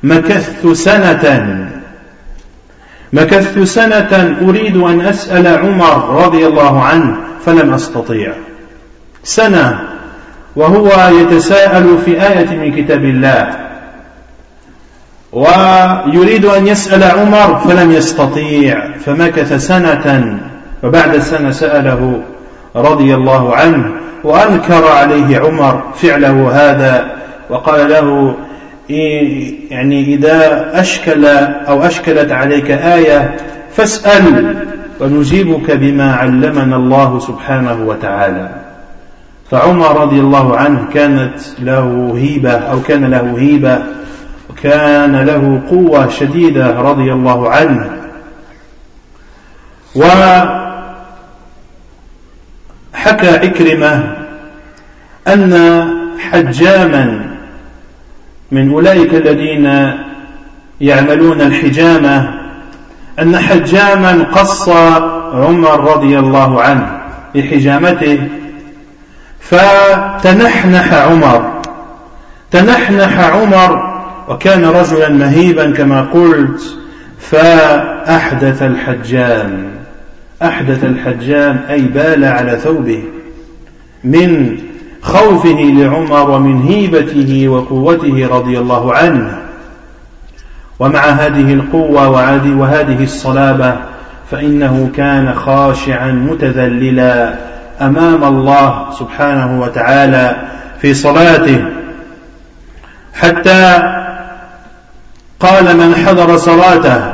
مكثت 0.03 0.67
سنة 0.67 1.69
مكثت 3.13 3.59
سنة 3.59 4.37
أريد 4.43 4.77
أن 4.77 5.01
أسأل 5.01 5.47
عمر 5.47 6.25
رضي 6.25 6.47
الله 6.47 6.83
عنه 6.83 7.17
فلم 7.47 7.75
أستطيع. 7.75 8.33
سنة 9.25 9.81
وهو 10.57 11.11
يتساءل 11.21 11.99
في 12.05 12.23
آية 12.23 12.57
من 12.57 12.85
كتاب 12.85 13.05
الله 13.05 13.65
ويريد 15.33 16.45
أن 16.45 16.67
يسأل 16.67 17.05
عمر 17.05 17.59
فلم 17.59 17.93
يستطيع 17.93 18.99
فمكث 18.99 19.67
سنة 19.67 20.39
وبعد 20.83 21.19
سنة 21.19 21.51
سأله 21.51 22.23
رضي 22.77 23.15
الله 23.15 23.57
عنه 23.57 23.91
وأنكر 24.25 24.89
عليه 24.89 25.39
عمر 25.39 25.83
فعله 25.95 26.51
هذا 26.53 27.17
وقال 27.51 27.91
له 27.91 28.37
يعني 29.71 30.15
إذا 30.15 30.71
أشكل 30.81 31.27
أو 31.69 31.83
أشكلت 31.83 32.33
عليك 32.33 32.71
آية 32.71 33.37
فاسأل 33.77 34.57
ونجيبك 35.01 35.71
بما 35.71 36.15
علمنا 36.15 36.77
الله 36.77 37.19
سبحانه 37.19 37.87
وتعالى. 37.87 38.51
فعمر 39.51 40.01
رضي 40.01 40.21
الله 40.21 40.57
عنه 40.57 40.85
كانت 40.95 41.39
له 41.59 42.15
هيبة 42.17 42.53
أو 42.53 42.81
كان 42.81 43.05
له 43.05 43.39
هيبة 43.39 43.83
وكان 44.51 45.17
له 45.17 45.61
قوة 45.71 46.09
شديدة 46.09 46.81
رضي 46.81 47.13
الله 47.13 47.51
عنه. 47.51 47.91
وحكى 53.05 53.29
عكرمة 53.29 54.17
أن 55.29 55.85
حجاما 56.31 57.21
من 58.53 58.71
أولئك 58.71 59.15
الذين 59.15 59.93
يعملون 60.81 61.41
الحجامة 61.41 62.35
أن 63.19 63.37
حجاما 63.37 64.27
قص 64.33 64.69
عمر 65.35 65.95
رضي 65.97 66.19
الله 66.19 66.63
عنه 66.63 67.01
بحجامته 67.35 68.29
فتنحنح 69.41 70.95
عمر. 70.95 71.63
تنحنح 72.51 73.19
عمر 73.19 74.01
وكان 74.29 74.65
رجلا 74.65 75.09
مهيبا 75.09 75.71
كما 75.71 76.01
قلت 76.03 76.77
فأحدث 77.21 78.63
الحجام. 78.63 79.84
أحدث 80.43 80.85
الحجام 80.85 81.61
أي 81.71 81.81
بال 81.81 82.25
على 82.25 82.59
ثوبه 82.59 83.03
من 84.05 84.59
خوفه 85.03 85.59
لعمر 85.77 86.31
ومن 86.31 86.63
هيبته 86.63 87.49
وقوته 87.49 88.29
رضي 88.31 88.59
الله 88.59 88.95
عنه. 88.95 89.39
ومع 90.79 91.01
هذه 91.01 91.53
القوة 91.53 92.09
وهذه 92.09 93.05
الصلابة 93.05 93.77
فإنه 94.31 94.91
كان 94.97 95.35
خاشعا 95.35 96.13
متذللا 96.13 97.35
أمام 97.81 98.25
الله 98.25 98.91
سبحانه 98.99 99.61
وتعالى 99.61 100.37
في 100.81 100.95
صلاته. 100.95 101.65
حتى 103.15 103.83
قال 105.41 105.77
من 105.77 105.95
حضر 105.95 106.37
صلاته 106.37 107.14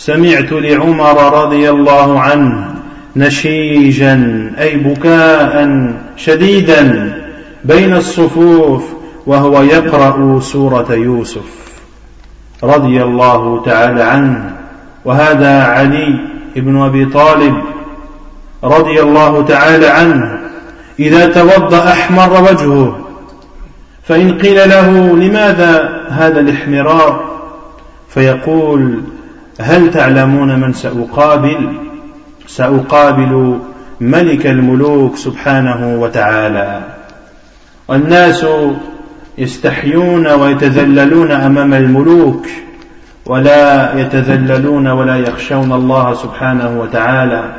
سمعت 0.00 0.52
لعمر 0.52 1.42
رضي 1.42 1.70
الله 1.70 2.20
عنه 2.20 2.74
نشيجا 3.16 4.14
أي 4.58 4.76
بكاء 4.76 5.68
شديدا 6.16 7.12
بين 7.64 7.96
الصفوف 7.96 8.82
وهو 9.26 9.62
يقرأ 9.62 10.40
سورة 10.40 10.92
يوسف 10.92 11.44
رضي 12.62 13.02
الله 13.02 13.62
تعالى 13.62 14.02
عنه. 14.02 14.56
وهذا 15.04 15.62
علي 15.62 16.18
بن 16.56 16.82
أبي 16.82 17.04
طالب 17.06 17.54
رضي 18.64 19.02
الله 19.02 19.44
تعالى 19.44 19.86
عنه 19.86 20.38
إذا 20.98 21.26
توضأ 21.26 21.92
أحمر 21.92 22.42
وجهه 22.42 22.98
فإن 24.04 24.38
قيل 24.38 24.68
له 24.68 25.16
لماذا 25.16 26.02
هذا 26.08 26.40
الاحمرار؟ 26.40 27.24
فيقول 28.08 29.02
هل 29.60 29.90
تعلمون 29.90 30.60
من 30.60 30.72
ساقابل 30.72 31.72
سأقابل 32.46 33.58
ملك 34.00 34.46
الملوك 34.46 35.16
سبحانه 35.16 36.00
وتعالى؟ 36.00 36.82
والناس 37.88 38.46
يستحيون 39.38 40.26
ويتذللون 40.26 41.30
أمام 41.30 41.74
الملوك 41.74 42.46
ولا 43.26 43.94
يتذللون 44.00 44.86
ولا 44.86 45.16
يخشون 45.16 45.72
الله 45.72 46.14
سبحانه 46.14 46.80
وتعالى. 46.80 47.54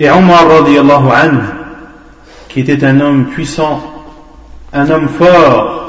Et 0.00 0.10
Omar 0.10 0.46
radiallahu 0.46 1.10
anhu, 1.10 1.42
qui 2.48 2.60
était 2.60 2.84
un 2.84 3.00
homme 3.00 3.24
puissant, 3.26 3.82
un 4.72 4.88
homme 4.90 5.08
fort, 5.08 5.87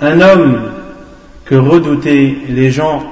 un 0.00 0.20
homme 0.20 0.72
que 1.44 1.54
redoutaient 1.54 2.36
les 2.48 2.70
gens 2.70 3.02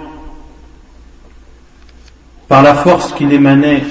par 2.49 2.63
la 2.63 2.75
force 2.75 3.13
qu'il 3.13 3.33
émanait 3.33 3.83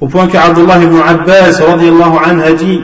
Au 0.00 0.08
point 0.08 0.26
qu'Abdullah 0.26 0.82
ibn 0.82 0.96
Abbas 0.96 1.60
a 1.60 2.52
dit 2.52 2.80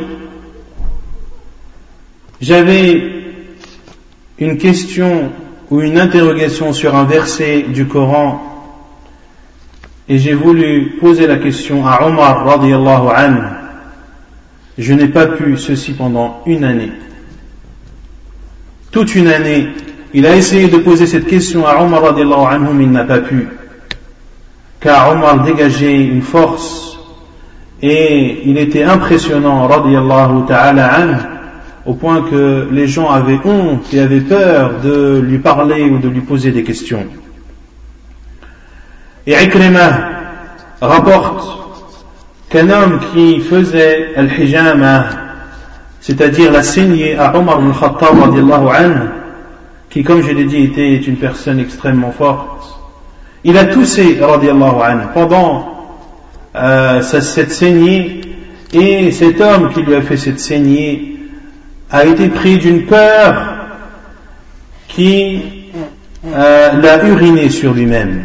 J'avais 2.41 3.03
une 4.39 4.59
question 4.59 5.33
ou 5.70 5.80
une 5.80 5.99
interrogation 5.99 6.72
sur 6.72 6.95
un 6.95 7.05
verset 7.05 7.62
du 7.62 7.87
Coran 7.87 8.53
et 10.09 10.18
j'ai 10.18 10.35
voulu 10.35 10.97
poser 11.01 11.26
la 11.26 11.37
question 11.37 11.87
à 11.87 12.07
Omar 12.07 12.45
radiallahu 12.45 13.09
anhu. 13.14 13.43
Je 14.76 14.95
n'ai 14.95 15.09
pas 15.09 15.26
pu 15.26 15.57
ceci 15.57 15.93
pendant 15.93 16.43
une 16.45 16.64
année. 16.64 16.93
Toute 18.93 19.14
une 19.14 19.28
année, 19.28 19.68
il 20.12 20.26
a 20.26 20.36
essayé 20.36 20.68
de 20.68 20.76
poser 20.76 21.07
cette 21.07 21.26
question 21.26 21.66
à 21.66 21.82
Omar 21.82 22.05
anhu, 22.05 22.68
mais 22.74 22.84
il 22.84 22.93
n'a 22.93 23.05
pas 23.05 23.20
pu. 23.20 23.49
Car 24.80 25.12
Omar 25.12 25.43
dégageait 25.43 26.05
une 26.05 26.20
force 26.20 26.99
et 27.80 28.43
il 28.45 28.59
était 28.59 28.84
impressionnant, 28.84 29.66
radiallahu 29.66 30.45
ta'ala 30.47 30.90
au 31.86 31.95
point 31.95 32.22
que 32.30 32.68
les 32.70 32.86
gens 32.86 33.11
avaient 33.11 33.40
honte 33.45 33.93
et 33.93 34.01
avaient 34.01 34.20
peur 34.20 34.80
de 34.84 35.18
lui 35.18 35.38
parler 35.38 35.82
ou 35.84 35.99
de 35.99 36.09
lui 36.09 36.20
poser 36.20 36.53
des 36.53 36.62
questions. 36.62 37.07
Et 39.26 39.32
Ikrima 39.32 39.88
rapporte 40.80 41.59
qu'un 42.51 42.68
homme 42.68 43.01
qui 43.12 43.40
faisait 43.40 44.14
al-hijama, 44.16 45.05
c'est-à-dire 46.03 46.50
la 46.50 46.64
saignée 46.64 47.16
à 47.16 47.34
Omar 47.36 47.61
ibn 47.61 47.72
Khattab 47.72 48.16
qui 49.88 50.03
comme 50.03 50.20
je 50.20 50.32
l'ai 50.32 50.44
dit 50.44 50.64
était 50.64 50.96
une 50.96 51.16
personne 51.16 51.61
extrêmement 51.61 52.11
forte, 52.11 52.80
il 53.44 53.57
a 53.57 53.66
toussé 53.66 54.18
anhu 54.20 55.03
pendant 55.14 56.00
euh, 56.57 57.03
cette 57.03 57.53
saignée 57.53 58.20
et 58.72 59.12
cet 59.12 59.40
homme 59.40 59.70
qui 59.72 59.82
lui 59.82 59.94
a 59.94 60.03
fait 60.03 60.16
cette 60.16 60.40
saignée 60.40 61.18
a 61.90 62.05
été 62.05 62.28
pris 62.28 62.57
d'une 62.57 62.86
peur 62.86 63.59
qui 64.88 65.40
euh, 66.26 66.72
l'a 66.80 67.05
uriné 67.05 67.48
sur 67.48 67.74
lui-même. 67.74 68.22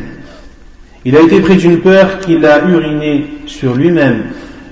Il 1.06 1.16
a 1.16 1.22
été 1.22 1.42
pris 1.42 1.58
d'une 1.58 1.80
peur 1.82 2.20
qui 2.20 2.40
l'a 2.40 2.64
uriné 2.66 3.26
sur 3.46 3.76
lui-même. 3.76 4.24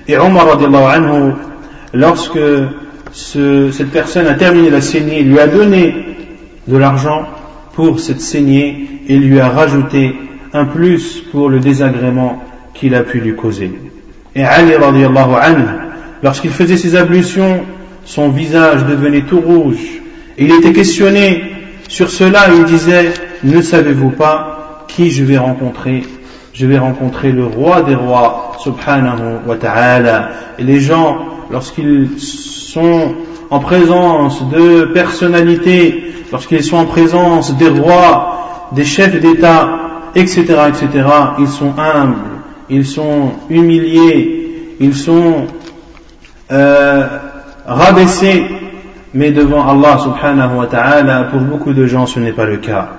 Et 0.08 0.16
Omar 0.18 0.58
anhu, 0.58 1.32
lorsque 1.92 2.38
cette 3.12 3.90
personne 3.90 4.26
a 4.26 4.34
terminé 4.34 4.70
la 4.70 4.80
saignée, 4.80 5.22
lui 5.22 5.38
a 5.38 5.46
donné 5.46 5.94
de 6.66 6.76
l'argent 6.76 7.26
pour 7.74 8.00
cette 8.00 8.20
saignée 8.20 9.02
et 9.08 9.16
lui 9.16 9.40
a 9.40 9.48
rajouté 9.48 10.14
un 10.52 10.64
plus 10.64 11.22
pour 11.30 11.48
le 11.48 11.60
désagrément 11.60 12.42
qu'il 12.74 12.94
a 12.94 13.02
pu 13.02 13.20
lui 13.20 13.34
causer. 13.34 13.72
Et 14.34 14.44
Ali 14.44 14.74
radiallahu 14.74 15.34
anhu, 15.40 15.64
lorsqu'il 16.22 16.50
faisait 16.50 16.76
ses 16.76 16.96
ablutions, 16.96 17.64
son 18.04 18.30
visage 18.30 18.84
devenait 18.86 19.22
tout 19.22 19.40
rouge. 19.40 20.00
Il 20.38 20.52
était 20.52 20.72
questionné 20.72 21.42
sur 21.88 22.10
cela, 22.10 22.46
il 22.54 22.64
disait, 22.64 23.12
ne 23.44 23.62
savez-vous 23.62 24.10
pas 24.10 24.84
qui 24.88 25.10
je 25.10 25.24
vais 25.24 25.38
rencontrer? 25.38 26.02
Je 26.52 26.66
vais 26.66 26.78
rencontrer 26.78 27.32
le 27.32 27.44
roi 27.44 27.82
des 27.82 27.94
rois, 27.94 28.56
subhanahu 28.60 29.46
wa 29.46 29.56
ta'ala. 29.56 30.30
Et 30.58 30.64
les 30.64 30.80
gens, 30.80 31.18
lorsqu'ils 31.49 32.19
sont 32.19 33.15
en 33.49 33.59
présence 33.59 34.43
de 34.49 34.85
personnalités, 34.93 36.13
lorsqu'ils 36.31 36.63
sont 36.63 36.77
en 36.77 36.85
présence 36.85 37.55
des 37.57 37.69
rois, 37.69 38.69
des 38.71 38.85
chefs 38.85 39.19
d'État, 39.19 39.69
etc., 40.15 40.41
etc., 40.69 41.05
ils 41.39 41.47
sont 41.47 41.73
humbles 41.77 42.31
ils 42.71 42.85
sont 42.85 43.33
humiliés, 43.49 44.77
ils 44.79 44.95
sont 44.95 45.45
euh, 46.51 47.07
rabaissés, 47.65 48.45
mais 49.13 49.31
devant 49.31 49.67
Allah 49.69 49.99
subhanahu 49.99 50.55
wa 50.55 50.67
ta'ala, 50.67 51.23
pour 51.25 51.41
beaucoup 51.41 51.73
de 51.73 51.85
gens, 51.85 52.05
ce 52.05 52.19
n'est 52.19 52.31
pas 52.31 52.45
le 52.45 52.57
cas. 52.57 52.89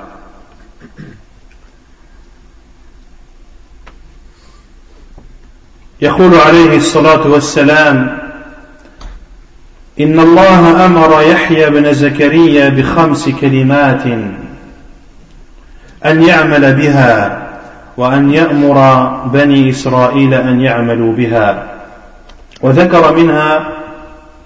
يقول 6.03 6.35
عليه 6.35 6.77
الصلاة 6.77 7.27
والسلام 7.27 8.19
إن 10.00 10.20
الله 10.20 10.86
أمر 10.86 11.22
يحيى 11.22 11.70
بن 11.70 11.94
زكريا 11.94 12.70
بخمس 12.70 13.30
كلمات 13.30 14.04
أن 16.06 16.24
يعمل 16.24 16.74
بها 16.74 17.44
وأن 17.98 18.34
يأمر 18.34 19.08
بني 19.34 19.70
إسرائيل 19.70 20.34
أن 20.34 20.62
يعملوا 20.62 21.14
بها. 21.14 21.64
وذكر 22.62 23.16
منها 23.16 23.68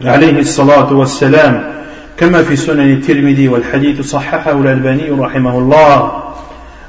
عليه 0.05 0.39
الصلاة 0.39 0.93
والسلام 0.93 1.63
كما 2.17 2.43
في 2.43 2.55
سنن 2.55 2.93
الترمذي 2.93 3.47
والحديث 3.47 4.01
صححه 4.01 4.51
الألباني 4.51 5.09
رحمه 5.09 5.57
الله 5.57 6.11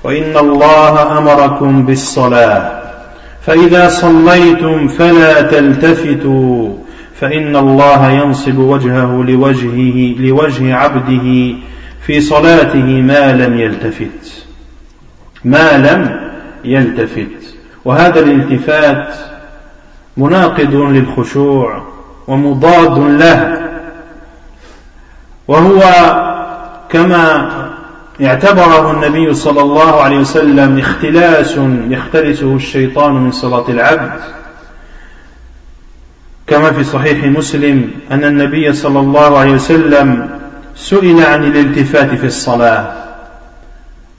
وإن 0.04 0.36
الله 0.36 1.18
أمركم 1.18 1.86
بالصلاة 1.86 2.82
فإذا 3.46 3.88
صليتم 3.88 4.88
فلا 4.88 5.42
تلتفتوا. 5.42 6.81
فإن 7.22 7.56
الله 7.56 8.10
ينصب 8.10 8.58
وجهه 8.58 9.24
لوجهه 9.24 10.14
لوجه 10.18 10.74
عبده 10.74 11.56
في 12.06 12.20
صلاته 12.20 12.84
ما 12.84 13.32
لم 13.32 13.60
يلتفت. 13.60 14.44
ما 15.44 15.78
لم 15.78 16.30
يلتفت. 16.64 17.54
وهذا 17.84 18.20
الالتفات 18.20 19.14
مناقض 20.16 20.74
للخشوع 20.74 21.82
ومضاد 22.28 22.98
له. 22.98 23.70
وهو 25.48 25.80
كما 26.90 27.50
اعتبره 28.22 28.90
النبي 28.90 29.34
صلى 29.34 29.60
الله 29.60 30.00
عليه 30.00 30.18
وسلم 30.18 30.78
اختلاس 30.78 31.58
يختلسه 31.90 32.56
الشيطان 32.56 33.14
من 33.14 33.30
صلاة 33.30 33.68
العبد. 33.68 34.41
كما 36.46 36.72
في 36.72 36.84
صحيح 36.84 37.24
مسلم 37.24 37.90
أن 38.10 38.24
النبي 38.24 38.72
صلى 38.72 39.00
الله 39.00 39.38
عليه 39.38 39.52
وسلم 39.52 40.30
سئل 40.76 41.24
عن 41.24 41.44
الالتفات 41.44 42.14
في 42.14 42.26
الصلاة 42.26 42.92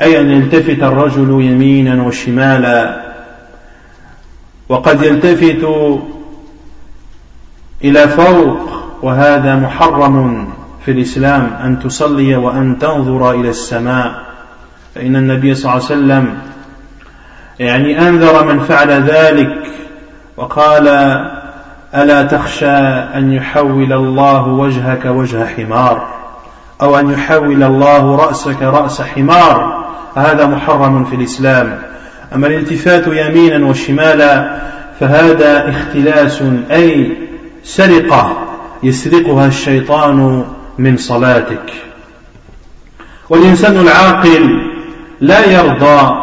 أي 0.02 0.22
أن 0.22 0.32
يلتفت 0.32 0.84
الرجل 0.84 1.30
يمينا 1.30 2.04
وشمالا. 2.04 3.04
وقد 4.70 5.04
يلتفت 5.04 5.68
إلى 7.84 8.08
فوق 8.08 8.58
وهذا 9.02 9.56
محرم 9.56 10.48
في 10.86 10.92
الإسلام 10.92 11.54
أن 11.64 11.80
تصلي 11.80 12.36
وأن 12.36 12.80
تنظر 12.80 13.32
إلى 13.32 13.50
السماء. 13.50 14.24
فإن 14.96 15.16
النبي 15.16 15.56
صلى 15.56 15.72
الله 15.72 15.86
عليه 15.86 15.96
وسلم 15.96 16.38
يعني 17.60 18.08
أنذر 18.08 18.54
من 18.54 18.60
فعل 18.60 18.90
ذلك 18.90 19.64
وقال 20.38 20.88
ألا 21.96 22.24
تخشى 22.24 22.78
أن 23.16 23.34
يحول 23.34 23.94
الله 23.94 24.48
وجهك 24.48 25.06
وجه 25.06 25.46
حمار؟ 25.46 26.08
أو 26.82 27.00
أن 27.00 27.12
يحول 27.12 27.64
الله 27.64 28.16
رأسك 28.16 28.62
رأس 28.62 29.02
حمار؟ 29.02 29.84
هذا 30.16 30.46
محرم 30.46 31.06
في 31.06 31.16
الإسلام. 31.16 31.80
أما 32.36 32.48
الالتفات 32.48 33.08
يمينا 33.08 33.66
وشمالا 33.66 34.56
فهذا 35.00 35.70
اختلاس 35.70 36.44
أي 36.72 37.18
سرقة 37.64 38.38
يسرقها 38.84 39.48
الشيطان 39.48 40.44
من 40.78 40.98
صلاتك. 40.98 41.74
والإنسان 43.30 43.78
العاقل 43.78 44.72
لا 45.22 45.46
يرضى 45.52 46.16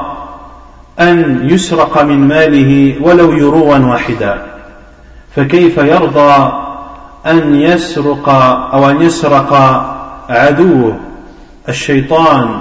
أن 1.00 1.40
يسرق 1.50 2.02
من 2.02 2.28
ماله 2.28 2.94
ولو 3.00 3.32
يروا 3.32 3.76
واحدا. 3.78 4.59
فكيف 5.36 5.78
يرضى 5.78 6.52
أن 7.26 7.54
يسرق 7.54 8.28
أو 8.72 8.90
أن 8.90 9.02
يسرق 9.02 9.54
عدوه 10.28 10.96
الشيطان؟ 11.68 12.58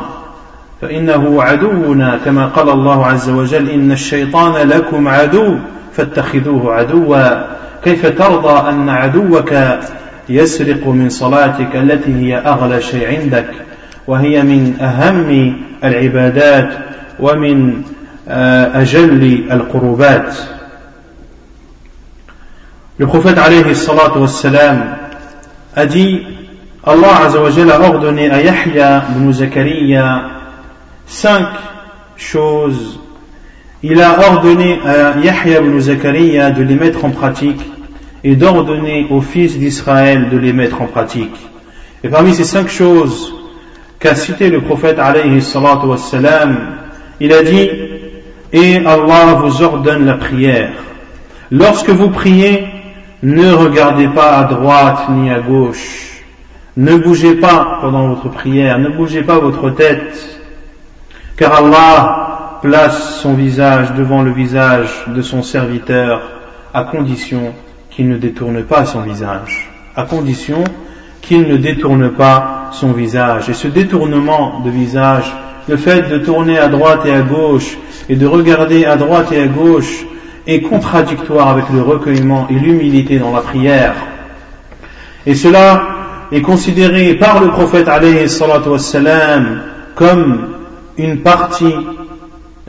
فإنه 0.82 1.44
عدونا 1.44 2.20
كما 2.26 2.46
قال 2.46 2.70
الله 2.70 3.06
عز 3.06 3.30
وجل 3.30 3.70
إن 3.70 3.92
الشيطان 3.92 4.68
لكم 4.68 5.08
عدو 5.08 5.56
فاتخذوه 5.94 6.74
عدوا. 6.74 7.44
كيف 7.84 8.06
ترضى 8.06 8.70
أن 8.70 8.90
عدوك 8.90 9.54
يسرق 10.30 10.88
من 10.88 11.10
صلاتك 11.10 11.76
التي 11.76 12.16
هي 12.16 12.38
أغلى 12.38 12.82
شيء 12.82 13.08
عندك 13.08 13.50
وهي 14.08 14.44
من 14.44 14.80
أهم 14.82 15.56
العبادات 15.84 16.70
ومن 17.20 17.82
أجل 18.74 19.44
القربات؟ 19.52 20.36
Le 23.00 23.08
prophète 23.08 23.38
alayhi 23.38 23.74
salatu 23.76 24.20
wassalam 24.20 24.98
a 25.74 25.86
dit 25.86 26.20
Allah 26.84 27.30
a 27.32 27.90
ordonné 27.90 28.30
à 28.30 28.42
Yahya 28.42 29.06
ibn 29.16 29.32
Zakaria 29.32 30.24
cinq 31.06 31.48
choses. 32.18 33.00
Il 33.84 34.02
a 34.02 34.20
ordonné 34.20 34.82
à 34.86 35.18
Yahya 35.18 35.62
ibn 35.62 35.80
Zakaria 35.80 36.52
de 36.52 36.62
les 36.62 36.76
mettre 36.76 37.06
en 37.06 37.12
pratique 37.12 37.62
et 38.26 38.36
d'ordonner 38.36 39.08
aux 39.10 39.22
fils 39.22 39.58
d'Israël 39.58 40.28
de 40.30 40.38
les 40.38 40.52
mettre 40.52 40.82
en 40.82 40.88
pratique. 40.88 41.38
Et 42.04 42.10
parmi 42.10 42.34
ces 42.34 42.44
cinq 42.44 42.68
choses 42.68 43.34
qu'a 43.98 44.16
cité 44.16 44.50
le 44.50 44.60
prophète 44.60 45.00
alayhi 45.00 45.42
salatu 45.42 45.88
il 47.22 47.32
a 47.32 47.44
dit 47.44 47.70
Et 48.52 48.86
Allah 48.86 49.36
vous 49.42 49.64
ordonne 49.64 50.06
la 50.06 50.16
prière. 50.16 50.72
Lorsque 51.50 51.90
vous 51.90 52.10
priez, 52.10 52.68
ne 53.24 53.52
regardez 53.52 54.08
pas 54.08 54.38
à 54.38 54.44
droite 54.46 55.10
ni 55.10 55.30
à 55.30 55.40
gauche. 55.40 56.24
Ne 56.78 56.98
bougez 56.98 57.36
pas 57.36 57.80
pendant 57.82 58.08
votre 58.08 58.30
prière, 58.30 58.80
ne 58.80 58.90
bougez 58.90 59.24
pas 59.24 59.40
votre 59.40 59.70
tête. 59.72 60.40
Car 61.36 61.56
Allah 61.56 62.60
place 62.62 63.20
son 63.22 63.34
visage 63.34 63.94
devant 63.94 64.22
le 64.22 64.32
visage 64.32 65.06
de 65.08 65.22
son 65.22 65.44
serviteur 65.44 66.22
à 66.74 66.84
condition 66.84 67.54
qu'il 67.90 68.10
ne 68.10 68.18
détourne 68.18 68.64
pas 68.64 68.86
son 68.86 69.02
visage. 69.02 69.70
À 69.96 70.04
condition 70.04 70.64
qu'il 71.22 71.48
ne 71.48 71.58
détourne 71.58 72.12
pas 72.12 72.70
son 72.72 72.94
visage. 72.94 73.50
Et 73.50 73.54
ce 73.54 73.68
détournement 73.68 74.62
de 74.62 74.70
visage, 74.70 75.34
le 75.68 75.78
fait 75.78 76.10
de 76.10 76.18
tourner 76.20 76.58
à 76.58 76.68
droite 76.68 77.06
et 77.06 77.14
à 77.14 77.22
gauche 77.22 77.78
et 78.08 78.16
de 78.16 78.26
regarder 78.26 78.86
à 78.86 78.96
droite 78.96 79.32
et 79.32 79.42
à 79.42 79.48
gauche 79.48 80.06
est 80.48 80.62
contradictoire 80.62 81.50
avec 81.50 81.66
le 81.74 81.82
recueillement 81.82 82.48
et 82.50 82.54
l'humilité 82.54 83.20
dans 83.20 83.32
la 83.32 83.42
prière. 83.42 83.94
Et 85.26 85.36
cela 85.36 85.84
est 86.32 86.42
considéré 86.42 87.16
par 87.16 87.42
le 87.42 87.50
prophète 87.50 87.88
wassalam, 87.88 89.62
comme 89.96 90.48
une 90.98 91.20
partie 91.20 91.76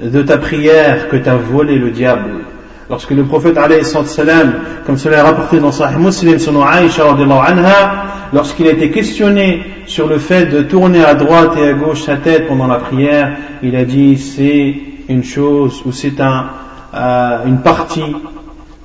de 0.03 0.23
ta 0.23 0.39
prière 0.39 1.09
que 1.09 1.16
t'a 1.16 1.37
volé 1.37 1.77
le 1.77 1.91
diable. 1.91 2.45
Lorsque 2.89 3.12
le 3.12 3.23
prophète 3.23 3.57
salam, 3.85 4.55
comme 4.85 4.99
cela 4.99 5.18
est 5.18 5.23
rapporté 5.23 5.61
dans 5.61 5.71
Sahih 5.71 5.97
Muslim, 5.99 6.39
selon 6.41 6.64
Aïcha 6.64 7.05
anha, 7.09 8.05
lorsqu'il 8.33 8.66
a 8.66 8.73
été 8.73 8.91
questionné 8.91 9.62
sur 9.87 10.09
le 10.09 10.18
fait 10.18 10.47
de 10.47 10.62
tourner 10.62 11.05
à 11.05 11.14
droite 11.14 11.53
et 11.57 11.68
à 11.68 11.73
gauche 11.75 12.03
sa 12.03 12.16
tête 12.16 12.49
pendant 12.49 12.66
la 12.66 12.79
prière, 12.79 13.37
il 13.62 13.77
a 13.77 13.85
dit 13.85 14.18
c'est 14.18 14.75
une 15.09 15.23
chose 15.23 15.83
ou 15.85 15.93
c'est 15.93 16.21
un, 16.21 16.47
une 16.93 17.61
partie 17.62 18.16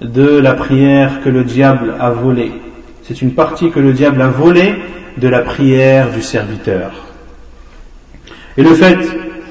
de 0.01 0.37
la 0.37 0.53
prière 0.53 1.21
que 1.23 1.29
le 1.29 1.43
diable 1.43 1.95
a 1.99 2.09
volée. 2.11 2.51
C'est 3.03 3.21
une 3.21 3.33
partie 3.33 3.71
que 3.71 3.79
le 3.79 3.93
diable 3.93 4.21
a 4.21 4.27
volée 4.27 4.75
de 5.17 5.27
la 5.27 5.41
prière 5.41 6.11
du 6.11 6.21
serviteur. 6.21 6.91
Et 8.57 8.63
le 8.63 8.73
fait 8.73 8.97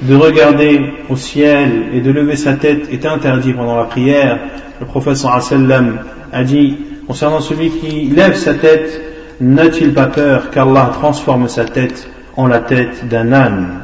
de 0.03 0.15
regarder 0.15 0.93
au 1.09 1.17
ciel 1.17 1.89
et 1.93 2.01
de 2.01 2.11
lever 2.11 2.37
sa 2.37 2.55
tête 2.55 2.89
est 2.93 3.07
interdit 3.07 3.53
pendant 3.53 3.77
la 3.77 3.85
prière. 3.85 4.39
Le 4.81 4.87
prophète 4.87 5.17
sallam 5.17 6.01
a 6.33 6.45
dit 6.45 6.77
concernant 7.07 7.41
celui 7.41 7.71
qui 7.71 8.07
lève 8.07 8.35
sa 8.35 8.55
tête, 8.55 9.01
n'a-t-il 9.41 9.95
pas 9.95 10.07
peur 10.07 10.51
qu'Allah 10.51 10.91
transforme 10.95 11.49
sa 11.49 11.65
tête 11.65 12.09
en 12.37 12.47
la 12.47 12.61
tête 12.61 13.09
d'un 13.09 13.33
âne? 13.33 13.81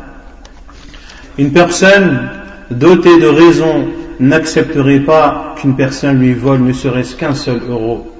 Une 1.38 1.52
personne 1.52 2.28
dotée 2.70 3.18
de 3.18 3.26
raison 3.26 3.86
n'accepterait 4.20 5.00
pas 5.00 5.54
qu'une 5.56 5.74
personne 5.74 6.20
lui 6.20 6.34
vole 6.34 6.60
ne 6.60 6.72
serait-ce 6.72 7.16
qu'un 7.16 7.34
seul 7.34 7.60
euro. 7.68 8.12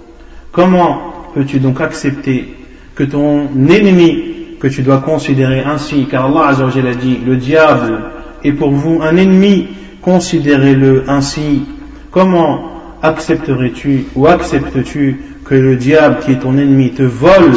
Comment 0.50 1.30
peux-tu 1.34 1.60
donc 1.60 1.80
accepter 1.80 2.56
que 2.94 3.04
ton 3.04 3.48
ennemi, 3.68 4.56
que 4.58 4.66
tu 4.66 4.82
dois 4.82 4.98
considérer 4.98 5.60
ainsi, 5.60 6.06
car 6.10 6.26
Allah 6.26 6.56
a 6.56 6.94
dit, 6.94 7.18
le 7.24 7.36
diable 7.36 8.00
est 8.42 8.52
pour 8.52 8.70
vous 8.70 9.00
un 9.02 9.16
ennemi, 9.16 9.68
considérez-le 10.02 11.04
ainsi. 11.08 11.62
Comment 12.10 12.70
accepterais-tu 13.02 14.06
ou 14.16 14.26
acceptes-tu 14.26 15.20
que 15.44 15.54
le 15.54 15.76
diable 15.76 16.18
qui 16.24 16.32
est 16.32 16.40
ton 16.40 16.58
ennemi 16.58 16.90
te 16.90 17.02
vole 17.02 17.52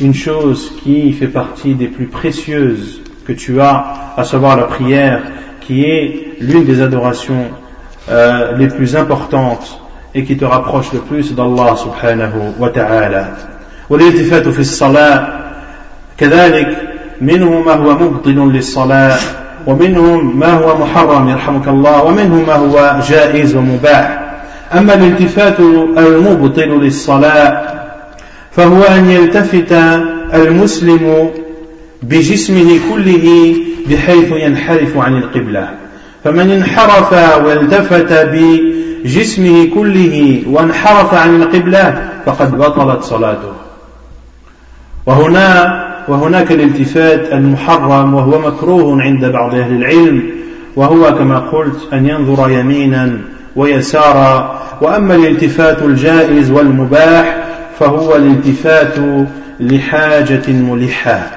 une 0.00 0.14
chose 0.14 0.72
qui 0.82 1.12
fait 1.12 1.28
partie 1.28 1.74
des 1.74 1.88
plus 1.88 2.06
précieuses 2.06 3.02
que 3.24 3.32
tu 3.32 3.60
as, 3.60 4.14
à 4.16 4.24
savoir 4.24 4.56
la 4.56 4.64
prière, 4.64 5.22
qui 5.67 5.85
est 5.85 6.35
l'une 6.39 6.65
des 6.65 6.81
adorations 6.81 7.51
euh, 8.09 8.57
les 8.57 8.67
plus 8.67 8.95
importantes 8.95 9.79
et 10.15 10.23
qui 10.23 10.37
te 10.37 10.45
rapproche 10.45 10.93
le 10.93 10.99
plus 10.99 11.33
d'Allah 11.33 11.75
subhanahu 11.75 12.53
wa 12.59 12.69
ta'ala. 12.69 13.35
والالتفات 13.89 14.47
في 14.47 14.59
الصلاة 14.59 15.27
كذلك 16.17 16.77
منه 17.21 17.61
ما 17.61 17.73
هو 17.73 17.93
مبطل 17.93 18.51
للصلاة 18.53 19.17
ومنهم 19.67 20.39
ما 20.39 20.53
هو 20.53 20.77
محرم 20.77 21.29
يرحمك 21.29 21.67
الله 21.67 22.03
ومنهم 22.03 22.47
ما 22.47 22.53
هو 22.53 22.99
جائز 23.09 23.55
ومباح 23.55 24.33
أما 24.73 24.93
الالتفات 24.93 25.59
المبطل 25.97 26.69
للصلاة 26.81 27.61
فهو 28.51 28.83
أن 28.83 29.09
يلتفت 29.09 29.71
المسلم 30.33 31.29
بجسمه 32.03 32.79
كله 32.93 33.55
بحيث 33.90 34.32
ينحرف 34.32 34.96
عن 34.96 35.16
القبلة. 35.16 35.68
فمن 36.24 36.50
انحرف 36.50 37.12
والتفت 37.46 38.12
بجسمه 38.12 39.68
كله 39.74 40.42
وانحرف 40.46 41.14
عن 41.14 41.42
القبلة 41.42 42.08
فقد 42.26 42.58
بطلت 42.58 43.02
صلاته. 43.02 43.52
وهنا 45.06 45.84
وهناك 46.08 46.52
الالتفات 46.52 47.32
المحرم 47.32 48.14
وهو 48.14 48.38
مكروه 48.38 49.02
عند 49.02 49.24
بعض 49.24 49.54
أهل 49.54 49.76
العلم 49.76 50.22
وهو 50.76 51.14
كما 51.14 51.38
قلت 51.38 51.92
أن 51.92 52.06
ينظر 52.06 52.50
يمينا 52.50 53.18
ويسارا. 53.56 54.58
وأما 54.80 55.14
الالتفات 55.14 55.82
الجائز 55.82 56.50
والمباح 56.50 57.36
فهو 57.78 58.16
الالتفات 58.16 58.94
لحاجة 59.60 60.48
ملحة. 60.48 61.30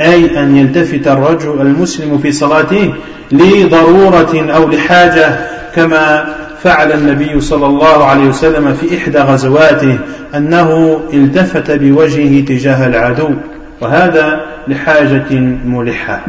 أي 0.00 0.40
أن 0.40 0.56
يلتفت 0.56 1.08
الرجل 1.08 1.60
المسلم 1.60 2.18
في 2.18 2.32
صلاته 2.32 2.94
لضرورة 3.32 4.46
أو 4.50 4.68
لحاجة 4.68 5.38
كما 5.74 6.34
فعل 6.62 6.92
النبي 6.92 7.40
صلى 7.40 7.66
الله 7.66 8.04
عليه 8.04 8.28
وسلم 8.28 8.74
في 8.74 8.98
إحدى 8.98 9.18
غزواته 9.18 9.98
أنه 10.34 11.00
التفت 11.12 11.70
بوجهه 11.70 12.44
تجاه 12.44 12.86
العدو 12.86 13.30
وهذا 13.80 14.40
لحاجة 14.68 15.32
ملحة 15.64 16.26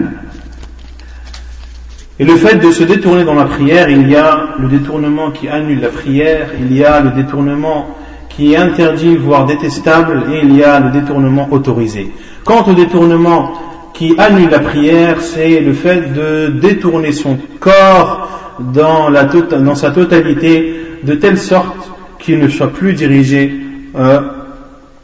Et 2.18 2.24
le 2.24 2.38
fait 2.38 2.56
de 2.56 2.72
se 2.72 2.84
détourner 2.86 3.26
dans 3.26 3.34
la 3.34 3.44
prière, 3.44 3.90
il 3.90 4.10
y 4.10 4.16
a 4.16 4.56
le 4.58 4.70
détournement 4.70 5.32
qui 5.32 5.50
annule 5.50 5.82
la 5.82 5.90
prière, 5.90 6.48
il 6.58 6.74
y 6.74 6.86
a 6.86 7.02
le 7.02 7.10
détournement 7.10 7.98
qui 8.30 8.54
est 8.54 8.58
interdit, 8.58 9.18
voire 9.18 9.46
détestable, 9.46 10.24
et 10.32 10.40
il 10.44 10.56
y 10.56 10.64
a 10.64 10.80
le 10.80 10.92
détournement 10.92 11.50
autorisé. 11.52 12.14
Quant 12.46 12.64
au 12.68 12.74
détournement 12.74 13.54
qui 13.96 14.14
annule 14.20 14.50
la 14.52 14.60
prière, 14.60 15.20
c'est 15.20 15.60
le 15.62 15.74
fait 15.74 16.14
de 16.14 16.48
détourner 16.48 17.12
son 17.12 17.40
corps 17.60 18.30
dans, 18.60 19.12
tota-, 19.12 19.76
sa 19.76 19.90
totalité 19.90 20.80
de 21.02 21.16
telle 21.16 21.40
sorte 21.40 21.90
qu'il 22.20 22.38
ne 22.38 22.48
soit 22.48 22.72
plus 22.72 22.94
dirigé 22.94 23.52
euh, 23.96 24.22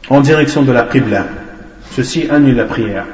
en 0.08 0.20
direction 0.20 0.62
de 0.62 0.70
la 0.70 0.84
Qibla. 0.84 1.26
Ceci 1.90 2.28
annule 2.30 2.54
la 2.54 2.64
prière. 2.64 3.06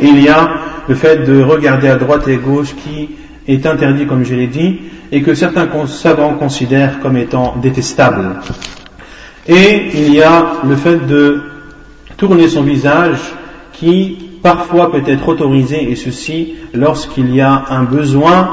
Il 0.00 0.22
y 0.22 0.28
a 0.28 0.50
le 0.88 0.94
fait 0.94 1.24
de 1.24 1.42
regarder 1.42 1.88
à 1.88 1.96
droite 1.96 2.28
et 2.28 2.36
gauche 2.36 2.76
qui 2.84 3.10
est 3.48 3.66
interdit, 3.66 4.06
comme 4.06 4.24
je 4.24 4.36
l'ai 4.36 4.46
dit, 4.46 4.78
et 5.10 5.22
que 5.22 5.34
certains 5.34 5.68
savants 5.88 6.34
considèrent 6.34 7.00
comme 7.00 7.16
étant 7.16 7.56
détestable. 7.60 8.36
Et 9.48 9.88
il 9.92 10.14
y 10.14 10.22
a 10.22 10.52
le 10.68 10.76
fait 10.76 11.04
de 11.04 11.42
tourner 12.16 12.48
son 12.48 12.62
visage 12.62 13.18
qui 13.82 14.16
parfois 14.44 14.92
peut 14.92 15.02
être 15.06 15.28
autorisé, 15.28 15.90
et 15.90 15.96
ceci 15.96 16.54
lorsqu'il 16.72 17.34
y 17.34 17.40
a 17.40 17.64
un 17.68 17.82
besoin 17.82 18.50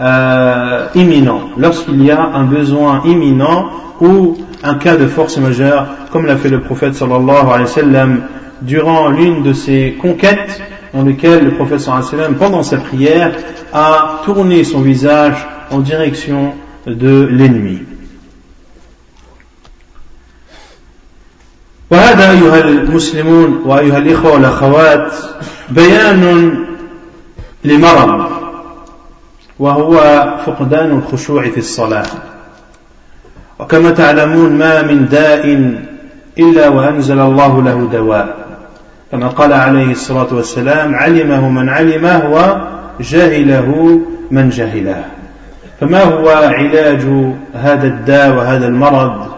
euh, 0.00 0.88
imminent, 0.96 1.42
lorsqu'il 1.56 2.04
y 2.04 2.10
a 2.10 2.20
un 2.20 2.42
besoin 2.42 3.02
imminent 3.04 3.70
ou 4.00 4.36
un 4.64 4.74
cas 4.74 4.96
de 4.96 5.06
force 5.06 5.38
majeure, 5.38 5.86
comme 6.10 6.26
l'a 6.26 6.36
fait 6.36 6.48
le 6.48 6.60
prophète 6.60 6.96
sallallahu 6.96 7.46
alayhi 7.46 7.60
wa 7.60 7.66
sallam 7.66 8.20
durant 8.62 9.10
l'une 9.10 9.44
de 9.44 9.52
ses 9.52 9.96
conquêtes, 10.02 10.60
dans 10.92 11.02
lequel 11.02 11.44
le 11.44 11.50
prophète 11.52 11.78
sallallahu 11.78 12.08
alayhi 12.08 12.16
wa 12.16 12.24
sallam, 12.24 12.34
pendant 12.36 12.62
sa 12.64 12.78
prière, 12.78 13.32
a 13.72 14.22
tourné 14.24 14.64
son 14.64 14.80
visage 14.80 15.46
en 15.70 15.78
direction 15.78 16.54
de 16.88 17.28
l'ennemi. 17.30 17.78
وهذا 21.90 22.30
أيها 22.30 22.60
المسلمون 22.60 23.62
وأيها 23.66 23.98
الإخوة 23.98 24.32
والأخوات 24.32 25.12
بيان 25.70 26.54
لمرض 27.64 28.24
وهو 29.58 29.94
فقدان 30.46 30.90
الخشوع 30.98 31.42
في 31.50 31.58
الصلاة. 31.58 32.06
وكما 33.58 33.90
تعلمون 33.90 34.52
ما 34.52 34.82
من 34.82 35.08
داء 35.08 35.74
إلا 36.38 36.68
وأنزل 36.68 37.20
الله 37.20 37.62
له 37.62 37.88
دواء. 37.92 38.44
كما 39.12 39.28
قال 39.28 39.52
عليه 39.52 39.90
الصلاة 39.90 40.34
والسلام 40.34 40.94
علمه 40.94 41.48
من 41.48 41.68
علمه 41.68 42.22
وجهله 43.00 44.00
من 44.30 44.48
جهله 44.48 45.04
فما 45.80 46.02
هو 46.02 46.28
علاج 46.28 47.32
هذا 47.54 47.86
الداء 47.86 48.36
وهذا 48.36 48.66
المرض؟ 48.66 49.33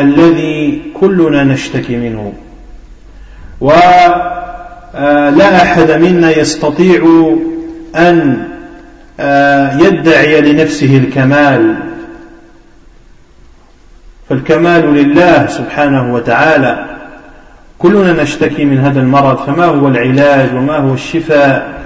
الذي 0.00 0.82
كلنا 1.00 1.44
نشتكي 1.44 1.96
منه. 1.96 2.32
ولا 3.60 5.62
أحد 5.62 5.90
منا 5.90 6.38
يستطيع 6.38 7.30
أن 7.96 8.44
يدعي 9.80 10.40
لنفسه 10.40 10.96
الكمال. 10.96 11.74
فالكمال 14.28 14.94
لله 14.94 15.46
سبحانه 15.46 16.14
وتعالى. 16.14 16.84
كلنا 17.78 18.22
نشتكي 18.22 18.64
من 18.64 18.78
هذا 18.78 19.00
المرض. 19.00 19.36
فما 19.36 19.64
هو 19.64 19.88
العلاج 19.88 20.54
وما 20.54 20.76
هو 20.76 20.94
الشفاء؟ 20.94 21.78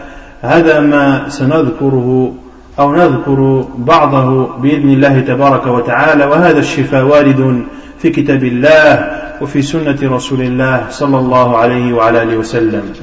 هذا 0.42 0.80
ما 0.80 1.28
سنذكره 1.28 2.34
أو 2.78 2.94
نذكر 2.94 3.68
بعضه 3.76 4.56
بإذن 4.56 4.90
الله 4.90 5.20
تبارك 5.20 5.66
وتعالى. 5.66 6.24
وهذا 6.24 6.58
الشفاء 6.58 7.04
وارد 7.04 7.64
في 8.01 8.09
كتاب 8.09 8.43
الله 8.43 9.17
وفي 9.41 9.61
سنة 9.61 9.97
رسول 10.03 10.41
الله 10.41 10.87
صلى 10.89 11.17
الله 11.17 11.57
عليه 11.57 11.93
وعلى 11.93 12.23
آله 12.23 12.37
وسلم 12.37 12.93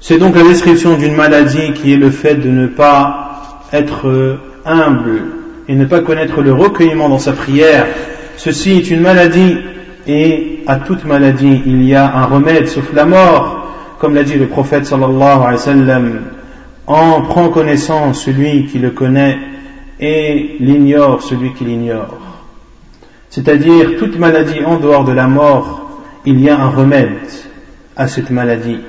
C'est 0.00 0.18
donc 0.18 0.36
la 0.36 0.44
description 0.44 0.96
d'une 0.96 1.16
maladie 1.16 1.72
qui 1.72 1.92
est 1.92 1.96
le 1.96 2.10
fait 2.10 2.36
de 2.36 2.48
ne 2.48 2.68
pas 2.68 3.58
être 3.72 4.38
humble 4.64 5.22
et 5.68 5.74
ne 5.74 5.84
pas 5.84 5.98
connaître 5.98 6.42
le 6.42 6.52
recueillement 6.52 7.08
dans 7.08 7.18
sa 7.18 7.32
prière. 7.32 7.86
Ceci 8.36 8.72
est 8.72 8.90
une 8.90 9.00
maladie 9.00 9.56
et 10.06 10.60
à 10.68 10.76
toute 10.76 11.04
maladie 11.04 11.60
il 11.66 11.82
y 11.82 11.96
a 11.96 12.14
un 12.14 12.26
remède 12.26 12.68
sauf 12.68 12.92
la 12.92 13.04
mort, 13.04 13.74
comme 13.98 14.14
l'a 14.14 14.22
dit 14.22 14.36
le 14.36 14.46
prophète 14.46 14.86
sallallahu 14.86 15.40
alayhi 15.40 15.54
wa 15.54 15.58
sallam. 15.58 16.20
En 16.86 17.22
prend 17.22 17.48
connaissance 17.48 18.22
celui 18.22 18.66
qui 18.66 18.78
le 18.78 18.90
connaît 18.90 19.38
et 19.98 20.56
l'ignore 20.60 21.20
celui 21.22 21.52
qui 21.52 21.64
l'ignore. 21.64 22.16
C'est-à-dire 23.31 23.95
toute 23.97 24.19
maladie 24.19 24.63
en 24.63 24.77
dehors 24.77 25.05
de 25.05 25.13
la 25.13 25.27
mort, 25.27 26.01
il 26.25 26.39
y 26.39 26.49
a 26.49 26.59
un 26.59 26.69
remède 26.69 27.17
à 27.95 28.07
cette 28.07 28.29
maladie. 28.29 28.79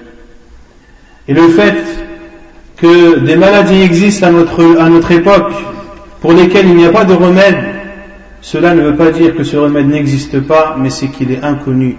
Et 1.28 1.32
le 1.32 1.48
fait 1.48 1.76
que 2.76 3.20
des 3.20 3.36
maladies 3.36 3.82
existent 3.82 4.26
à 4.26 4.30
notre, 4.32 5.12
époque 5.12 5.52
pour 6.20 6.32
lesquelles 6.32 6.66
il 6.66 6.74
n'y 6.74 6.84
a 6.84 6.90
pas 6.90 7.04
de 7.04 7.14
remède, 7.14 7.56
cela 8.40 8.74
ne 8.74 8.82
veut 8.82 8.96
pas 8.96 9.12
dire 9.12 9.36
que 9.36 9.44
ce 9.44 9.56
remède 9.56 9.88
n'existe 9.88 10.40
pas, 10.40 10.76
mais 10.76 10.90
c'est 10.90 11.08
qu'il 11.08 11.30
est 11.30 11.44
inconnu 11.44 11.96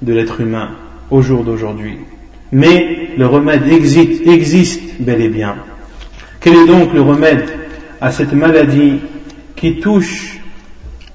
de 0.00 0.14
l'être 0.14 0.40
humain 0.40 0.70
au 1.10 1.20
jour 1.20 1.44
d'aujourd'hui. 1.44 1.98
Mais 2.52 3.10
le 3.18 3.26
remède 3.26 3.66
existe, 3.70 4.26
existe 4.26 4.80
bel 4.98 5.20
et 5.20 5.28
bien. 5.28 5.56
Quel 6.40 6.54
est 6.54 6.66
donc 6.66 6.94
le 6.94 7.02
remède 7.02 7.44
à 8.00 8.10
cette 8.10 8.32
maladie 8.32 9.00
qui 9.54 9.78
touche, 9.78 10.41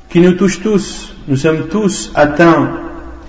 qui 0.09 0.21
nous 0.21 0.33
touche 0.33 0.61
tous 0.61 1.13
Nous 1.27 1.35
sommes 1.35 1.67
tous 1.67 2.11
atteints 2.15 2.69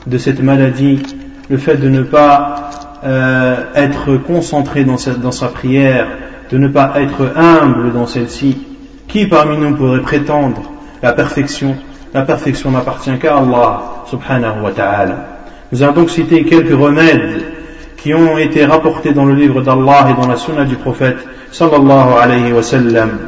de 0.07 0.19
cette 0.19 0.41
maladie, 0.41 1.03
le 1.51 1.59
fait 1.59 1.77
de 1.77 1.89
ne 1.89 2.03
pas 2.03 2.71
euh, 3.05 3.57
être 3.75 4.17
concentré 4.19 4.85
dans 4.85 4.97
sa, 4.97 5.49
prière, 5.49 6.07
de 6.51 6.59
ne 6.59 6.69
pas 6.69 6.93
être 6.97 7.33
humble 7.37 7.93
dans 7.93 8.07
celle-ci. 8.07 8.57
Qui 9.09 9.27
parmi 9.27 9.57
nous 9.57 9.75
pourrait 9.75 10.03
prétendre 10.03 10.63
la 11.03 11.13
perfection? 11.13 11.77
La 12.15 12.23
perfection 12.23 12.71
n'appartient 12.71 13.19
qu'à 13.19 13.39
Allah 13.39 14.05
subhanahu 14.09 14.63
wa 14.63 14.71
ta'ala. 14.71 15.27
Nous 15.73 15.83
avons 15.83 15.95
donc 15.95 16.11
cité 16.11 16.45
quelques 16.45 16.79
remèdes 16.79 17.43
qui 17.97 18.15
ont 18.15 18.39
été 18.39 18.65
rapportés 18.65 19.13
dans 19.13 19.25
le 19.25 19.35
livre 19.35 19.61
d'Allah 19.61 20.09
et 20.11 20.21
dans 20.21 20.29
la 20.29 20.37
sunna 20.37 20.65
du 20.65 20.77
prophète 20.77 21.19
sallallahu 21.51 22.13
alayhi 22.21 22.53
wa 22.53 22.63
sallam. 22.63 23.19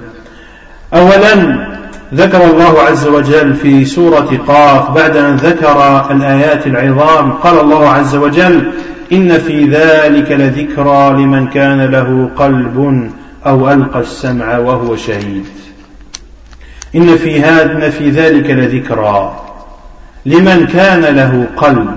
ذكر 2.15 2.45
الله 2.45 2.81
عز 2.81 3.07
وجل 3.07 3.55
في 3.55 3.85
سورة 3.85 4.41
قاف 4.49 4.91
بعد 4.91 5.17
أن 5.17 5.37
ذكر 5.37 6.07
الآيات 6.11 6.67
العظام. 6.67 7.33
قال 7.33 7.61
الله 7.61 7.89
عز 7.89 8.15
وجل 8.17 8.73
إن 9.13 9.39
في 9.39 9.65
ذلك 9.65 10.31
لذكرى 10.31 11.11
لمن 11.11 11.47
كان 11.47 11.81
له 11.81 12.31
قلب 12.37 13.11
أو 13.47 13.71
ألقى 13.71 14.01
السمع 14.01 14.59
وهو 14.59 14.97
شهيد. 14.97 15.47
إن 16.97 17.17
في 17.17 17.41
هذا 17.41 17.91
في 17.91 18.11
ذلك 18.11 18.51
لذكرى 18.51 19.41
لمن 20.27 20.67
كان 20.67 21.01
له 21.01 21.47
قلب. 21.57 21.97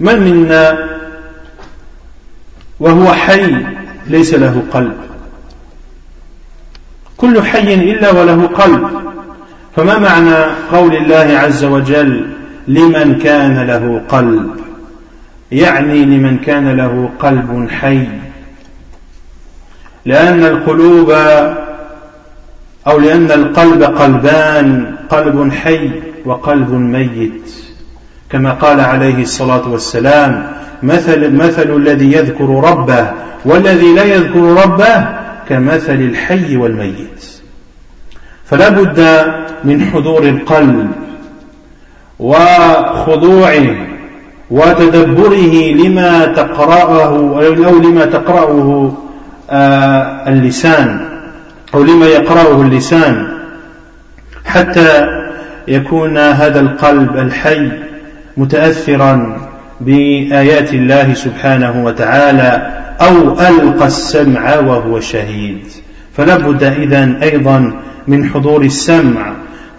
من 0.00 0.18
منا 0.20 0.78
وهو 2.80 3.12
حي 3.12 3.64
ليس 4.06 4.34
له 4.34 4.62
قلب؟ 4.72 4.96
كل 7.22 7.42
حي 7.42 7.74
إلا 7.74 8.10
وله 8.10 8.46
قلب. 8.46 8.88
فما 9.76 9.98
معنى 9.98 10.36
قول 10.72 10.96
الله 10.96 11.38
عز 11.38 11.64
وجل 11.64 12.26
لمن 12.68 13.18
كان 13.18 13.66
له 13.66 14.02
قلب؟ 14.08 14.50
يعني 15.52 16.04
لمن 16.04 16.38
كان 16.38 16.76
له 16.76 17.10
قلب 17.18 17.68
حي. 17.70 18.06
لأن 20.06 20.44
القلوب 20.44 21.10
أو 22.86 22.98
لأن 22.98 23.30
القلب 23.30 23.82
قلبان 23.82 24.96
قلب 25.10 25.52
حي 25.52 25.90
وقلب 26.24 26.72
ميت. 26.72 27.50
كما 28.30 28.50
قال 28.50 28.80
عليه 28.80 29.22
الصلاة 29.22 29.68
والسلام 29.68 30.52
مثل, 30.82 31.34
مثل 31.34 31.76
الذي 31.76 32.12
يذكر 32.12 32.44
ربه 32.44 33.10
والذي 33.44 33.94
لا 33.94 34.04
يذكر 34.04 34.40
ربه 34.40 35.21
كمثل 35.48 35.94
الحي 35.94 36.56
والميت. 36.56 37.24
فلا 38.44 38.68
بد 38.68 39.00
من 39.64 39.84
حضور 39.84 40.22
القلب 40.22 40.90
وخضوعه 42.18 43.76
وتدبره 44.50 45.72
لما 45.72 46.26
تقرأه 46.26 47.08
أو 47.66 47.78
لما 47.78 48.04
تقرأه 48.04 48.92
آه، 49.50 50.28
اللسان 50.28 51.00
أو 51.74 51.82
لما 51.82 52.06
يقرأه 52.06 52.62
اللسان 52.62 53.28
حتى 54.44 55.06
يكون 55.68 56.18
هذا 56.18 56.60
القلب 56.60 57.16
الحي 57.16 57.70
متأثرا 58.36 59.36
بآيات 59.80 60.74
الله 60.74 61.14
سبحانه 61.14 61.84
وتعالى 61.84 62.72
أو 63.00 63.32
ألقى 63.32 63.86
السمع 63.86 64.58
وهو 64.58 65.00
شهيد. 65.00 65.64
فلا 66.16 66.36
بد 66.36 66.62
إذن 66.62 67.16
أيضا 67.22 67.80
من 68.08 68.28
حضور 68.28 68.62
السمع. 68.62 69.32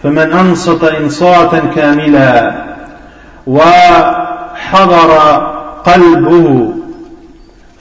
فمن 0.03 0.31
أنصت 0.31 0.83
إنصاتا 0.83 1.59
كاملا 1.75 2.63
وحضر 3.47 5.11
قلبه 5.85 6.73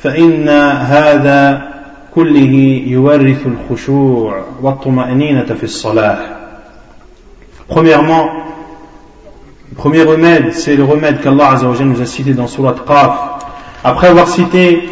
فإن 0.03 0.49
هذا 0.79 1.63
كله 2.15 2.83
يورث 2.87 3.47
الخشوع 3.47 4.45
والطمأنينة 4.63 5.55
في 5.61 5.65
الصلاة. 5.65 6.19
Premièrement, 7.69 8.31
le 9.73 9.77
premier 9.77 10.03
remède, 10.03 10.53
c'est 10.53 10.77
le 10.77 10.85
remède 10.85 11.23
qu'Allah 11.23 11.59
nous 11.81 12.03
a 12.03 12.05
cité 12.05 12.35
dans 12.35 12.47
Surat 12.47 12.75
Qaf. 12.87 13.11
Après 13.83 14.09
avoir 14.09 14.29
cité 14.29 14.83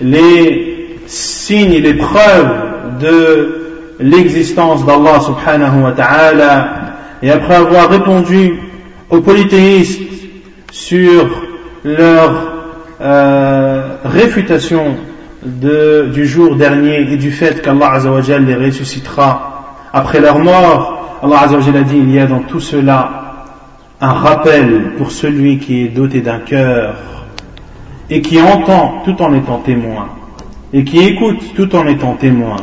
les 0.00 0.96
signes 1.06 1.74
et 1.74 1.82
les 1.82 1.92
preuves 1.92 2.98
de 2.98 3.96
l'existence 4.00 4.86
d'Allah 4.86 5.20
subhanahu 5.20 5.82
wa 5.82 5.92
ta'ala 5.92 6.68
et 7.22 7.30
après 7.30 7.56
avoir 7.56 7.90
répondu 7.90 8.54
aux 9.10 9.20
polythéistes 9.20 10.00
sur 10.70 11.28
leur 11.84 12.32
euh, 13.02 13.96
réfutation 14.02 14.96
du 15.44 16.24
jour 16.24 16.56
dernier 16.56 17.12
et 17.12 17.16
du 17.18 17.32
fait 17.32 17.60
qu'Allah 17.60 17.98
les 18.40 18.54
ressuscitera 18.54 19.76
après 19.92 20.20
leur 20.20 20.38
mort, 20.38 21.20
Allah 21.22 21.40
a 21.42 21.82
dit 21.82 21.98
il 21.98 22.10
y 22.10 22.18
a 22.18 22.24
dans 22.24 22.40
tout 22.40 22.60
cela 22.60 23.21
un 24.02 24.12
rappel 24.14 24.94
pour 24.98 25.12
celui 25.12 25.58
qui 25.58 25.84
est 25.84 25.88
doté 25.88 26.20
d'un 26.20 26.40
cœur 26.40 26.96
et 28.10 28.20
qui 28.20 28.42
entend 28.42 29.00
tout 29.04 29.22
en 29.22 29.32
étant 29.32 29.58
témoin 29.58 30.08
et 30.72 30.82
qui 30.82 30.98
écoute 30.98 31.54
tout 31.54 31.74
en 31.76 31.86
étant 31.86 32.14
témoin. 32.14 32.56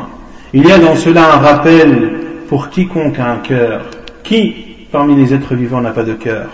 Il 0.54 0.68
y 0.68 0.72
a 0.72 0.78
dans 0.78 0.98
cela 0.98 1.34
un 1.36 1.38
rappel 1.38 2.12
pour 2.50 2.70
quiconque 2.70 3.20
a 3.20 3.32
un 3.32 3.38
cœur. 3.38 3.86
Qui 4.22 4.54
parmi 4.92 5.16
les 5.16 5.34
êtres 5.34 5.56
vivants 5.56 5.80
n'a 5.80 5.92
pas 5.92 6.04
de 6.04 6.14
cœur? 6.14 6.48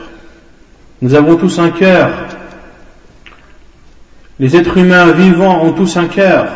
Nous 1.02 1.16
avons 1.16 1.36
tous 1.36 1.58
un 1.58 1.72
cœur. 1.72 2.12
Les 4.38 4.56
êtres 4.56 4.78
humains 4.78 5.12
vivants 5.14 5.64
ont 5.64 5.72
tous 5.72 5.98
un 5.98 6.06
cœur. 6.06 6.48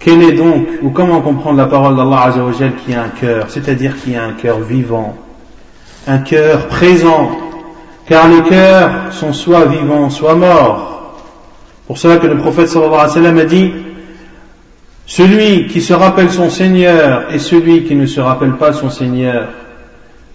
Quel 0.00 0.20
est 0.22 0.32
donc, 0.32 0.66
ou 0.82 0.90
comment 0.90 1.20
comprendre 1.20 1.58
la 1.58 1.66
parole 1.66 1.96
d'Allah 1.96 2.24
Azzawajal 2.24 2.72
qui 2.84 2.92
a 2.92 3.04
un 3.04 3.08
cœur, 3.08 3.50
c'est-à-dire 3.50 3.94
qui 4.02 4.16
a 4.16 4.24
un 4.24 4.32
cœur 4.32 4.60
vivant, 4.60 5.16
un 6.06 6.18
cœur 6.18 6.68
présent, 6.68 7.30
car 8.06 8.28
les 8.28 8.42
cœurs 8.42 9.12
sont 9.12 9.32
soit 9.32 9.66
vivants, 9.66 10.10
soit 10.10 10.34
morts. 10.34 11.14
Pour 11.86 11.98
cela 11.98 12.16
que 12.16 12.26
le 12.26 12.36
prophète 12.36 12.68
sallallahu 12.68 13.10
alayhi 13.16 13.34
wa 13.34 13.40
a 13.40 13.44
dit, 13.44 13.72
celui 15.06 15.66
qui 15.66 15.80
se 15.82 15.92
rappelle 15.92 16.30
son 16.30 16.48
Seigneur 16.48 17.24
et 17.32 17.38
celui 17.38 17.84
qui 17.84 17.94
ne 17.94 18.06
se 18.06 18.20
rappelle 18.20 18.54
pas 18.54 18.72
son 18.72 18.88
Seigneur 18.88 19.48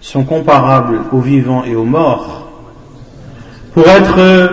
sont 0.00 0.24
comparables 0.24 1.00
aux 1.12 1.20
vivants 1.20 1.64
et 1.64 1.74
aux 1.74 1.84
morts. 1.84 2.48
Pour 3.74 3.86
être, 3.88 4.50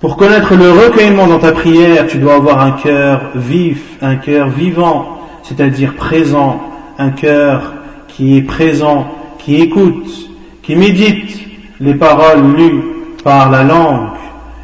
pour 0.00 0.16
connaître 0.16 0.54
le 0.54 0.70
recueillement 0.70 1.26
dans 1.26 1.38
ta 1.38 1.52
prière, 1.52 2.06
tu 2.06 2.18
dois 2.18 2.34
avoir 2.34 2.60
un 2.60 2.72
cœur 2.72 3.30
vif, 3.34 3.82
un 4.02 4.16
cœur 4.16 4.48
vivant, 4.48 5.18
c'est-à-dire 5.42 5.94
présent, 5.94 6.60
un 6.98 7.10
cœur 7.10 7.72
qui 8.08 8.36
est 8.36 8.42
présent, 8.42 9.06
qui 9.44 9.56
écoute, 9.56 10.30
qui 10.62 10.74
médite 10.74 11.38
les 11.80 11.94
paroles 11.94 12.56
lues 12.56 12.82
par 13.22 13.50
la 13.50 13.62
langue. 13.62 14.08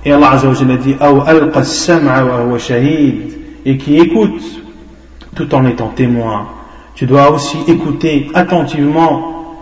Et 0.05 0.13
Allah 0.13 0.41
wa 0.43 2.81
dit, 2.81 3.15
et 3.67 3.77
qui 3.77 3.99
écoute 3.99 4.43
tout 5.35 5.55
en 5.55 5.67
étant 5.67 5.89
témoin. 5.89 6.49
Tu 6.95 7.05
dois 7.05 7.31
aussi 7.31 7.59
écouter 7.69 8.31
attentivement 8.35 9.59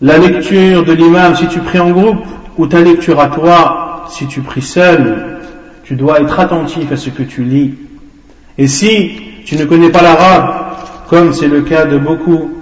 la 0.00 0.18
lecture 0.18 0.84
de 0.84 0.92
l'imam 0.92 1.36
si 1.36 1.46
tu 1.46 1.60
pries 1.60 1.78
en 1.78 1.90
groupe 1.90 2.24
ou 2.58 2.66
ta 2.66 2.80
lecture 2.80 3.20
à 3.20 3.28
toi 3.28 4.06
si 4.10 4.26
tu 4.26 4.40
pries 4.40 4.62
seul. 4.62 5.38
Tu 5.84 5.94
dois 5.94 6.20
être 6.20 6.40
attentif 6.40 6.90
à 6.90 6.96
ce 6.96 7.10
que 7.10 7.22
tu 7.22 7.44
lis. 7.44 7.74
Et 8.58 8.66
si 8.66 9.12
tu 9.44 9.56
ne 9.56 9.64
connais 9.64 9.90
pas 9.90 10.02
l'arabe, 10.02 10.50
comme 11.08 11.32
c'est 11.32 11.48
le 11.48 11.62
cas 11.62 11.84
de 11.84 11.98
beaucoup 11.98 12.61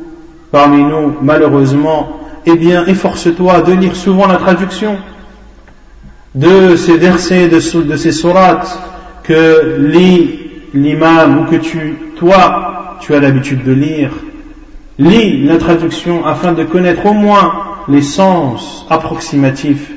parmi 0.50 0.82
nous 0.82 1.16
malheureusement, 1.22 2.20
eh 2.46 2.56
bien 2.56 2.86
efforce-toi 2.86 3.60
de 3.62 3.72
lire 3.72 3.96
souvent 3.96 4.26
la 4.26 4.36
traduction 4.36 4.98
de 6.34 6.76
ces 6.76 6.96
versets, 6.96 7.48
de, 7.48 7.60
ces 7.60 8.12
sourates 8.12 8.78
que 9.22 9.76
lit 9.78 10.38
l'imam 10.74 11.40
ou 11.40 11.44
que 11.50 11.56
tu, 11.56 11.98
toi, 12.16 12.96
tu 13.00 13.14
as 13.14 13.20
l'habitude 13.20 13.64
de 13.64 13.72
lire. 13.72 14.12
Lis 14.98 15.44
la 15.44 15.56
traduction 15.56 16.24
afin 16.26 16.52
de 16.52 16.64
connaître 16.64 17.06
au 17.06 17.14
moins 17.14 17.54
les 17.88 18.02
sens 18.02 18.86
approximatifs 18.90 19.90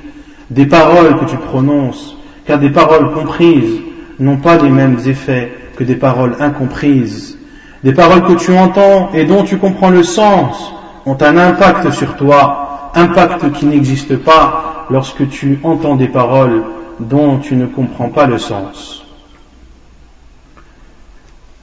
des 0.50 0.66
paroles 0.66 1.18
que 1.20 1.26
tu 1.26 1.38
prononces, 1.38 2.18
car 2.46 2.60
des 2.60 2.70
paroles 2.70 3.12
comprises 3.14 3.82
n'ont 4.20 4.38
pas 4.38 4.58
les 4.58 4.70
mêmes 4.70 4.98
effets 5.06 5.52
que 5.76 5.84
des 5.84 5.96
paroles 5.96 6.36
incomprises. 6.40 7.38
Des 7.85 7.93
paroles 7.93 8.23
que 8.23 8.33
tu 8.33 8.57
entends 8.57 9.11
et 9.15 9.25
dont 9.25 9.45
tu 9.45 9.59
comprends 9.59 9.91
le 9.91 10.03
sens 10.03 10.73
ont 11.07 11.17
un 11.21 11.37
impact 11.37 11.91
sur 11.91 12.17
toi, 12.17 12.91
impact 12.95 13.53
qui 13.53 13.67
n'existe 13.67 14.17
pas 14.17 14.87
lorsque 14.91 15.29
tu 15.29 15.59
entends 15.63 15.97
des 15.97 16.09
paroles 16.09 16.65
dont 16.99 17.39
tu 17.39 17.55
ne 17.55 17.67
comprends 17.67 18.09
pas 18.09 18.27
le 18.27 18.39
sens. 18.39 19.05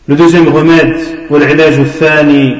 Le 0.08 0.16
deuxième 0.16 0.48
remède, 0.48 1.16
والعلاج 1.30 1.74
الثاني 1.80 2.58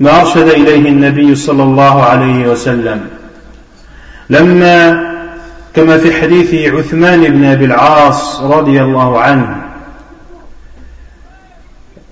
ما 0.00 0.20
أرشد 0.20 0.48
إليه 0.48 0.88
النبي 0.88 1.34
صلى 1.34 1.62
الله 1.62 2.02
عليه 2.02 2.48
وسلم 2.48 3.00
لما 4.30 5.02
كما 5.74 5.98
في 5.98 6.12
حديث 6.12 6.72
عثمان 6.74 7.24
بن 7.24 7.44
أبي 7.44 7.64
العاص 7.64 8.40
رضي 8.40 8.82
الله 8.82 9.20
عنه 9.20 9.65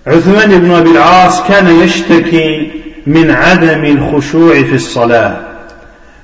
عثمان 0.07 0.59
بن 0.59 0.71
أبي 0.71 0.91
العاص 0.91 1.47
كان 1.47 1.79
يشتكي 1.79 2.71
من 3.07 3.31
عدم 3.31 3.85
الخشوع 3.85 4.53
في 4.53 4.75
الصلاة 4.75 5.35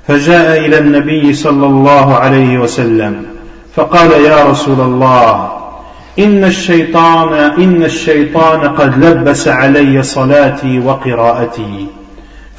فجاء 0.08 0.66
إلى 0.66 0.78
النبي 0.78 1.34
صلى 1.34 1.66
الله 1.66 2.16
عليه 2.16 2.58
وسلم 2.58 3.26
فقال 3.76 4.12
يا 4.12 4.44
رسول 4.44 4.82
الله 4.82 5.52
إن 6.20 6.44
الشيطان 6.44 7.34
إن 7.34 7.84
الشيطان 7.84 8.60
قد 8.60 9.06
لبس 9.06 9.48
علي 9.48 10.04
صلاتي 10.04 10.80
وقراءتي. 10.80 11.88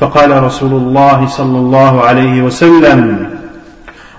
فقال 0.01 0.43
رسول 0.43 0.73
الله 0.73 1.27
صلى 1.27 1.59
الله 1.59 2.01
عليه 2.01 2.43
وسلم 2.43 3.31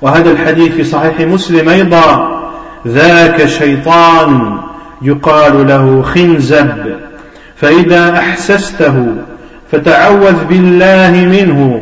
وهذا 0.02 0.32
الحديث 0.32 0.72
في 0.72 0.84
صحيح 0.84 1.20
مسلم 1.20 1.70
أيضا 1.70 2.40
ذاك 2.88 3.46
شيطان 3.46 4.58
يقال 5.04 5.68
له 5.68 6.02
خنزب. 6.02 6.96
فإذا 7.56 8.18
أحسسته 8.18 9.16
فتعوذ 9.72 10.46
بالله 10.46 11.12
منه 11.12 11.82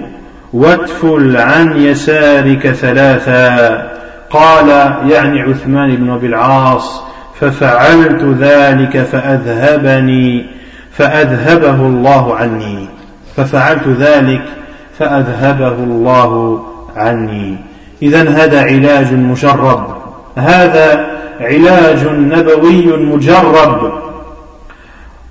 واتفل 0.54 1.38
عن 1.38 1.78
يسارك 1.78 2.68
ثلاثا 2.68 3.92
قال 4.30 4.70
يعني 5.10 5.42
عثمان 5.42 5.96
بن 5.96 6.10
أبي 6.10 6.28
العاص 6.28 7.02
ففعلت 7.40 8.24
ذلك 8.40 8.98
فأذهبني 8.98 10.46
فأذهبه 10.92 11.76
الله 11.76 12.36
عني 12.36 12.88
ففعلت 13.36 13.88
ذلك 13.88 14.42
فأذهبه 15.00 15.84
الله 15.84 16.64
عني. 16.96 17.58
إذا 18.02 18.30
هذا 18.30 18.62
علاج 18.62 19.14
مجرب 19.14 19.96
هذا 20.36 21.11
علاج 21.42 22.08
نبوي 22.08 22.86
مجرب. 22.86 23.92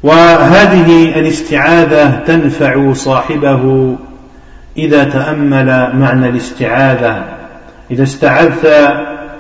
وهذه 0.02 1.18
الاستعاذة 1.20 2.20
تنفع 2.26 2.92
صاحبه 2.92 3.96
إذا 4.76 5.04
تأمل 5.04 5.90
معنى 5.94 6.28
الاستعاذة. 6.28 7.24
إذا 7.90 8.02
استعذت 8.02 8.66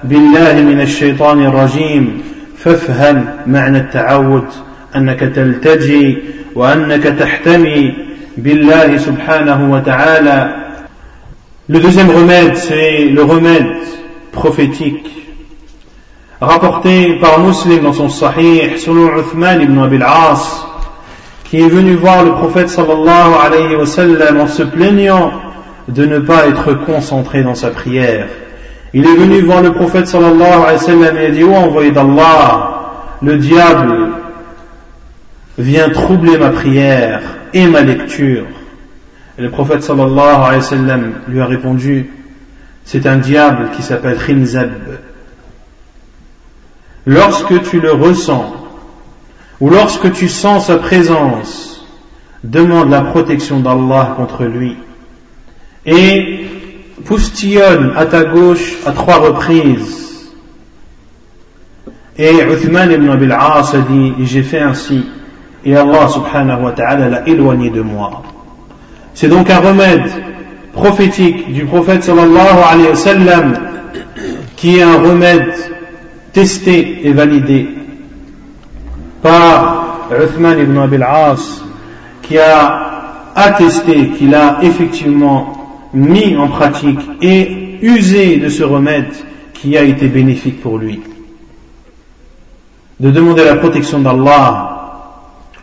بالله 0.04 0.52
من 0.52 0.80
الشيطان 0.80 1.46
الرجيم 1.46 2.22
فافهم 2.58 3.24
معنى 3.46 3.78
التعود 3.78 4.46
أنك 4.96 5.20
تلتجي 5.20 6.18
وأنك 6.54 7.02
تحتمي 7.02 7.94
بالله 8.36 8.96
سبحانه 8.96 9.72
وتعالى. 9.72 10.56
Le 11.68 11.78
deuxième 11.78 12.10
remède, 12.10 12.56
c'est 12.56 13.04
le 13.04 13.22
remède 13.22 13.76
prophétique. 14.32 15.06
Rapporté 16.40 17.18
par 17.20 17.40
Muslim 17.40 17.82
dans 17.82 17.92
son 17.92 18.08
Sahih 18.08 18.78
selon 18.78 19.18
Uthman 19.18 19.60
ibn 19.60 19.78
Abil 19.78 20.02
As 20.02 20.66
qui 21.44 21.60
est 21.60 21.68
venu 21.68 21.94
voir 21.94 22.24
le 22.24 22.30
prophète 22.32 22.68
sallallahu 22.68 23.32
alayhi 23.44 23.74
wa 23.74 23.84
sallam 23.84 24.40
en 24.40 24.46
se 24.46 24.62
plaignant 24.62 25.32
de 25.88 26.06
ne 26.06 26.20
pas 26.20 26.46
être 26.46 26.74
concentré 26.74 27.42
dans 27.42 27.56
sa 27.56 27.70
prière. 27.70 28.28
Il 28.94 29.04
est 29.04 29.16
venu 29.16 29.40
voir 29.40 29.60
le 29.60 29.72
prophète 29.72 30.06
sallallahu 30.06 30.42
alayhi 30.42 30.74
wa 30.74 30.78
sallam 30.78 31.16
et 31.16 31.26
a 31.26 31.30
dit, 31.30 31.42
oh 31.42 31.52
envoyé 31.52 31.90
d'Allah, 31.90 33.16
le 33.20 33.36
diable 33.36 34.10
vient 35.58 35.90
troubler 35.90 36.38
ma 36.38 36.50
prière 36.50 37.20
et 37.52 37.66
ma 37.66 37.82
lecture. 37.82 38.46
Et 39.36 39.42
le 39.42 39.50
prophète 39.50 39.82
sallallahu 39.82 40.20
alayhi 40.20 40.56
wa 40.56 40.62
sallam 40.62 41.12
lui 41.26 41.40
a 41.40 41.46
répondu, 41.46 42.10
c'est 42.84 43.06
un 43.06 43.16
diable 43.16 43.70
qui 43.74 43.82
s'appelle 43.82 44.18
Khinzab. 44.24 44.70
Lorsque 47.10 47.62
tu 47.68 47.80
le 47.80 47.90
ressens, 47.90 48.54
ou 49.60 49.68
lorsque 49.68 50.12
tu 50.12 50.28
sens 50.28 50.68
sa 50.68 50.76
présence, 50.76 51.84
demande 52.44 52.88
la 52.88 53.00
protection 53.00 53.58
d'Allah 53.58 54.14
contre 54.16 54.44
lui. 54.44 54.76
Et 55.84 56.44
poustillonne 57.04 57.94
à 57.96 58.06
ta 58.06 58.22
gauche 58.22 58.76
à 58.86 58.92
trois 58.92 59.16
reprises. 59.16 60.30
Et 62.16 62.32
Uthman 62.32 62.92
ibn 62.92 63.10
Abil 63.10 63.32
As 63.32 63.74
a 63.74 63.78
dit, 63.78 64.12
j'ai 64.20 64.44
fait 64.44 64.60
ainsi, 64.60 65.04
et 65.64 65.74
Allah 65.74 66.06
subhanahu 66.06 66.62
wa 66.62 66.70
ta'ala 66.70 67.08
l'a 67.08 67.28
éloigné 67.28 67.70
de 67.70 67.80
moi. 67.80 68.22
C'est 69.14 69.28
donc 69.28 69.50
un 69.50 69.58
remède 69.58 70.08
prophétique 70.74 71.52
du 71.52 71.64
prophète 71.64 72.04
sallallahu 72.04 73.56
qui 74.54 74.78
est 74.78 74.82
un 74.82 75.02
remède 75.02 75.70
testé 76.32 77.06
et 77.06 77.12
validé 77.12 77.68
par 79.22 80.08
Uthman 80.10 80.58
ibn 80.58 80.78
Abil 80.78 81.02
As, 81.02 81.62
qui 82.22 82.38
a 82.38 82.90
attesté 83.34 84.10
qu'il 84.10 84.34
a 84.34 84.58
effectivement 84.62 85.88
mis 85.92 86.36
en 86.36 86.48
pratique 86.48 87.00
et 87.20 87.78
usé 87.82 88.36
de 88.36 88.48
ce 88.48 88.62
remède 88.62 89.12
qui 89.54 89.76
a 89.76 89.82
été 89.82 90.08
bénéfique 90.08 90.60
pour 90.60 90.78
lui. 90.78 91.00
De 92.98 93.10
demander 93.10 93.44
la 93.44 93.56
protection 93.56 94.00
d'Allah. 94.00 94.76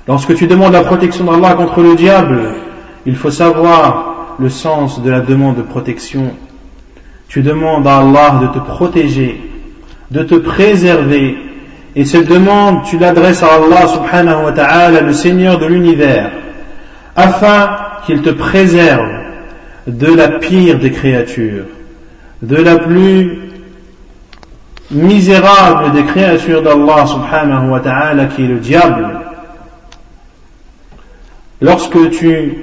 Lorsque 0.07 0.35
tu 0.35 0.47
demandes 0.47 0.73
la 0.73 0.83
protection 0.83 1.25
d'Allah 1.25 1.53
contre 1.53 1.81
le 1.81 1.95
diable, 1.95 2.55
il 3.05 3.15
faut 3.15 3.31
savoir 3.31 4.35
le 4.39 4.49
sens 4.49 5.01
de 5.01 5.09
la 5.09 5.19
demande 5.21 5.57
de 5.57 5.61
protection. 5.61 6.33
Tu 7.27 7.41
demandes 7.41 7.85
à 7.87 7.99
Allah 7.99 8.39
de 8.41 8.47
te 8.47 8.59
protéger, 8.59 9.46
de 10.11 10.23
te 10.23 10.35
préserver 10.35 11.37
et 11.97 12.05
cette 12.05 12.27
demande, 12.27 12.83
tu 12.83 12.99
l'adresses 12.99 13.41
à 13.41 13.55
Allah 13.55 13.87
subhanahu 13.87 14.45
wa 14.45 14.51
ta'ala, 14.51 15.01
le 15.01 15.13
Seigneur 15.13 15.57
de 15.57 15.65
l'univers, 15.65 16.29
afin 17.15 17.75
qu'il 18.05 18.21
te 18.21 18.29
préserve 18.29 19.09
de 19.87 20.13
la 20.13 20.27
pire 20.27 20.77
des 20.77 20.91
créatures, 20.91 21.65
de 22.43 22.55
la 22.55 22.77
plus 22.77 23.39
misérable 24.91 25.91
des 25.93 26.03
créatures 26.03 26.61
d'Allah 26.61 27.07
subhanahu 27.07 27.69
wa 27.69 27.79
ta'ala, 27.79 28.25
qui 28.25 28.43
est 28.43 28.47
le 28.47 28.59
diable. 28.59 29.19
Lorsque 31.61 32.11
tu 32.11 32.53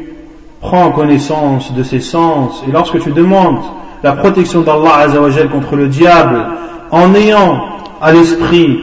prends 0.60 0.92
connaissance 0.92 1.74
de 1.74 1.82
ses 1.82 1.98
sens 1.98 2.62
et 2.68 2.70
lorsque 2.70 3.00
tu 3.00 3.10
demandes 3.10 3.64
la 4.04 4.12
protection 4.12 4.60
d'Allah 4.60 5.08
contre 5.50 5.74
le 5.74 5.88
diable 5.88 6.46
en 6.90 7.14
ayant 7.14 7.64
à 8.00 8.12
l'esprit 8.12 8.78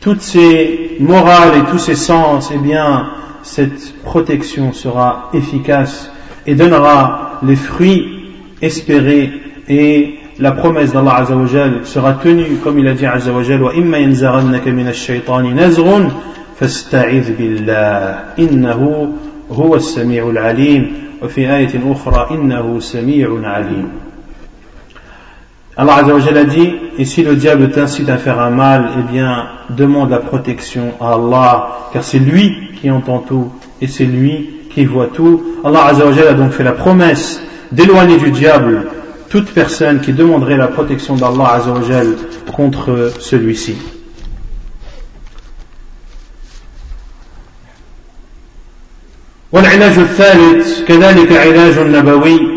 toutes 0.00 0.20
ces 0.20 0.96
morales 1.00 1.58
et 1.58 1.70
tous 1.70 1.78
ces 1.78 1.94
sens, 1.94 2.50
eh 2.54 2.58
bien, 2.58 3.06
cette 3.42 3.94
protection 4.02 4.72
sera 4.72 5.30
efficace 5.32 6.10
et 6.46 6.54
donnera 6.54 7.40
les 7.42 7.56
fruits 7.56 8.06
espérés 8.60 9.30
et 9.68 10.14
la 10.38 10.52
promesse 10.52 10.92
d'Allah 10.92 11.16
Azzawajal 11.16 11.86
sera 11.86 12.14
tenue 12.14 12.56
comme 12.62 12.78
il 12.78 12.88
a 12.88 12.94
dit 12.94 13.06
Azzawajal 13.06 13.62
yanzaghannaka 13.74 14.70
min 14.70 14.86
ash-shaytani 14.86 15.54
nazghun 15.54 16.08
fasta'idh 16.56 17.36
billah 17.36 18.34
innahu 18.36 19.14
huwa 19.48 19.76
as-sami'ul 19.76 20.36
'alim. 20.36 20.88
Wa 21.22 21.28
fi 21.28 21.46
ayatin 21.46 21.82
ukhra 21.88 22.28
innahu 22.30 22.80
sami'un 22.80 23.44
'alim 23.44 23.88
Allah 25.77 25.95
Azzawajal 25.95 26.37
a 26.37 26.43
dit, 26.43 26.73
et 26.97 27.05
si 27.05 27.23
le 27.23 27.35
diable 27.35 27.71
t'incite 27.71 28.09
à 28.09 28.17
faire 28.17 28.39
un 28.39 28.49
mal, 28.49 28.89
eh 28.99 29.11
bien, 29.11 29.47
demande 29.69 30.09
la 30.09 30.17
protection 30.17 30.93
à 30.99 31.13
Allah, 31.13 31.89
car 31.93 32.03
c'est 32.03 32.19
lui 32.19 32.71
qui 32.81 32.91
entend 32.91 33.19
tout, 33.19 33.51
et 33.81 33.87
c'est 33.87 34.05
lui 34.05 34.49
qui 34.73 34.83
voit 34.85 35.07
tout. 35.07 35.41
Allah 35.63 35.85
Azzawajal 35.85 36.27
a 36.27 36.33
donc 36.33 36.51
fait 36.51 36.63
la 36.63 36.73
promesse 36.73 37.41
d'éloigner 37.71 38.17
du 38.17 38.31
diable 38.31 38.87
toute 39.29 39.51
personne 39.51 40.01
qui 40.01 40.11
demanderait 40.11 40.57
la 40.57 40.67
protection 40.67 41.15
d'Allah 41.15 41.53
Azzawajal 41.53 42.15
contre 42.51 43.13
celui-ci. 43.19 43.75
والعلاج 49.51 49.99
الثالث 49.99 50.81
كذلك 50.87 51.31
علاج 51.31 51.79
نبوي 51.79 52.52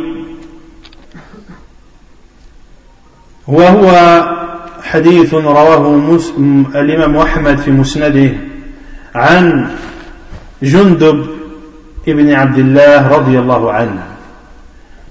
وهو 3.48 4.24
حديث 4.84 5.34
رواه 5.34 6.18
الإمام 6.76 7.18
أحمد 7.18 7.58
في 7.58 7.72
مسنده 7.72 8.30
عن 9.16 9.68
جندب 10.64 11.26
ابن 12.08 12.34
عبد 12.34 12.58
الله 12.58 13.08
رضي 13.08 13.40
الله 13.40 13.72
عنه. 13.72 14.04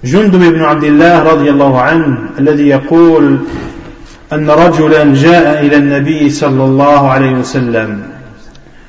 جندب 0.03 0.39
بن 0.39 0.63
عبد 0.63 0.83
الله 0.83 1.23
رضي 1.23 1.49
الله 1.49 1.81
عنه 1.81 2.17
الذي 2.39 2.67
يقول 2.67 3.39
أن 4.33 4.49
رجلا 4.49 5.13
جاء 5.13 5.65
إلى 5.65 5.75
النبي 5.75 6.29
صلى 6.29 6.63
الله 6.63 7.09
عليه 7.09 7.31
وسلم 7.31 8.03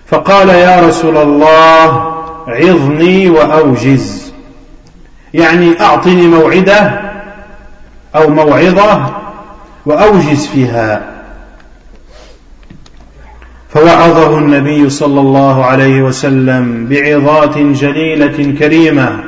فقال 0.06 0.48
يا 0.48 0.88
رسول 0.88 1.16
الله 1.16 2.14
عظني 2.46 3.30
وأوجز. 3.30 4.32
يعني 5.34 5.80
أعطني 5.80 6.26
موعدة 6.26 7.00
أو 8.16 8.30
موعظة 8.30 9.17
وأوجز 9.88 10.46
فيها. 10.46 11.02
فوعظه 13.70 14.38
النبي 14.38 14.90
صلى 14.90 15.20
الله 15.20 15.64
عليه 15.64 16.02
وسلم 16.02 16.86
بعظات 16.90 17.58
جليلة 17.58 18.58
كريمة 18.58 19.24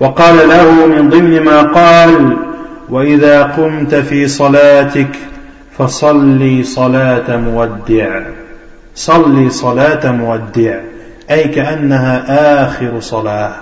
وقال 0.00 0.48
له 0.48 0.86
من 0.86 1.08
ضمن 1.08 1.40
ما 1.40 1.62
قال 1.62 2.36
وإذا 2.88 3.42
قمت 3.42 3.94
في 3.94 4.28
صلاتك 4.28 5.08
فصلي 5.78 6.64
صلاة 6.64 7.36
مودع. 7.36 8.20
صلي 8.94 9.50
صلاة 9.50 10.12
مودع 10.12 10.80
أي 11.30 11.44
كأنها 11.44 12.24
آخر 12.66 13.00
صلاة. 13.00 13.54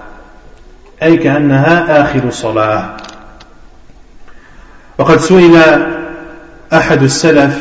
أي 1.03 1.17
كأنها 1.17 2.03
آخر 2.03 2.31
صلاة. 2.31 2.97
وقد 4.99 5.17
سئل 5.17 5.57
أحد 6.73 7.03
السلف 7.03 7.61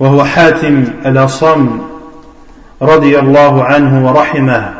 وهو 0.00 0.24
حاتم 0.24 0.84
الأصم 1.06 1.78
رضي 2.82 3.18
الله 3.18 3.64
عنه 3.64 4.08
ورحمه. 4.08 4.74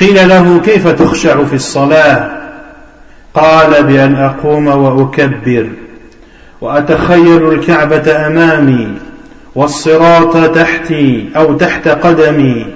قيل 0.00 0.28
له 0.28 0.60
كيف 0.60 0.88
تخشع 0.88 1.44
في 1.44 1.54
الصلاة؟ 1.54 2.30
قال 3.34 3.84
بأن 3.84 4.16
أقوم 4.16 4.66
وأكبر 4.66 5.68
وأتخيل 6.60 7.52
الكعبة 7.52 8.26
أمامي 8.26 8.88
والصراط 9.54 10.54
تحتي 10.54 11.30
أو 11.36 11.54
تحت 11.54 11.88
قدمي 11.88 12.66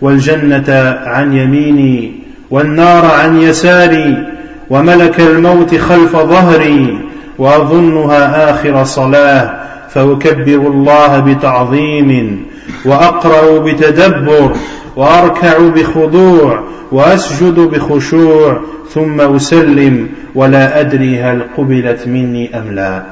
والجنة 0.00 0.98
عن 1.06 1.32
يميني 1.32 2.14
والنار 2.50 3.04
عن 3.06 3.40
يساري 3.40 4.28
وملك 4.70 5.20
الموت 5.20 5.74
خلف 5.74 6.16
ظهري. 6.16 7.01
وأظنها 7.38 8.50
آخر 8.50 8.84
صلاة 8.84 9.54
فأكبر 9.88 10.54
الله 10.54 11.20
بتعظيم 11.20 12.46
وأقرأ 12.84 13.58
بتدبر 13.58 14.52
وأركع 14.96 15.58
بخضوع 15.58 16.62
وأسجد 16.92 17.60
بخشوع 17.60 18.60
ثم 18.90 19.20
أسلم 19.20 20.08
ولا 20.34 20.80
أدري 20.80 21.22
هل 21.22 21.42
قبلت 21.58 22.06
مني 22.08 22.58
أم 22.58 22.74
لا. 22.74 23.02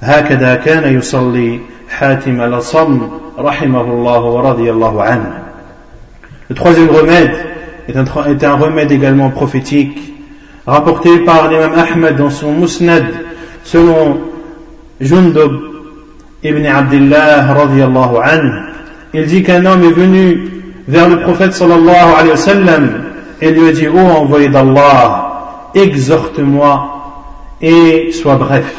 هكذا 0.00 0.54
كان 0.54 0.98
يصلي 0.98 1.60
حاتم 1.90 2.40
الأصم 2.40 3.08
رحمه 3.38 3.80
الله 3.80 4.20
ورضي 4.20 4.70
الله 4.70 5.02
عنه. 5.02 5.32
Le 6.50 6.54
troisième 6.54 6.90
remède 6.90 7.32
est 7.88 7.96
un, 7.96 8.04
est 8.26 8.44
un 8.44 8.54
remède 8.54 8.92
également 8.92 9.30
prophétique. 9.30 10.13
Rapporté 10.66 11.18
par 11.20 11.48
l'imam 11.48 11.72
Ahmed 11.74 12.16
dans 12.16 12.30
son 12.30 12.52
Musnad 12.52 13.04
selon 13.64 14.20
Jundub 15.00 15.52
ibn 16.42 16.66
Abdullah 16.66 17.52
radiallahu 17.54 18.16
anhu. 18.22 18.52
Il 19.12 19.26
dit 19.26 19.42
qu'un 19.42 19.64
homme 19.66 19.84
est 19.84 19.92
venu 19.92 20.50
vers 20.88 21.08
le 21.08 21.20
prophète 21.20 21.52
sallallahu 21.52 22.14
alayhi 22.16 22.30
wa 22.30 22.36
sallam 22.36 22.90
et 23.40 23.50
lui 23.50 23.68
a 23.68 23.72
dit 23.72 23.88
ô 23.88 23.98
envoyé 23.98 24.48
d'Allah 24.48 25.70
exhorte-moi 25.74 26.90
et 27.60 28.12
sois 28.12 28.36
bref. 28.36 28.74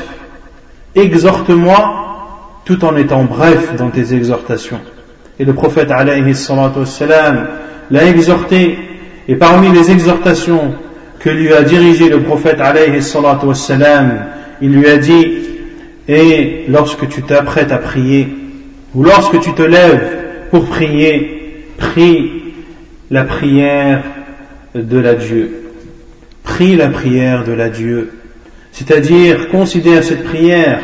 Exhorte-moi 0.95 1.93
tout 2.65 2.83
en 2.85 2.95
étant 2.95 3.23
bref 3.23 3.75
dans 3.77 3.89
tes 3.89 4.13
exhortations 4.13 4.81
et 5.39 5.45
le 5.45 5.53
prophète 5.53 5.91
alayhi 5.91 6.33
sallam 6.35 7.47
l'a 7.91 8.05
exhorté. 8.05 8.77
Et 9.27 9.35
parmi 9.35 9.69
les 9.69 9.89
exhortations 9.89 10.75
que 11.25 11.31
lui 11.31 11.51
a 11.51 11.63
dirigé 11.63 12.07
le 12.07 12.21
prophète 12.21 12.61
alayhi 12.61 13.01
wassalam, 13.43 14.25
il 14.61 14.71
lui 14.71 14.87
a 14.87 14.97
dit 14.97 15.27
et 16.07 16.65
lorsque 16.69 17.09
tu 17.09 17.23
t'apprêtes 17.23 17.71
à 17.71 17.79
prier 17.79 18.27
ou 18.93 19.03
lorsque 19.03 19.39
tu 19.39 19.51
te 19.53 19.63
lèves 19.63 20.07
pour 20.51 20.65
prier 20.65 21.65
prie 21.79 22.53
la 23.09 23.23
prière 23.23 24.03
de 24.75 24.99
la 24.99 25.15
Dieu. 25.15 25.63
Prie 26.43 26.75
la 26.75 26.89
prière 26.89 27.43
de 27.43 27.53
la 27.53 27.69
Dieu. 27.69 28.11
C'est-à-dire 28.71 29.49
considère 29.49 30.03
cette 30.03 30.25
prière 30.25 30.79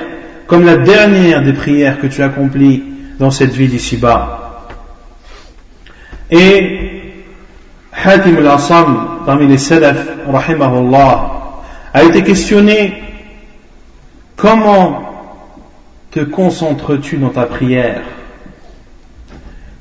comme 0.48 0.66
la 0.66 0.78
dernière 0.78 1.44
des 1.44 1.54
prières 1.54 2.00
que 2.00 2.08
tu 2.08 2.24
accomplis 2.24 2.82
dans 3.20 3.30
cette 3.30 3.54
vie 3.54 3.68
d'ici-bas 3.68 4.42
et 6.32 6.81
Hatim 7.92 8.38
al-Assam, 8.38 9.22
parmi 9.26 9.48
les 9.48 9.58
salaf, 9.58 9.98
rahimahullah, 10.28 11.32
a 11.94 12.04
été 12.04 12.24
questionné 12.24 13.04
comment 14.38 15.02
te 16.12 16.22
concentres-tu 16.22 17.18
dans 17.18 17.30
ta 17.30 17.46
prière? 17.46 18.02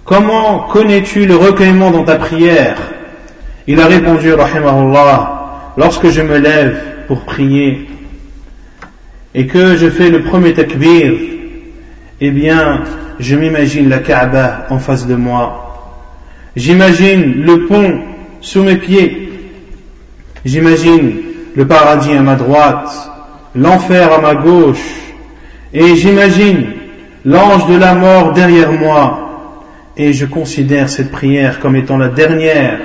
Comment 0.05 0.61
connais-tu 0.61 1.27
le 1.27 1.37
recueillement 1.37 1.91
dans 1.91 2.05
ta 2.05 2.17
prière? 2.17 2.77
Il 3.67 3.81
a 3.81 3.87
répondu, 3.87 4.33
rahimahullah, 4.33 5.73
lorsque 5.77 6.09
je 6.11 6.23
me 6.23 6.39
lève 6.39 6.81
pour 7.07 7.21
prier 7.21 7.89
et 9.35 9.47
que 9.47 9.77
je 9.77 9.89
fais 9.89 10.11
le 10.11 10.23
premier 10.23 10.53
takbir, 10.53 11.13
eh 12.21 12.31
bien, 12.31 12.83
je 13.21 13.37
m'imagine 13.37 13.89
la 13.89 13.99
Kaaba 13.99 14.67
en 14.71 14.79
face 14.79 15.07
de 15.07 15.15
moi. 15.15 15.70
J'imagine 16.57 17.43
le 17.45 17.67
pont 17.67 18.01
sous 18.41 18.63
mes 18.63 18.77
pieds. 18.77 19.33
J'imagine 20.45 21.13
le 21.55 21.67
paradis 21.67 22.13
à 22.13 22.23
ma 22.23 22.35
droite, 22.35 22.91
l'enfer 23.55 24.13
à 24.13 24.21
ma 24.21 24.35
gauche, 24.35 25.01
et 25.73 25.95
j'imagine 25.97 26.67
l'ange 27.25 27.67
de 27.67 27.77
la 27.77 27.95
mort 27.95 28.33
derrière 28.33 28.73
moi, 28.73 29.31
et 29.97 30.13
je 30.13 30.27
considère 30.27 30.89
cette 30.89 31.11
prière 31.11 31.61
comme 31.61 31.77
étant 31.77 31.99
la 31.99 32.09
dernière. 32.09 32.81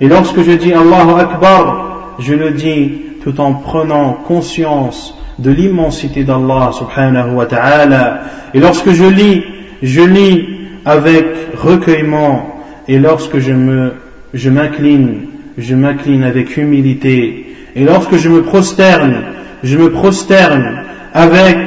Et 0.00 0.08
lorsque 0.08 0.42
je 0.42 0.52
dis 0.52 0.72
Allahu 0.72 1.20
Akbar, 1.20 2.14
je 2.18 2.34
le 2.34 2.52
dis 2.52 3.02
tout 3.22 3.40
en 3.40 3.52
prenant 3.54 4.12
conscience 4.12 5.14
de 5.38 5.50
l'immensité 5.50 6.24
d'Allah 6.24 6.70
subhanahu 6.72 7.34
wa 7.34 7.46
ta'ala. 7.46 8.20
Et 8.54 8.60
lorsque 8.60 8.90
je 8.90 9.04
lis, 9.04 9.44
je 9.82 10.00
lis 10.00 10.48
avec 10.84 11.26
recueillement. 11.56 12.57
Et 12.88 12.98
lorsque 12.98 13.38
je 13.38 13.52
me 13.52 13.92
je 14.34 14.50
m'incline, 14.50 15.26
je 15.56 15.74
m'incline 15.74 16.22
avec 16.22 16.56
humilité. 16.56 17.56
Et 17.74 17.84
lorsque 17.84 18.16
je 18.16 18.28
me 18.28 18.42
prosterne, 18.42 19.24
je 19.62 19.78
me 19.78 19.90
prosterne 19.90 20.84
avec 21.12 21.58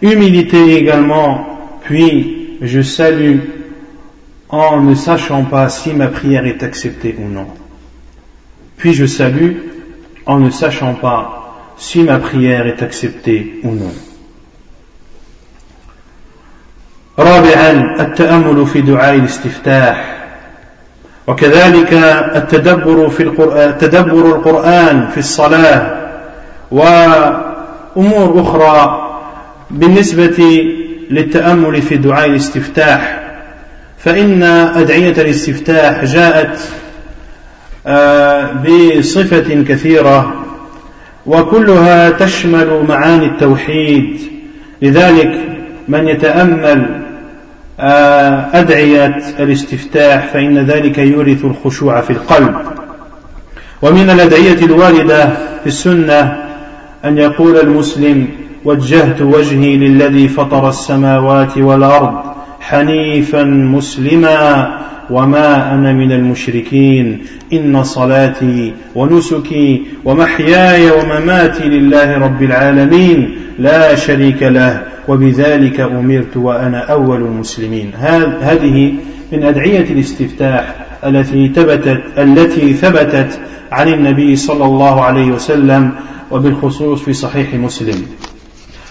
humilité 0.00 0.76
également. 0.76 1.78
Puis 1.82 2.58
je 2.62 2.80
salue 2.80 3.38
en 4.48 4.80
ne 4.80 4.94
sachant 4.94 5.44
pas 5.44 5.68
si 5.68 5.92
ma 5.92 6.08
prière 6.08 6.46
est 6.46 6.62
acceptée 6.62 7.16
ou 7.18 7.28
non. 7.28 7.48
Puis 8.76 8.94
je 8.94 9.06
salue 9.06 9.56
en 10.26 10.38
ne 10.38 10.50
sachant 10.50 10.94
pas 10.94 11.74
si 11.76 12.02
ma 12.02 12.18
prière 12.18 12.66
est 12.66 12.82
acceptée 12.82 13.60
ou 13.64 13.72
non. 13.72 13.92
وكذلك 21.26 21.92
التدبر 22.36 23.08
في 23.08 23.22
القرآن 23.22 23.78
تدبر 23.78 24.26
القرآن 24.26 25.08
في 25.12 25.18
الصلاة 25.18 25.94
وأمور 26.70 28.42
أخرى 28.42 29.08
بالنسبة 29.70 30.64
للتأمل 31.10 31.82
في 31.82 31.96
دعاء 31.96 32.26
الاستفتاح. 32.26 33.22
فإن 33.98 34.42
أدعية 34.42 35.12
الاستفتاح 35.12 36.04
جاءت 36.04 36.58
آه، 37.86 38.50
بصفة 38.52 39.64
كثيرة 39.68 40.34
وكلها 41.26 42.10
تشمل 42.10 42.84
معاني 42.88 43.26
التوحيد. 43.26 44.20
لذلك 44.82 45.40
من 45.88 46.08
يتأمل 46.08 47.01
أدعية 48.52 49.22
الاستفتاح 49.38 50.26
فإن 50.26 50.58
ذلك 50.58 50.98
يورث 50.98 51.44
الخشوع 51.44 52.00
في 52.00 52.10
القلب. 52.10 52.54
ومن 53.82 54.10
الأدعية 54.10 54.64
الواردة 54.64 55.26
في 55.60 55.66
السنة 55.66 56.36
أن 57.04 57.18
يقول 57.18 57.56
المسلم 57.56 58.28
وجهت 58.64 59.22
وجهي 59.22 59.76
للذي 59.76 60.28
فطر 60.28 60.68
السماوات 60.68 61.58
والأرض 61.58 62.14
حنيفا 62.62 63.44
مسلما 63.44 64.78
وما 65.10 65.74
أنا 65.74 65.92
من 65.92 66.12
المشركين. 66.12 67.26
إن 67.52 67.82
صلاتي 67.82 68.72
ونسكي 68.94 69.82
ومحياي 70.04 70.90
ومماتي 70.90 71.64
لله 71.64 72.18
رب 72.18 72.42
العالمين. 72.42 73.36
لا 73.58 73.94
شريك 73.94 74.42
له 74.42 74.82
وبذلك 75.08 75.80
أمرت 75.80 76.36
وأنا 76.36 76.78
أول 76.78 77.20
المسلمين. 77.20 77.90
هذه 78.40 78.94
من 79.32 79.42
أدعية 79.42 79.86
الاستفتاح 79.90 80.74
التي 81.06 81.48
ثبتت 81.48 82.00
التي 82.18 82.72
ثبتت 82.72 83.40
عن 83.72 83.88
النبي 83.88 84.36
صلى 84.36 84.64
الله 84.64 85.04
عليه 85.04 85.26
وسلم 85.32 85.90
وبالخصوص 86.30 87.02
في 87.02 87.12
صحيح 87.12 87.54
مسلم. 87.54 88.06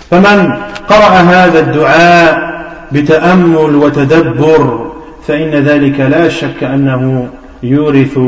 فمن 0.10 0.54
قرأ 0.90 1.14
هذا 1.34 1.60
الدعاء 1.60 2.51
بتأمل 2.94 3.76
وتدبر 3.76 4.92
فإن 5.28 5.50
ذلك 5.50 6.00
لا 6.00 6.30
شك 6.30 6.64
أنه 6.64 7.28
يورث 7.64 8.20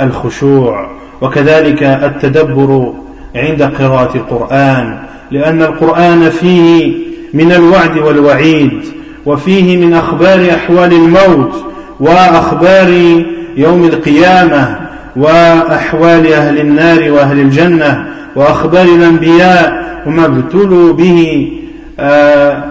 الخشوع. 0.00 0.90
وكذلك 1.22 1.82
التدبر 1.82 2.92
عند 3.36 3.62
قراءة 3.62 4.16
القرآن 4.16 4.98
لأن 5.30 5.62
القرآن 5.62 6.30
فيه 6.30 6.92
من 7.34 7.52
الوعد 7.52 7.98
والوعيد 7.98 8.84
وفيه 9.26 9.76
من 9.86 9.94
أخبار 9.94 10.50
أحوال 10.50 10.92
الموت 10.92 11.64
وأخبار 12.00 12.88
يوم 13.56 13.84
القيامة 13.84 14.78
وأحوال 15.16 16.32
أهل 16.32 16.58
النار 16.58 17.10
وأهل 17.12 17.40
الجنة 17.40 18.06
وأخبار 18.36 18.84
الأنبياء 18.84 19.86
وما 20.06 20.24
ابتلوا 20.26 20.92
به 20.92 21.52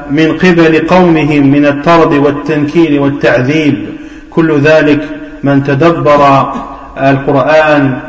من 0.10 0.38
قبل 0.38 0.88
قومهم 0.88 1.52
من 1.52 1.66
الطرد 1.66 2.14
والتنكيل 2.14 3.00
والتعذيب. 3.00 3.86
كل 4.30 4.60
ذلك 4.60 5.02
من 5.44 5.64
تدبر 5.64 6.54
القرآن 6.98 8.00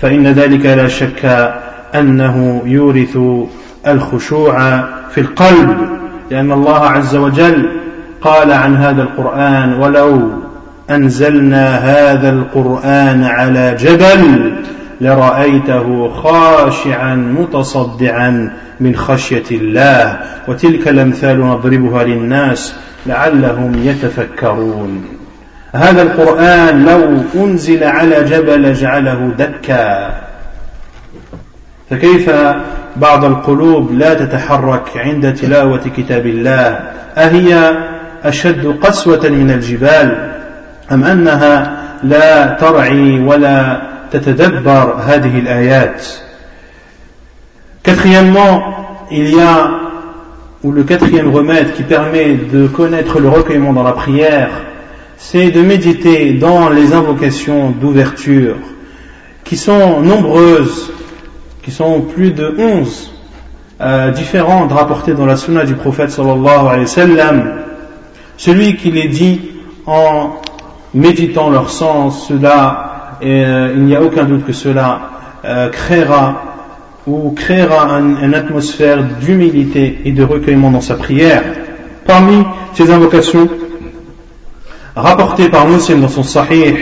فإن 0.00 0.26
ذلك 0.26 0.66
لا 0.66 0.88
شك 0.88 1.54
أنه 1.94 2.62
يورث 2.66 3.18
الخشوع 3.86 4.80
في 5.10 5.20
القلب 5.20 5.76
لأن 6.30 6.52
الله 6.52 6.78
عز 6.78 7.16
وجل 7.16 7.70
قال 8.20 8.52
عن 8.52 8.76
هذا 8.76 9.02
القرآن 9.02 9.72
ولو 9.72 10.30
أنزلنا 10.90 11.76
هذا 11.76 12.30
القرآن 12.30 13.24
على 13.24 13.76
جبل 13.80 14.45
لرأيته 15.00 16.08
خاشعا 16.08 17.14
متصدعا 17.14 18.52
من 18.80 18.96
خشية 18.96 19.44
الله. 19.50 20.18
وتلك 20.48 20.88
الأمثال 20.88 21.40
نضربها 21.40 22.04
للناس 22.04 22.74
لعلهم 23.06 23.82
يتفكرون. 23.84 25.04
هذا 25.74 26.02
القرآن 26.02 26.84
لو 26.84 27.22
أنزل 27.44 27.84
على 27.84 28.24
جبل 28.24 28.72
جعله 28.72 29.32
دكا. 29.38 30.14
فكيف 31.90 32.30
بعض 32.96 33.24
القلوب 33.24 33.92
لا 33.92 34.14
تتحرك 34.14 34.96
عند 34.96 35.34
تلاوة 35.34 35.82
كتاب 35.96 36.26
الله؟ 36.26 36.80
أهي 37.16 37.76
أشد 38.24 38.66
قسوة 38.66 39.28
من 39.28 39.50
الجبال 39.50 40.32
أم 40.92 41.04
أنها 41.04 41.76
لا 42.02 42.46
ترعي 42.46 43.20
ولا 43.20 43.80
تتدبر 44.11 44.95
هذه 45.07 45.39
الآيات 45.39 46.05
Quatrièmement, 47.83 48.61
il 49.09 49.35
y 49.35 49.41
a, 49.41 49.71
ou 50.63 50.71
le 50.71 50.83
quatrième 50.83 51.33
remède 51.33 51.73
qui 51.73 51.81
permet 51.81 52.35
de 52.35 52.67
connaître 52.67 53.19
le 53.19 53.27
recueillement 53.27 53.73
dans 53.73 53.81
la 53.81 53.93
prière, 53.93 54.51
c'est 55.17 55.49
de 55.49 55.61
méditer 55.61 56.33
dans 56.33 56.69
les 56.69 56.93
invocations 56.93 57.71
d'ouverture, 57.71 58.57
qui 59.43 59.57
sont 59.57 59.99
nombreuses, 60.01 60.91
qui 61.63 61.71
sont 61.71 62.01
plus 62.01 62.31
de 62.31 62.53
onze 62.59 63.11
euh, 63.81 64.11
différentes 64.11 64.71
rapportées 64.71 65.13
dans 65.13 65.25
la 65.25 65.35
sunna 65.35 65.65
du 65.65 65.73
prophète 65.73 66.11
sallallahu 66.11 66.67
alayhi 66.67 66.81
wa 66.81 66.87
sallam. 66.87 67.51
Celui 68.37 68.75
qui 68.75 68.91
les 68.91 69.07
dit 69.07 69.41
en 69.87 70.33
méditant 70.93 71.49
leur 71.49 71.71
sens, 71.71 72.27
cela, 72.27 72.84
euh, 73.22 73.72
il 73.76 73.84
n'y 73.84 73.94
a 73.94 74.02
aucun 74.02 74.24
doute 74.24 74.44
que 74.44 74.52
cela 74.52 75.10
euh, 75.44 75.68
créera 75.70 76.42
ou 77.06 77.30
créera 77.30 78.00
une 78.22 78.34
atmosphère 78.34 78.98
d'humilité 79.20 80.00
et 80.04 80.12
de 80.12 80.24
recueillement 80.24 80.70
dans 80.70 80.80
sa 80.80 80.96
prière. 80.96 81.44
Parmi 82.04 82.44
ces 82.74 82.90
invocations, 82.90 83.48
rapportées 84.96 85.48
par 85.48 85.68
Muslim 85.68 86.00
dans 86.00 86.08
son 86.08 86.24
Sahih, 86.24 86.74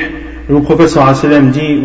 le 0.48 0.61
prophète 0.61 0.89
sallam 0.89 1.51
dit 1.51 1.81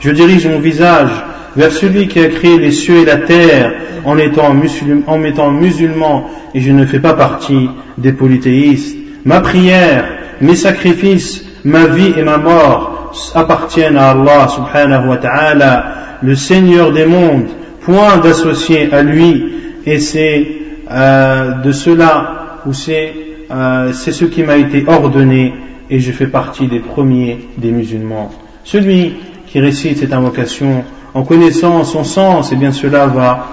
Je 0.00 0.10
dirige 0.10 0.46
mon 0.46 0.58
visage 0.58 1.10
vers 1.56 1.72
celui 1.72 2.08
qui 2.08 2.20
a 2.20 2.28
créé 2.28 2.58
les 2.58 2.70
cieux 2.70 2.98
et 2.98 3.04
la 3.04 3.16
terre 3.16 3.72
en 4.04 4.18
étant 4.18 4.52
musulman, 4.52 5.50
musulman 5.50 6.30
et 6.54 6.60
je 6.60 6.70
ne 6.70 6.84
fais 6.86 7.00
pas 7.00 7.14
partie 7.14 7.70
des 7.98 8.12
polythéistes. 8.12 8.96
Ma 9.24 9.40
prière, 9.40 10.04
mes 10.44 10.56
sacrifices, 10.56 11.44
ma 11.64 11.86
vie 11.86 12.12
et 12.16 12.22
ma 12.22 12.36
mort 12.36 13.12
appartiennent 13.34 13.96
à 13.96 14.10
Allah 14.10 14.46
subhanahu 14.48 15.08
wa 15.08 15.16
ta'ala, 15.16 15.84
le 16.22 16.34
Seigneur 16.34 16.92
des 16.92 17.06
mondes, 17.06 17.48
point 17.80 18.18
d'associer 18.18 18.92
à 18.92 19.02
lui 19.02 19.44
et 19.86 19.98
c'est 19.98 20.46
euh, 20.90 21.62
de 21.62 21.72
cela 21.72 22.60
ou 22.66 22.74
c'est 22.74 23.14
euh, 23.50 23.92
c'est 23.92 24.12
ce 24.12 24.24
qui 24.26 24.42
m'a 24.42 24.56
été 24.56 24.84
ordonné 24.86 25.54
et 25.88 25.98
je 26.00 26.12
fais 26.12 26.26
partie 26.26 26.66
des 26.66 26.80
premiers 26.80 27.38
des 27.56 27.70
musulmans. 27.70 28.30
Celui 28.64 29.14
qui 29.46 29.60
récite 29.60 29.98
cette 29.98 30.12
invocation 30.12 30.84
en 31.14 31.22
connaissant 31.22 31.84
son 31.84 32.04
sens, 32.04 32.50
et 32.50 32.54
eh 32.54 32.58
bien 32.58 32.72
cela 32.72 33.06
va 33.06 33.46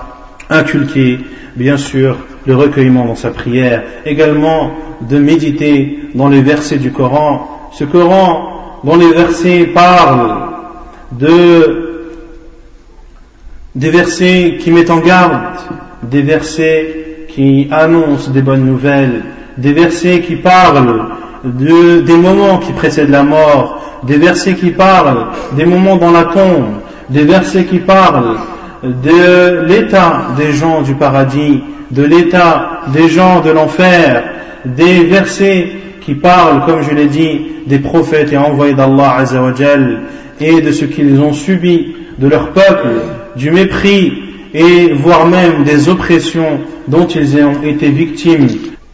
inculquer 0.49 1.19
bien 1.55 1.77
sûr 1.77 2.17
le 2.45 2.55
recueillement 2.55 3.05
dans 3.05 3.15
sa 3.15 3.29
prière, 3.29 3.83
également 4.05 4.71
de 5.09 5.17
méditer 5.19 5.99
dans 6.15 6.27
les 6.27 6.41
versets 6.41 6.77
du 6.77 6.91
Coran. 6.91 7.69
Ce 7.73 7.83
Coran 7.83 8.79
dont 8.83 8.95
les 8.95 9.11
versets 9.11 9.65
parlent 9.73 10.35
de 11.11 11.87
des 13.75 13.89
versets 13.89 14.57
qui 14.59 14.71
mettent 14.71 14.89
en 14.89 14.99
garde, 14.99 15.43
des 16.03 16.21
versets 16.21 17.25
qui 17.29 17.69
annoncent 17.71 18.29
des 18.31 18.41
bonnes 18.41 18.65
nouvelles, 18.65 19.23
des 19.57 19.71
versets 19.71 20.21
qui 20.21 20.35
parlent 20.35 21.05
de, 21.43 22.01
des 22.01 22.17
moments 22.17 22.57
qui 22.57 22.73
précèdent 22.73 23.09
la 23.09 23.23
mort, 23.23 23.81
des 24.03 24.17
versets 24.17 24.55
qui 24.55 24.71
parlent 24.71 25.27
des 25.53 25.65
moments 25.65 25.95
dans 25.95 26.11
la 26.11 26.25
tombe, 26.25 26.79
des 27.09 27.23
versets 27.23 27.65
qui 27.65 27.79
parlent 27.79 28.37
de 28.83 29.63
l'état 29.67 30.27
des 30.37 30.51
gens 30.51 30.81
du 30.81 30.95
paradis, 30.95 31.63
de 31.91 32.03
l'état 32.03 32.81
des 32.87 33.09
gens 33.09 33.41
de 33.41 33.51
l'enfer, 33.51 34.23
des 34.65 35.05
versets 35.05 35.71
qui 36.01 36.15
parlent, 36.15 36.65
comme 36.65 36.81
je 36.81 36.93
l'ai 36.93 37.07
dit, 37.07 37.41
des 37.67 37.79
prophètes 37.79 38.33
et 38.33 38.37
envoyés 38.37 38.73
d'Allah 38.73 39.17
Azzawajal 39.19 40.01
et 40.39 40.61
de 40.61 40.71
ce 40.71 40.85
qu'ils 40.85 41.21
ont 41.21 41.33
subi 41.33 41.95
de 42.17 42.27
leur 42.27 42.49
peuple, 42.49 42.89
du 43.35 43.51
mépris 43.51 44.13
et 44.53 44.91
voire 44.93 45.27
même 45.27 45.63
des 45.63 45.87
oppressions 45.87 46.59
dont 46.87 47.07
ils 47.07 47.37
ont 47.37 47.63
été 47.63 47.89
victimes 47.89 48.47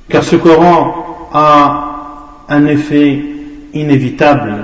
car 0.09 0.23
ce 0.23 0.35
Coran 0.35 1.27
a 1.33 2.45
un 2.49 2.65
effet 2.65 3.19
inévitable 3.73 4.55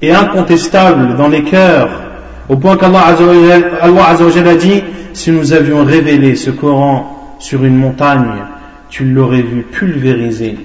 et 0.00 0.12
incontestable 0.12 1.16
dans 1.16 1.28
les 1.28 1.42
cœurs, 1.42 1.90
au 2.48 2.56
point 2.56 2.76
qu'Allah 2.76 3.06
a 3.06 4.54
dit, 4.54 4.82
si 5.12 5.32
nous 5.32 5.52
avions 5.52 5.84
révélé 5.84 6.36
ce 6.36 6.50
Coran 6.50 7.36
sur 7.40 7.64
une 7.64 7.76
montagne, 7.76 8.44
tu 8.90 9.04
l'aurais 9.04 9.42
vu 9.42 9.62
pulvérisé. 9.62 10.56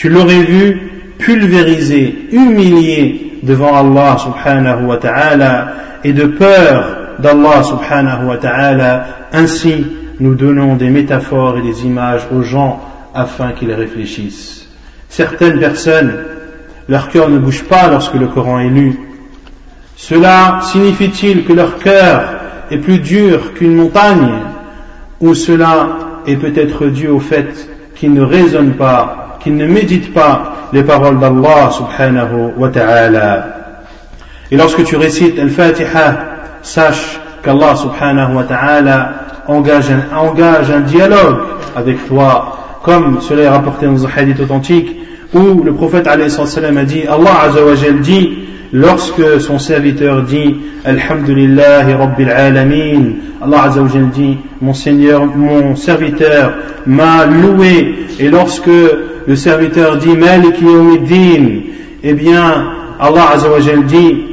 Tu 0.00 0.08
l'aurais 0.08 0.44
vu 0.44 0.78
pulvérisé, 1.18 2.28
humilié 2.32 3.34
devant 3.42 3.76
Allah 3.76 4.16
subhanahu 4.16 4.86
wa 4.86 4.96
ta'ala 4.96 5.72
et 6.02 6.14
de 6.14 6.24
peur 6.24 7.18
d'Allah 7.18 7.62
subhanahu 7.62 8.28
wa 8.28 8.38
ta'ala. 8.38 9.06
Ainsi, 9.34 9.84
nous 10.18 10.34
donnons 10.36 10.76
des 10.76 10.88
métaphores 10.88 11.58
et 11.58 11.60
des 11.60 11.84
images 11.84 12.22
aux 12.34 12.40
gens 12.40 12.80
afin 13.14 13.52
qu'ils 13.52 13.74
réfléchissent. 13.74 14.66
Certaines 15.10 15.58
personnes, 15.58 16.14
leur 16.88 17.10
cœur 17.10 17.28
ne 17.28 17.36
bouge 17.36 17.64
pas 17.64 17.90
lorsque 17.90 18.14
le 18.14 18.28
Coran 18.28 18.60
est 18.60 18.70
lu. 18.70 18.98
Cela 19.96 20.60
signifie-t-il 20.62 21.44
que 21.44 21.52
leur 21.52 21.76
cœur 21.76 22.22
est 22.70 22.78
plus 22.78 23.00
dur 23.00 23.52
qu'une 23.52 23.76
montagne? 23.76 24.32
Ou 25.20 25.34
cela 25.34 26.22
est 26.26 26.36
peut-être 26.36 26.86
dû 26.86 27.08
au 27.08 27.20
fait 27.20 27.68
qu'ils 27.96 28.14
ne 28.14 28.22
raisonnent 28.22 28.76
pas, 28.76 29.19
qu'ils 29.40 29.56
ne 29.56 29.66
méditent 29.66 30.12
pas 30.12 30.68
les 30.72 30.82
paroles 30.82 31.18
d'Allah 31.18 31.70
subhanahu 31.70 32.52
wa 32.56 32.68
ta'ala. 32.68 33.46
Et 34.50 34.56
lorsque 34.56 34.84
tu 34.84 34.96
récites 34.96 35.38
Al-Fatiha, 35.38 36.16
sache 36.62 37.20
qu'Allah 37.42 37.74
subhanahu 37.76 38.34
wa 38.34 38.44
ta'ala 38.44 39.12
engage 39.48 39.90
engage 40.14 40.70
un 40.70 40.80
dialogue 40.80 41.38
avec 41.76 42.06
toi, 42.06 42.78
comme 42.82 43.20
cela 43.20 43.42
est 43.42 43.48
rapporté 43.48 43.86
dans 43.86 44.06
un 44.06 44.10
hadith 44.14 44.40
authentique, 44.40 44.96
où 45.34 45.62
le 45.62 45.72
prophète 45.72 46.06
a 46.06 46.16
dit, 46.16 47.06
Allah 47.08 47.40
azawajal 47.44 48.00
dit, 48.00 48.38
lorsque 48.72 49.40
son 49.40 49.58
serviteur 49.58 50.22
dit 50.22 50.56
Alhamdulillah 50.84 51.84
Rabbil 51.96 52.30
Alamin, 52.30 53.02
Allah 53.42 53.62
azawajal 53.64 54.10
dit, 54.10 54.38
mon 54.60 54.74
Seigneur, 54.74 55.24
mon 55.26 55.76
serviteur 55.76 56.54
m'a 56.86 57.26
loué, 57.26 57.94
et 58.18 58.28
lorsque 58.28 58.70
le 59.27 59.35
serviteur 59.35 59.97
dit 59.97 60.15
Malik 60.15 60.61
Yawmiddin, 60.61 61.61
eh 62.03 62.13
bien, 62.13 62.71
Allah 62.99 63.29
azawajal 63.33 63.85
dit, 63.85 64.23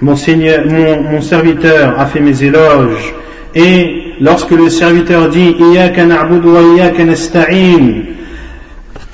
mon 0.00 0.16
Seigneur, 0.16 0.64
mon, 0.66 1.02
mon 1.02 1.20
serviteur 1.20 1.98
a 1.98 2.06
fait 2.06 2.20
mes 2.20 2.42
éloges, 2.42 3.14
et 3.54 4.14
lorsque 4.20 4.50
le 4.50 4.68
serviteur 4.70 5.28
dit 5.28 5.56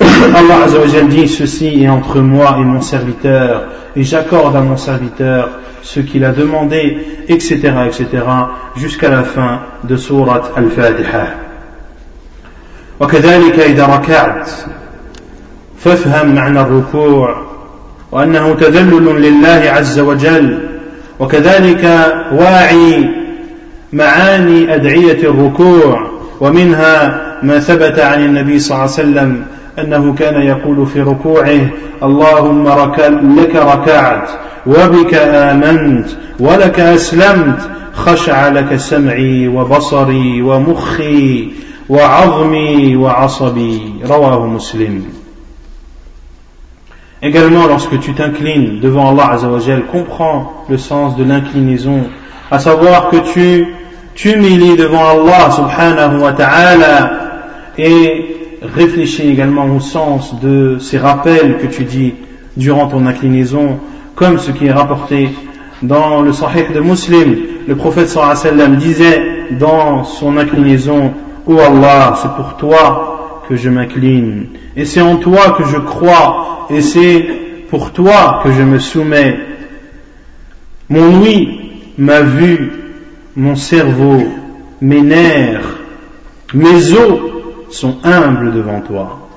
Allah 0.35 0.63
Azzawajal 0.65 1.07
dit 1.07 1.27
ceci 1.27 1.83
est 1.83 1.89
entre 1.89 2.19
moi 2.19 2.57
et 2.59 2.63
mon 2.63 2.81
serviteur 2.81 3.65
et 3.95 4.03
j'accorde 4.03 4.55
à 4.55 4.61
mon 4.61 4.77
serviteur 4.77 5.49
ce 5.81 5.99
qu'il 5.99 6.25
a 6.25 6.31
demandé 6.31 6.97
etc 7.27 7.73
etc 7.87 8.23
jusqu'à 8.75 9.09
la 9.09 9.23
fin 9.23 9.61
de 9.83 9.95
sourate 9.95 10.51
Al-Fatiha 10.55 11.27
وكذلك 12.99 13.59
إذا 13.59 13.85
ركعت 13.85 14.49
فافهم 15.84 16.34
معنى 16.34 16.60
الركوع 16.60 17.42
وأنه 18.12 18.54
تذلل 18.54 19.22
لله 19.22 19.70
عز 19.70 20.00
وجل 20.00 20.58
وكذلك 21.20 21.84
واعي 22.32 23.10
معاني 23.92 24.74
أدعية 24.74 25.22
الركوع 25.22 26.10
ومنها 26.40 27.20
ما 27.42 27.58
ثبت 27.58 27.98
عن 27.98 28.24
النبي 28.24 28.58
صلى 28.58 28.70
الله 28.74 28.82
عليه 28.82 28.92
وسلم 28.92 29.44
أنه 29.78 30.14
كان 30.14 30.42
يقول 30.42 30.86
في 30.86 31.00
ركوعه 31.00 31.60
اللهم 32.02 32.68
لك 33.38 33.56
ركعت 33.56 34.30
وبك 34.66 35.14
آمنت 35.14 36.06
ولك 36.40 36.80
أسلمت 36.80 37.70
خشع 37.94 38.48
لك 38.48 38.76
سمعي 38.76 39.48
وبصري 39.48 40.42
ومخي 40.42 41.48
وعظمي 41.88 42.96
وعصبي 42.96 43.94
رواه 44.08 44.46
مسلم. 44.46 45.19
Également, 47.22 47.66
lorsque 47.66 47.98
tu 48.00 48.14
t'inclines 48.14 48.80
devant 48.80 49.10
Allah 49.10 49.32
Azzawajal, 49.32 49.84
comprends 49.92 50.64
le 50.70 50.78
sens 50.78 51.16
de 51.16 51.24
l'inclinaison, 51.24 52.04
à 52.50 52.58
savoir 52.58 53.10
que 53.10 53.18
tu 53.18 53.74
t'humilies 54.14 54.76
devant 54.76 55.06
Allah 55.06 55.50
subhanahu 55.50 56.20
wa 56.20 56.32
ta'ala 56.32 57.10
et 57.76 58.56
réfléchis 58.62 59.28
également 59.28 59.66
au 59.66 59.80
sens 59.80 60.40
de 60.40 60.78
ces 60.80 60.96
rappels 60.96 61.58
que 61.58 61.66
tu 61.66 61.84
dis 61.84 62.14
durant 62.56 62.86
ton 62.86 63.04
inclinaison, 63.06 63.78
comme 64.14 64.38
ce 64.38 64.50
qui 64.50 64.66
est 64.66 64.72
rapporté 64.72 65.28
dans 65.82 66.22
le 66.22 66.32
Sahih 66.32 66.72
de 66.74 66.80
Muslim. 66.80 67.36
Le 67.66 67.76
prophète 67.76 68.08
sallam 68.08 68.76
disait 68.76 69.48
dans 69.58 70.04
son 70.04 70.38
inclinaison, 70.38 71.12
Ô 71.46 71.54
oh 71.54 71.60
Allah, 71.60 72.14
c'est 72.20 72.30
pour 72.32 72.56
toi 72.56 73.09
je 73.56 73.68
m'incline, 73.68 74.46
et 74.76 74.84
c'est 74.84 75.00
en 75.00 75.16
toi 75.16 75.56
que 75.56 75.64
je 75.64 75.78
crois, 75.78 76.66
et 76.70 76.80
c'est 76.80 77.26
pour 77.68 77.92
toi 77.92 78.40
que 78.42 78.52
je 78.52 78.62
me 78.62 78.78
soumets. 78.78 79.38
Mon 80.88 81.20
ouïe, 81.20 81.58
ma 81.98 82.20
vue, 82.22 82.72
mon 83.36 83.54
cerveau, 83.54 84.22
mes 84.80 85.02
nerfs, 85.02 85.78
mes 86.54 86.92
os 86.92 87.20
sont 87.70 87.98
humbles 88.02 88.52
devant 88.52 88.80
toi. 88.80 89.28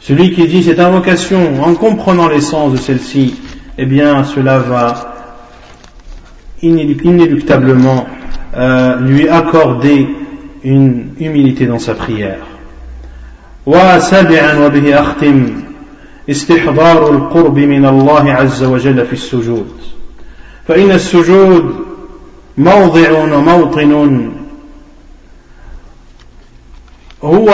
Celui 0.00 0.32
qui 0.32 0.46
dit 0.46 0.62
cette 0.62 0.80
invocation 0.80 1.62
en 1.62 1.74
comprenant 1.74 2.28
l'essence 2.28 2.72
de 2.72 2.76
celle-ci, 2.76 3.34
eh 3.78 3.86
bien 3.86 4.24
cela 4.24 4.58
va 4.58 5.14
inéluctablement 6.62 8.06
euh, 8.56 8.96
lui 9.00 9.28
accorder 9.28 10.08
une 10.64 11.14
humilité 11.18 11.66
dans 11.66 11.78
sa 11.78 11.94
prière. 11.94 12.49
وسابعا 13.70 14.66
وبه 14.66 15.00
أختم 15.00 15.62
استحضار 16.30 17.10
القرب 17.10 17.58
من 17.58 17.86
الله 17.86 18.32
عز 18.32 18.62
وجل 18.62 19.06
في 19.06 19.12
السجود. 19.12 19.72
فإن 20.68 20.90
السجود 20.90 21.74
موضع 22.58 23.10
وموطن 23.12 24.32
هو 27.24 27.48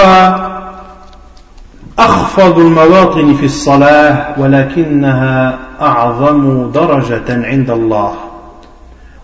أخفض 1.99 2.59
المواطن 2.59 3.35
في 3.35 3.47
الصلاة 3.47 4.41
ولكنها 4.41 5.59
أعظم 5.81 6.71
درجة 6.71 7.47
عند 7.47 7.71
الله 7.71 8.15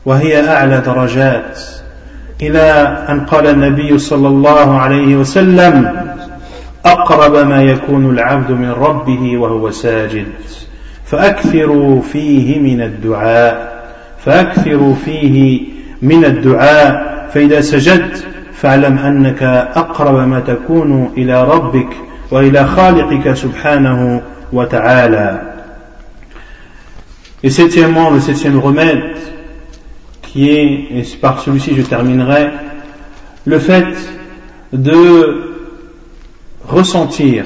وهي 0.06 0.48
أعلى 0.48 0.80
درجات. 0.80 1.60
إلى 2.42 3.04
أن 3.08 3.20
قال 3.20 3.46
النبي 3.46 3.98
صلى 3.98 4.28
الله 4.28 4.78
عليه 4.78 5.16
وسلم 5.16 6.11
أقرب 6.84 7.46
ما 7.48 7.62
يكون 7.62 8.10
العبد 8.10 8.50
من 8.50 8.70
ربه 8.70 9.38
وهو 9.38 9.70
ساجد. 9.70 10.26
فأكثروا 11.04 12.02
فيه 12.02 12.58
من 12.58 12.80
الدعاء. 12.80 13.82
فأكثروا 14.24 14.94
فيه 14.94 15.60
من 16.02 16.24
الدعاء. 16.24 17.12
فإذا 17.34 17.60
سجدت 17.60 18.26
فاعلم 18.52 18.98
أنك 18.98 19.42
أقرب 19.76 20.28
ما 20.28 20.40
تكون 20.40 21.12
إلى 21.16 21.44
ربك 21.44 21.88
وإلى 22.30 22.66
خالقك 22.66 23.32
سبحانه 23.32 24.22
وتعالى. 24.52 25.40
Et 27.44 27.50
septièmement, 27.50 28.10
le 28.10 28.20
septième 28.20 28.58
remède, 28.58 29.16
qui 30.22 30.48
est, 30.50 30.98
et 30.98 31.02
par 31.20 31.40
celui-ci 31.40 31.74
je 31.74 31.82
terminerai, 31.82 32.50
le 33.44 33.58
fait 33.58 33.86
de 34.72 35.51
ressentir, 36.72 37.44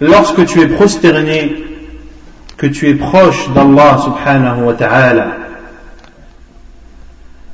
lorsque 0.00 0.44
tu 0.46 0.60
es 0.60 0.68
prosterné, 0.68 1.64
que 2.56 2.66
tu 2.66 2.88
es 2.88 2.94
proche 2.94 3.50
d'Allah 3.54 3.98
subhanahu 3.98 4.64
wa 4.64 4.74
ta'ala. 4.74 5.26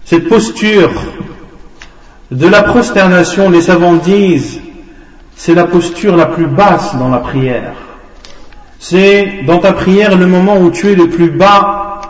Cette 0.05 0.29
posture 0.29 0.91
de 2.31 2.47
la 2.47 2.63
prosternation, 2.63 3.51
les 3.51 3.63
savants 3.63 3.95
disent, 3.95 4.61
c'est 5.37 5.55
la 5.55 5.65
posture 5.65 6.17
la 6.17 6.27
plus 6.27 6.47
basse 6.47 6.97
dans 6.97 7.09
la 7.09 7.19
prière. 7.19 7.73
C'est 8.79 9.43
dans 9.47 9.59
ta 9.59 9.73
prière 9.73 10.17
le 10.17 10.27
moment 10.27 10.59
où 10.59 10.71
tu 10.71 10.93
es 10.93 10.95
le 10.95 11.09
plus 11.09 11.31
bas, 11.31 12.01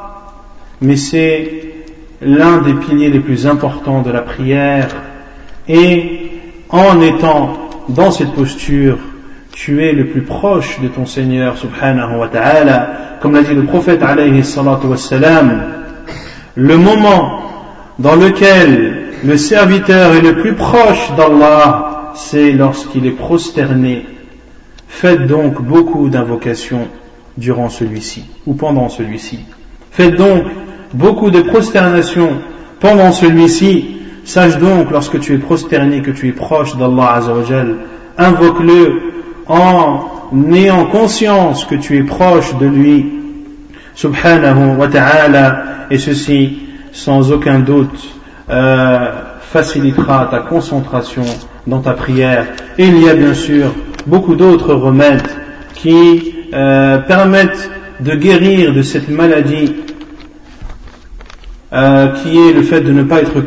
mais 0.80 0.96
c'est 0.96 1.74
l'un 2.20 2.58
des 2.58 2.74
piliers 2.74 3.10
les 3.10 3.20
plus 3.20 3.46
importants 3.46 4.02
de 4.02 4.10
la 4.10 4.22
prière. 4.22 4.88
Et 5.68 6.30
en 6.68 7.00
étant 7.00 7.69
dans 7.94 8.10
cette 8.10 8.32
posture, 8.32 8.98
tu 9.52 9.84
es 9.84 9.92
le 9.92 10.06
plus 10.06 10.22
proche 10.22 10.80
de 10.80 10.88
ton 10.88 11.06
Seigneur 11.06 11.56
subhanahu 11.56 12.18
wa 12.18 12.28
ta'ala, 12.28 13.18
comme 13.20 13.34
l'a 13.34 13.42
dit 13.42 13.54
le 13.54 13.64
prophète 13.64 14.02
alayhi 14.02 14.42
le 16.56 16.76
moment 16.76 17.42
dans 17.98 18.16
lequel 18.16 19.10
le 19.24 19.36
serviteur 19.36 20.14
est 20.14 20.22
le 20.22 20.36
plus 20.36 20.54
proche 20.54 21.12
d'Allah, 21.16 22.12
c'est 22.14 22.52
lorsqu'il 22.52 23.06
est 23.06 23.10
prosterné. 23.10 24.06
Faites 24.88 25.26
donc 25.26 25.62
beaucoup 25.62 26.08
d'invocations 26.08 26.88
durant 27.36 27.68
celui-ci 27.68 28.24
ou 28.46 28.54
pendant 28.54 28.88
celui-ci. 28.88 29.40
Faites 29.90 30.16
donc 30.16 30.44
beaucoup 30.92 31.30
de 31.30 31.42
prosternations 31.42 32.32
pendant 32.80 33.12
celui-ci. 33.12 33.99
Sache 34.24 34.58
donc, 34.58 34.90
lorsque 34.90 35.18
tu 35.20 35.34
es 35.34 35.38
prosterné, 35.38 36.02
que 36.02 36.10
tu 36.10 36.28
es 36.28 36.32
proche 36.32 36.76
d'Allah 36.76 37.14
Azzawajal, 37.14 37.76
invoque-le 38.18 39.00
en 39.48 40.52
ayant 40.52 40.86
conscience 40.86 41.64
que 41.64 41.74
tu 41.74 41.96
es 41.96 42.02
proche 42.02 42.56
de 42.58 42.66
lui, 42.66 43.06
subhanahu 43.94 44.76
wa 44.78 44.88
ta'ala, 44.88 45.64
et 45.90 45.98
ceci 45.98 46.58
sans 46.92 47.32
aucun 47.32 47.60
doute 47.60 48.14
euh, 48.48 49.10
facilitera 49.40 50.28
ta 50.30 50.40
concentration 50.40 51.24
dans 51.66 51.80
ta 51.80 51.92
prière. 51.92 52.46
Et 52.78 52.86
il 52.86 53.02
y 53.02 53.08
a 53.08 53.14
bien 53.14 53.34
sûr 53.34 53.74
beaucoup 54.06 54.34
d'autres 54.34 54.74
remèdes 54.74 55.28
qui 55.74 56.34
euh, 56.52 56.98
permettent 56.98 57.70
de 58.00 58.14
guérir 58.14 58.72
de 58.72 58.82
cette 58.82 59.08
maladie 59.08 59.74
euh, 61.72 62.08
qui 62.08 62.36
est 62.36 62.52
le 62.52 62.62
fait 62.62 62.80
de 62.80 62.92
ne 62.92 63.04
pas 63.04 63.20
être 63.20 63.40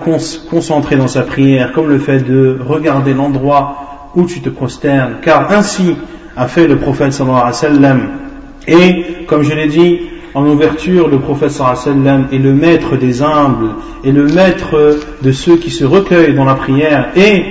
concentré 0.49 0.95
dans 0.95 1.09
sa 1.09 1.23
prière, 1.23 1.73
comme 1.73 1.89
le 1.89 1.99
fait 1.99 2.19
de 2.19 2.57
regarder 2.65 3.13
l'endroit 3.13 4.11
où 4.15 4.25
tu 4.25 4.39
te 4.39 4.49
prosternes, 4.49 5.15
car 5.21 5.51
ainsi 5.51 5.97
a 6.37 6.47
fait 6.47 6.67
le 6.67 6.77
prophète 6.77 7.11
sallallahu 7.11 7.41
alayhi 7.41 7.53
wa 7.53 7.59
sallam. 7.59 8.01
Et, 8.67 9.25
comme 9.27 9.43
je 9.43 9.53
l'ai 9.53 9.67
dit, 9.67 9.99
en 10.33 10.45
ouverture, 10.45 11.09
le 11.09 11.19
prophète 11.19 11.51
sallallahu 11.51 11.79
alayhi 11.81 11.99
wa 11.99 12.05
sallam 12.05 12.27
est 12.31 12.37
le 12.37 12.53
maître 12.53 12.95
des 12.95 13.21
humbles, 13.21 13.71
et 14.05 14.11
le 14.11 14.25
maître 14.27 14.99
de 15.21 15.31
ceux 15.31 15.57
qui 15.57 15.69
se 15.69 15.83
recueillent 15.83 16.35
dans 16.35 16.45
la 16.45 16.55
prière, 16.55 17.09
et 17.17 17.43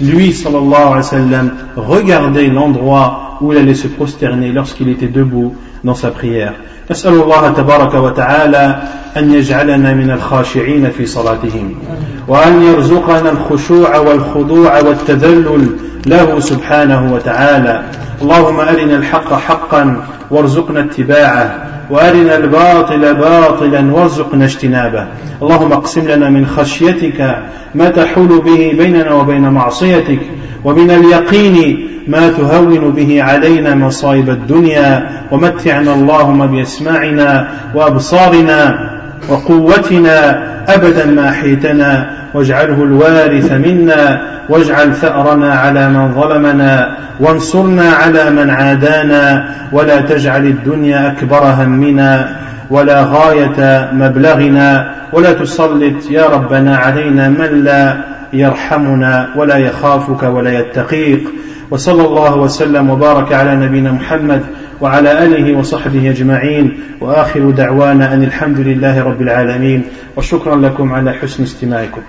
lui, 0.00 0.32
sallallahu 0.32 0.74
alayhi 0.74 0.94
wa 0.94 1.02
sallam, 1.02 1.50
regardait 1.76 2.46
l'endroit 2.46 3.29
où 3.40 3.52
il 3.52 3.58
allait 3.58 3.74
se 3.74 3.88
prosterner 3.88 4.52
lorsqu'il 4.52 4.88
était 4.88 5.08
debout 5.08 5.54
dans 5.84 5.94
sa 5.94 6.10
prière. 6.10 6.54
نسأل 6.90 7.12
الله 7.12 7.50
تبارك 7.50 7.94
وتعالى 7.94 8.82
أن 9.16 9.34
يجعلنا 9.34 9.94
من 9.94 10.10
الخاشعين 10.10 10.90
في 10.90 11.06
صلاتهم 11.06 11.74
وأن 12.28 12.62
يرزقنا 12.62 13.30
الخشوع 13.30 13.98
والخضوع 13.98 14.80
والتذلل 14.80 15.68
له 16.06 16.40
سبحانه 16.40 17.14
وتعالى 17.14 17.82
اللهم 18.22 18.60
أرنا 18.60 18.96
الحق 18.96 19.34
حقا 19.34 20.02
وارزقنا 20.30 20.80
اتباعه 20.80 21.70
وارنا 21.90 22.36
الباطل 22.36 23.14
باطلا 23.14 23.92
وارزقنا 23.92 24.44
اجتنابه 24.44 25.06
اللهم 25.42 25.72
اقسم 25.72 26.08
لنا 26.08 26.30
من 26.30 26.46
خشيتك 26.46 27.38
ما 27.74 27.88
تحول 27.88 28.40
به 28.40 28.74
بيننا 28.78 29.14
وبين 29.14 29.48
معصيتك 29.48 30.20
ومن 30.64 30.90
اليقين 30.90 31.86
ما 32.08 32.28
تهون 32.28 32.90
به 32.90 33.22
علينا 33.22 33.74
مصائب 33.74 34.30
الدنيا 34.30 35.08
ومتعنا 35.30 35.94
اللهم 35.94 36.46
بأسماعنا 36.46 37.48
وأبصارنا 37.74 38.90
وقوتنا 39.28 40.42
أبدا 40.68 41.06
ما 41.06 41.28
احيتنا 41.28 42.10
واجعله 42.34 42.82
الوارث 42.82 43.52
منا 43.52 44.22
واجعل 44.48 44.94
ثأرنا 44.94 45.54
على 45.54 45.88
من 45.88 46.14
ظلمنا 46.14 46.96
وانصرنا 47.20 47.90
على 47.90 48.30
من 48.30 48.50
عادانا 48.50 49.48
ولا 49.72 50.00
تجعل 50.00 50.46
الدنيا 50.46 51.08
أكبر 51.12 51.44
همنا 51.44 52.36
ولا 52.70 53.02
غاية 53.02 53.88
مبلغنا 53.92 54.94
ولا 55.12 55.32
تسلط 55.32 56.10
يا 56.10 56.26
ربنا 56.26 56.76
علينا 56.76 57.28
من 57.28 57.64
لا 57.64 57.96
يرحمنا 58.32 59.34
ولا 59.36 59.56
يخافك 59.56 60.22
ولا 60.22 60.58
يتقيك. 60.58 61.24
وصلى 61.70 62.06
الله 62.06 62.36
وسلم 62.36 62.90
وبارك 62.90 63.32
على 63.32 63.56
نبينا 63.56 63.92
محمد 63.92 64.42
وعلى 64.80 65.24
آله 65.24 65.58
وصحبه 65.58 66.10
أجمعين. 66.10 66.80
وآخر 67.00 67.50
دعوانا 67.50 68.14
أن 68.14 68.22
الحمد 68.22 68.58
لله 68.60 69.02
رب 69.02 69.22
العالمين. 69.22 69.82
وشكرا 70.16 70.56
لكم 70.56 70.92
على 70.92 71.12
حسن 71.12 71.42
استماعكم. 71.42 72.00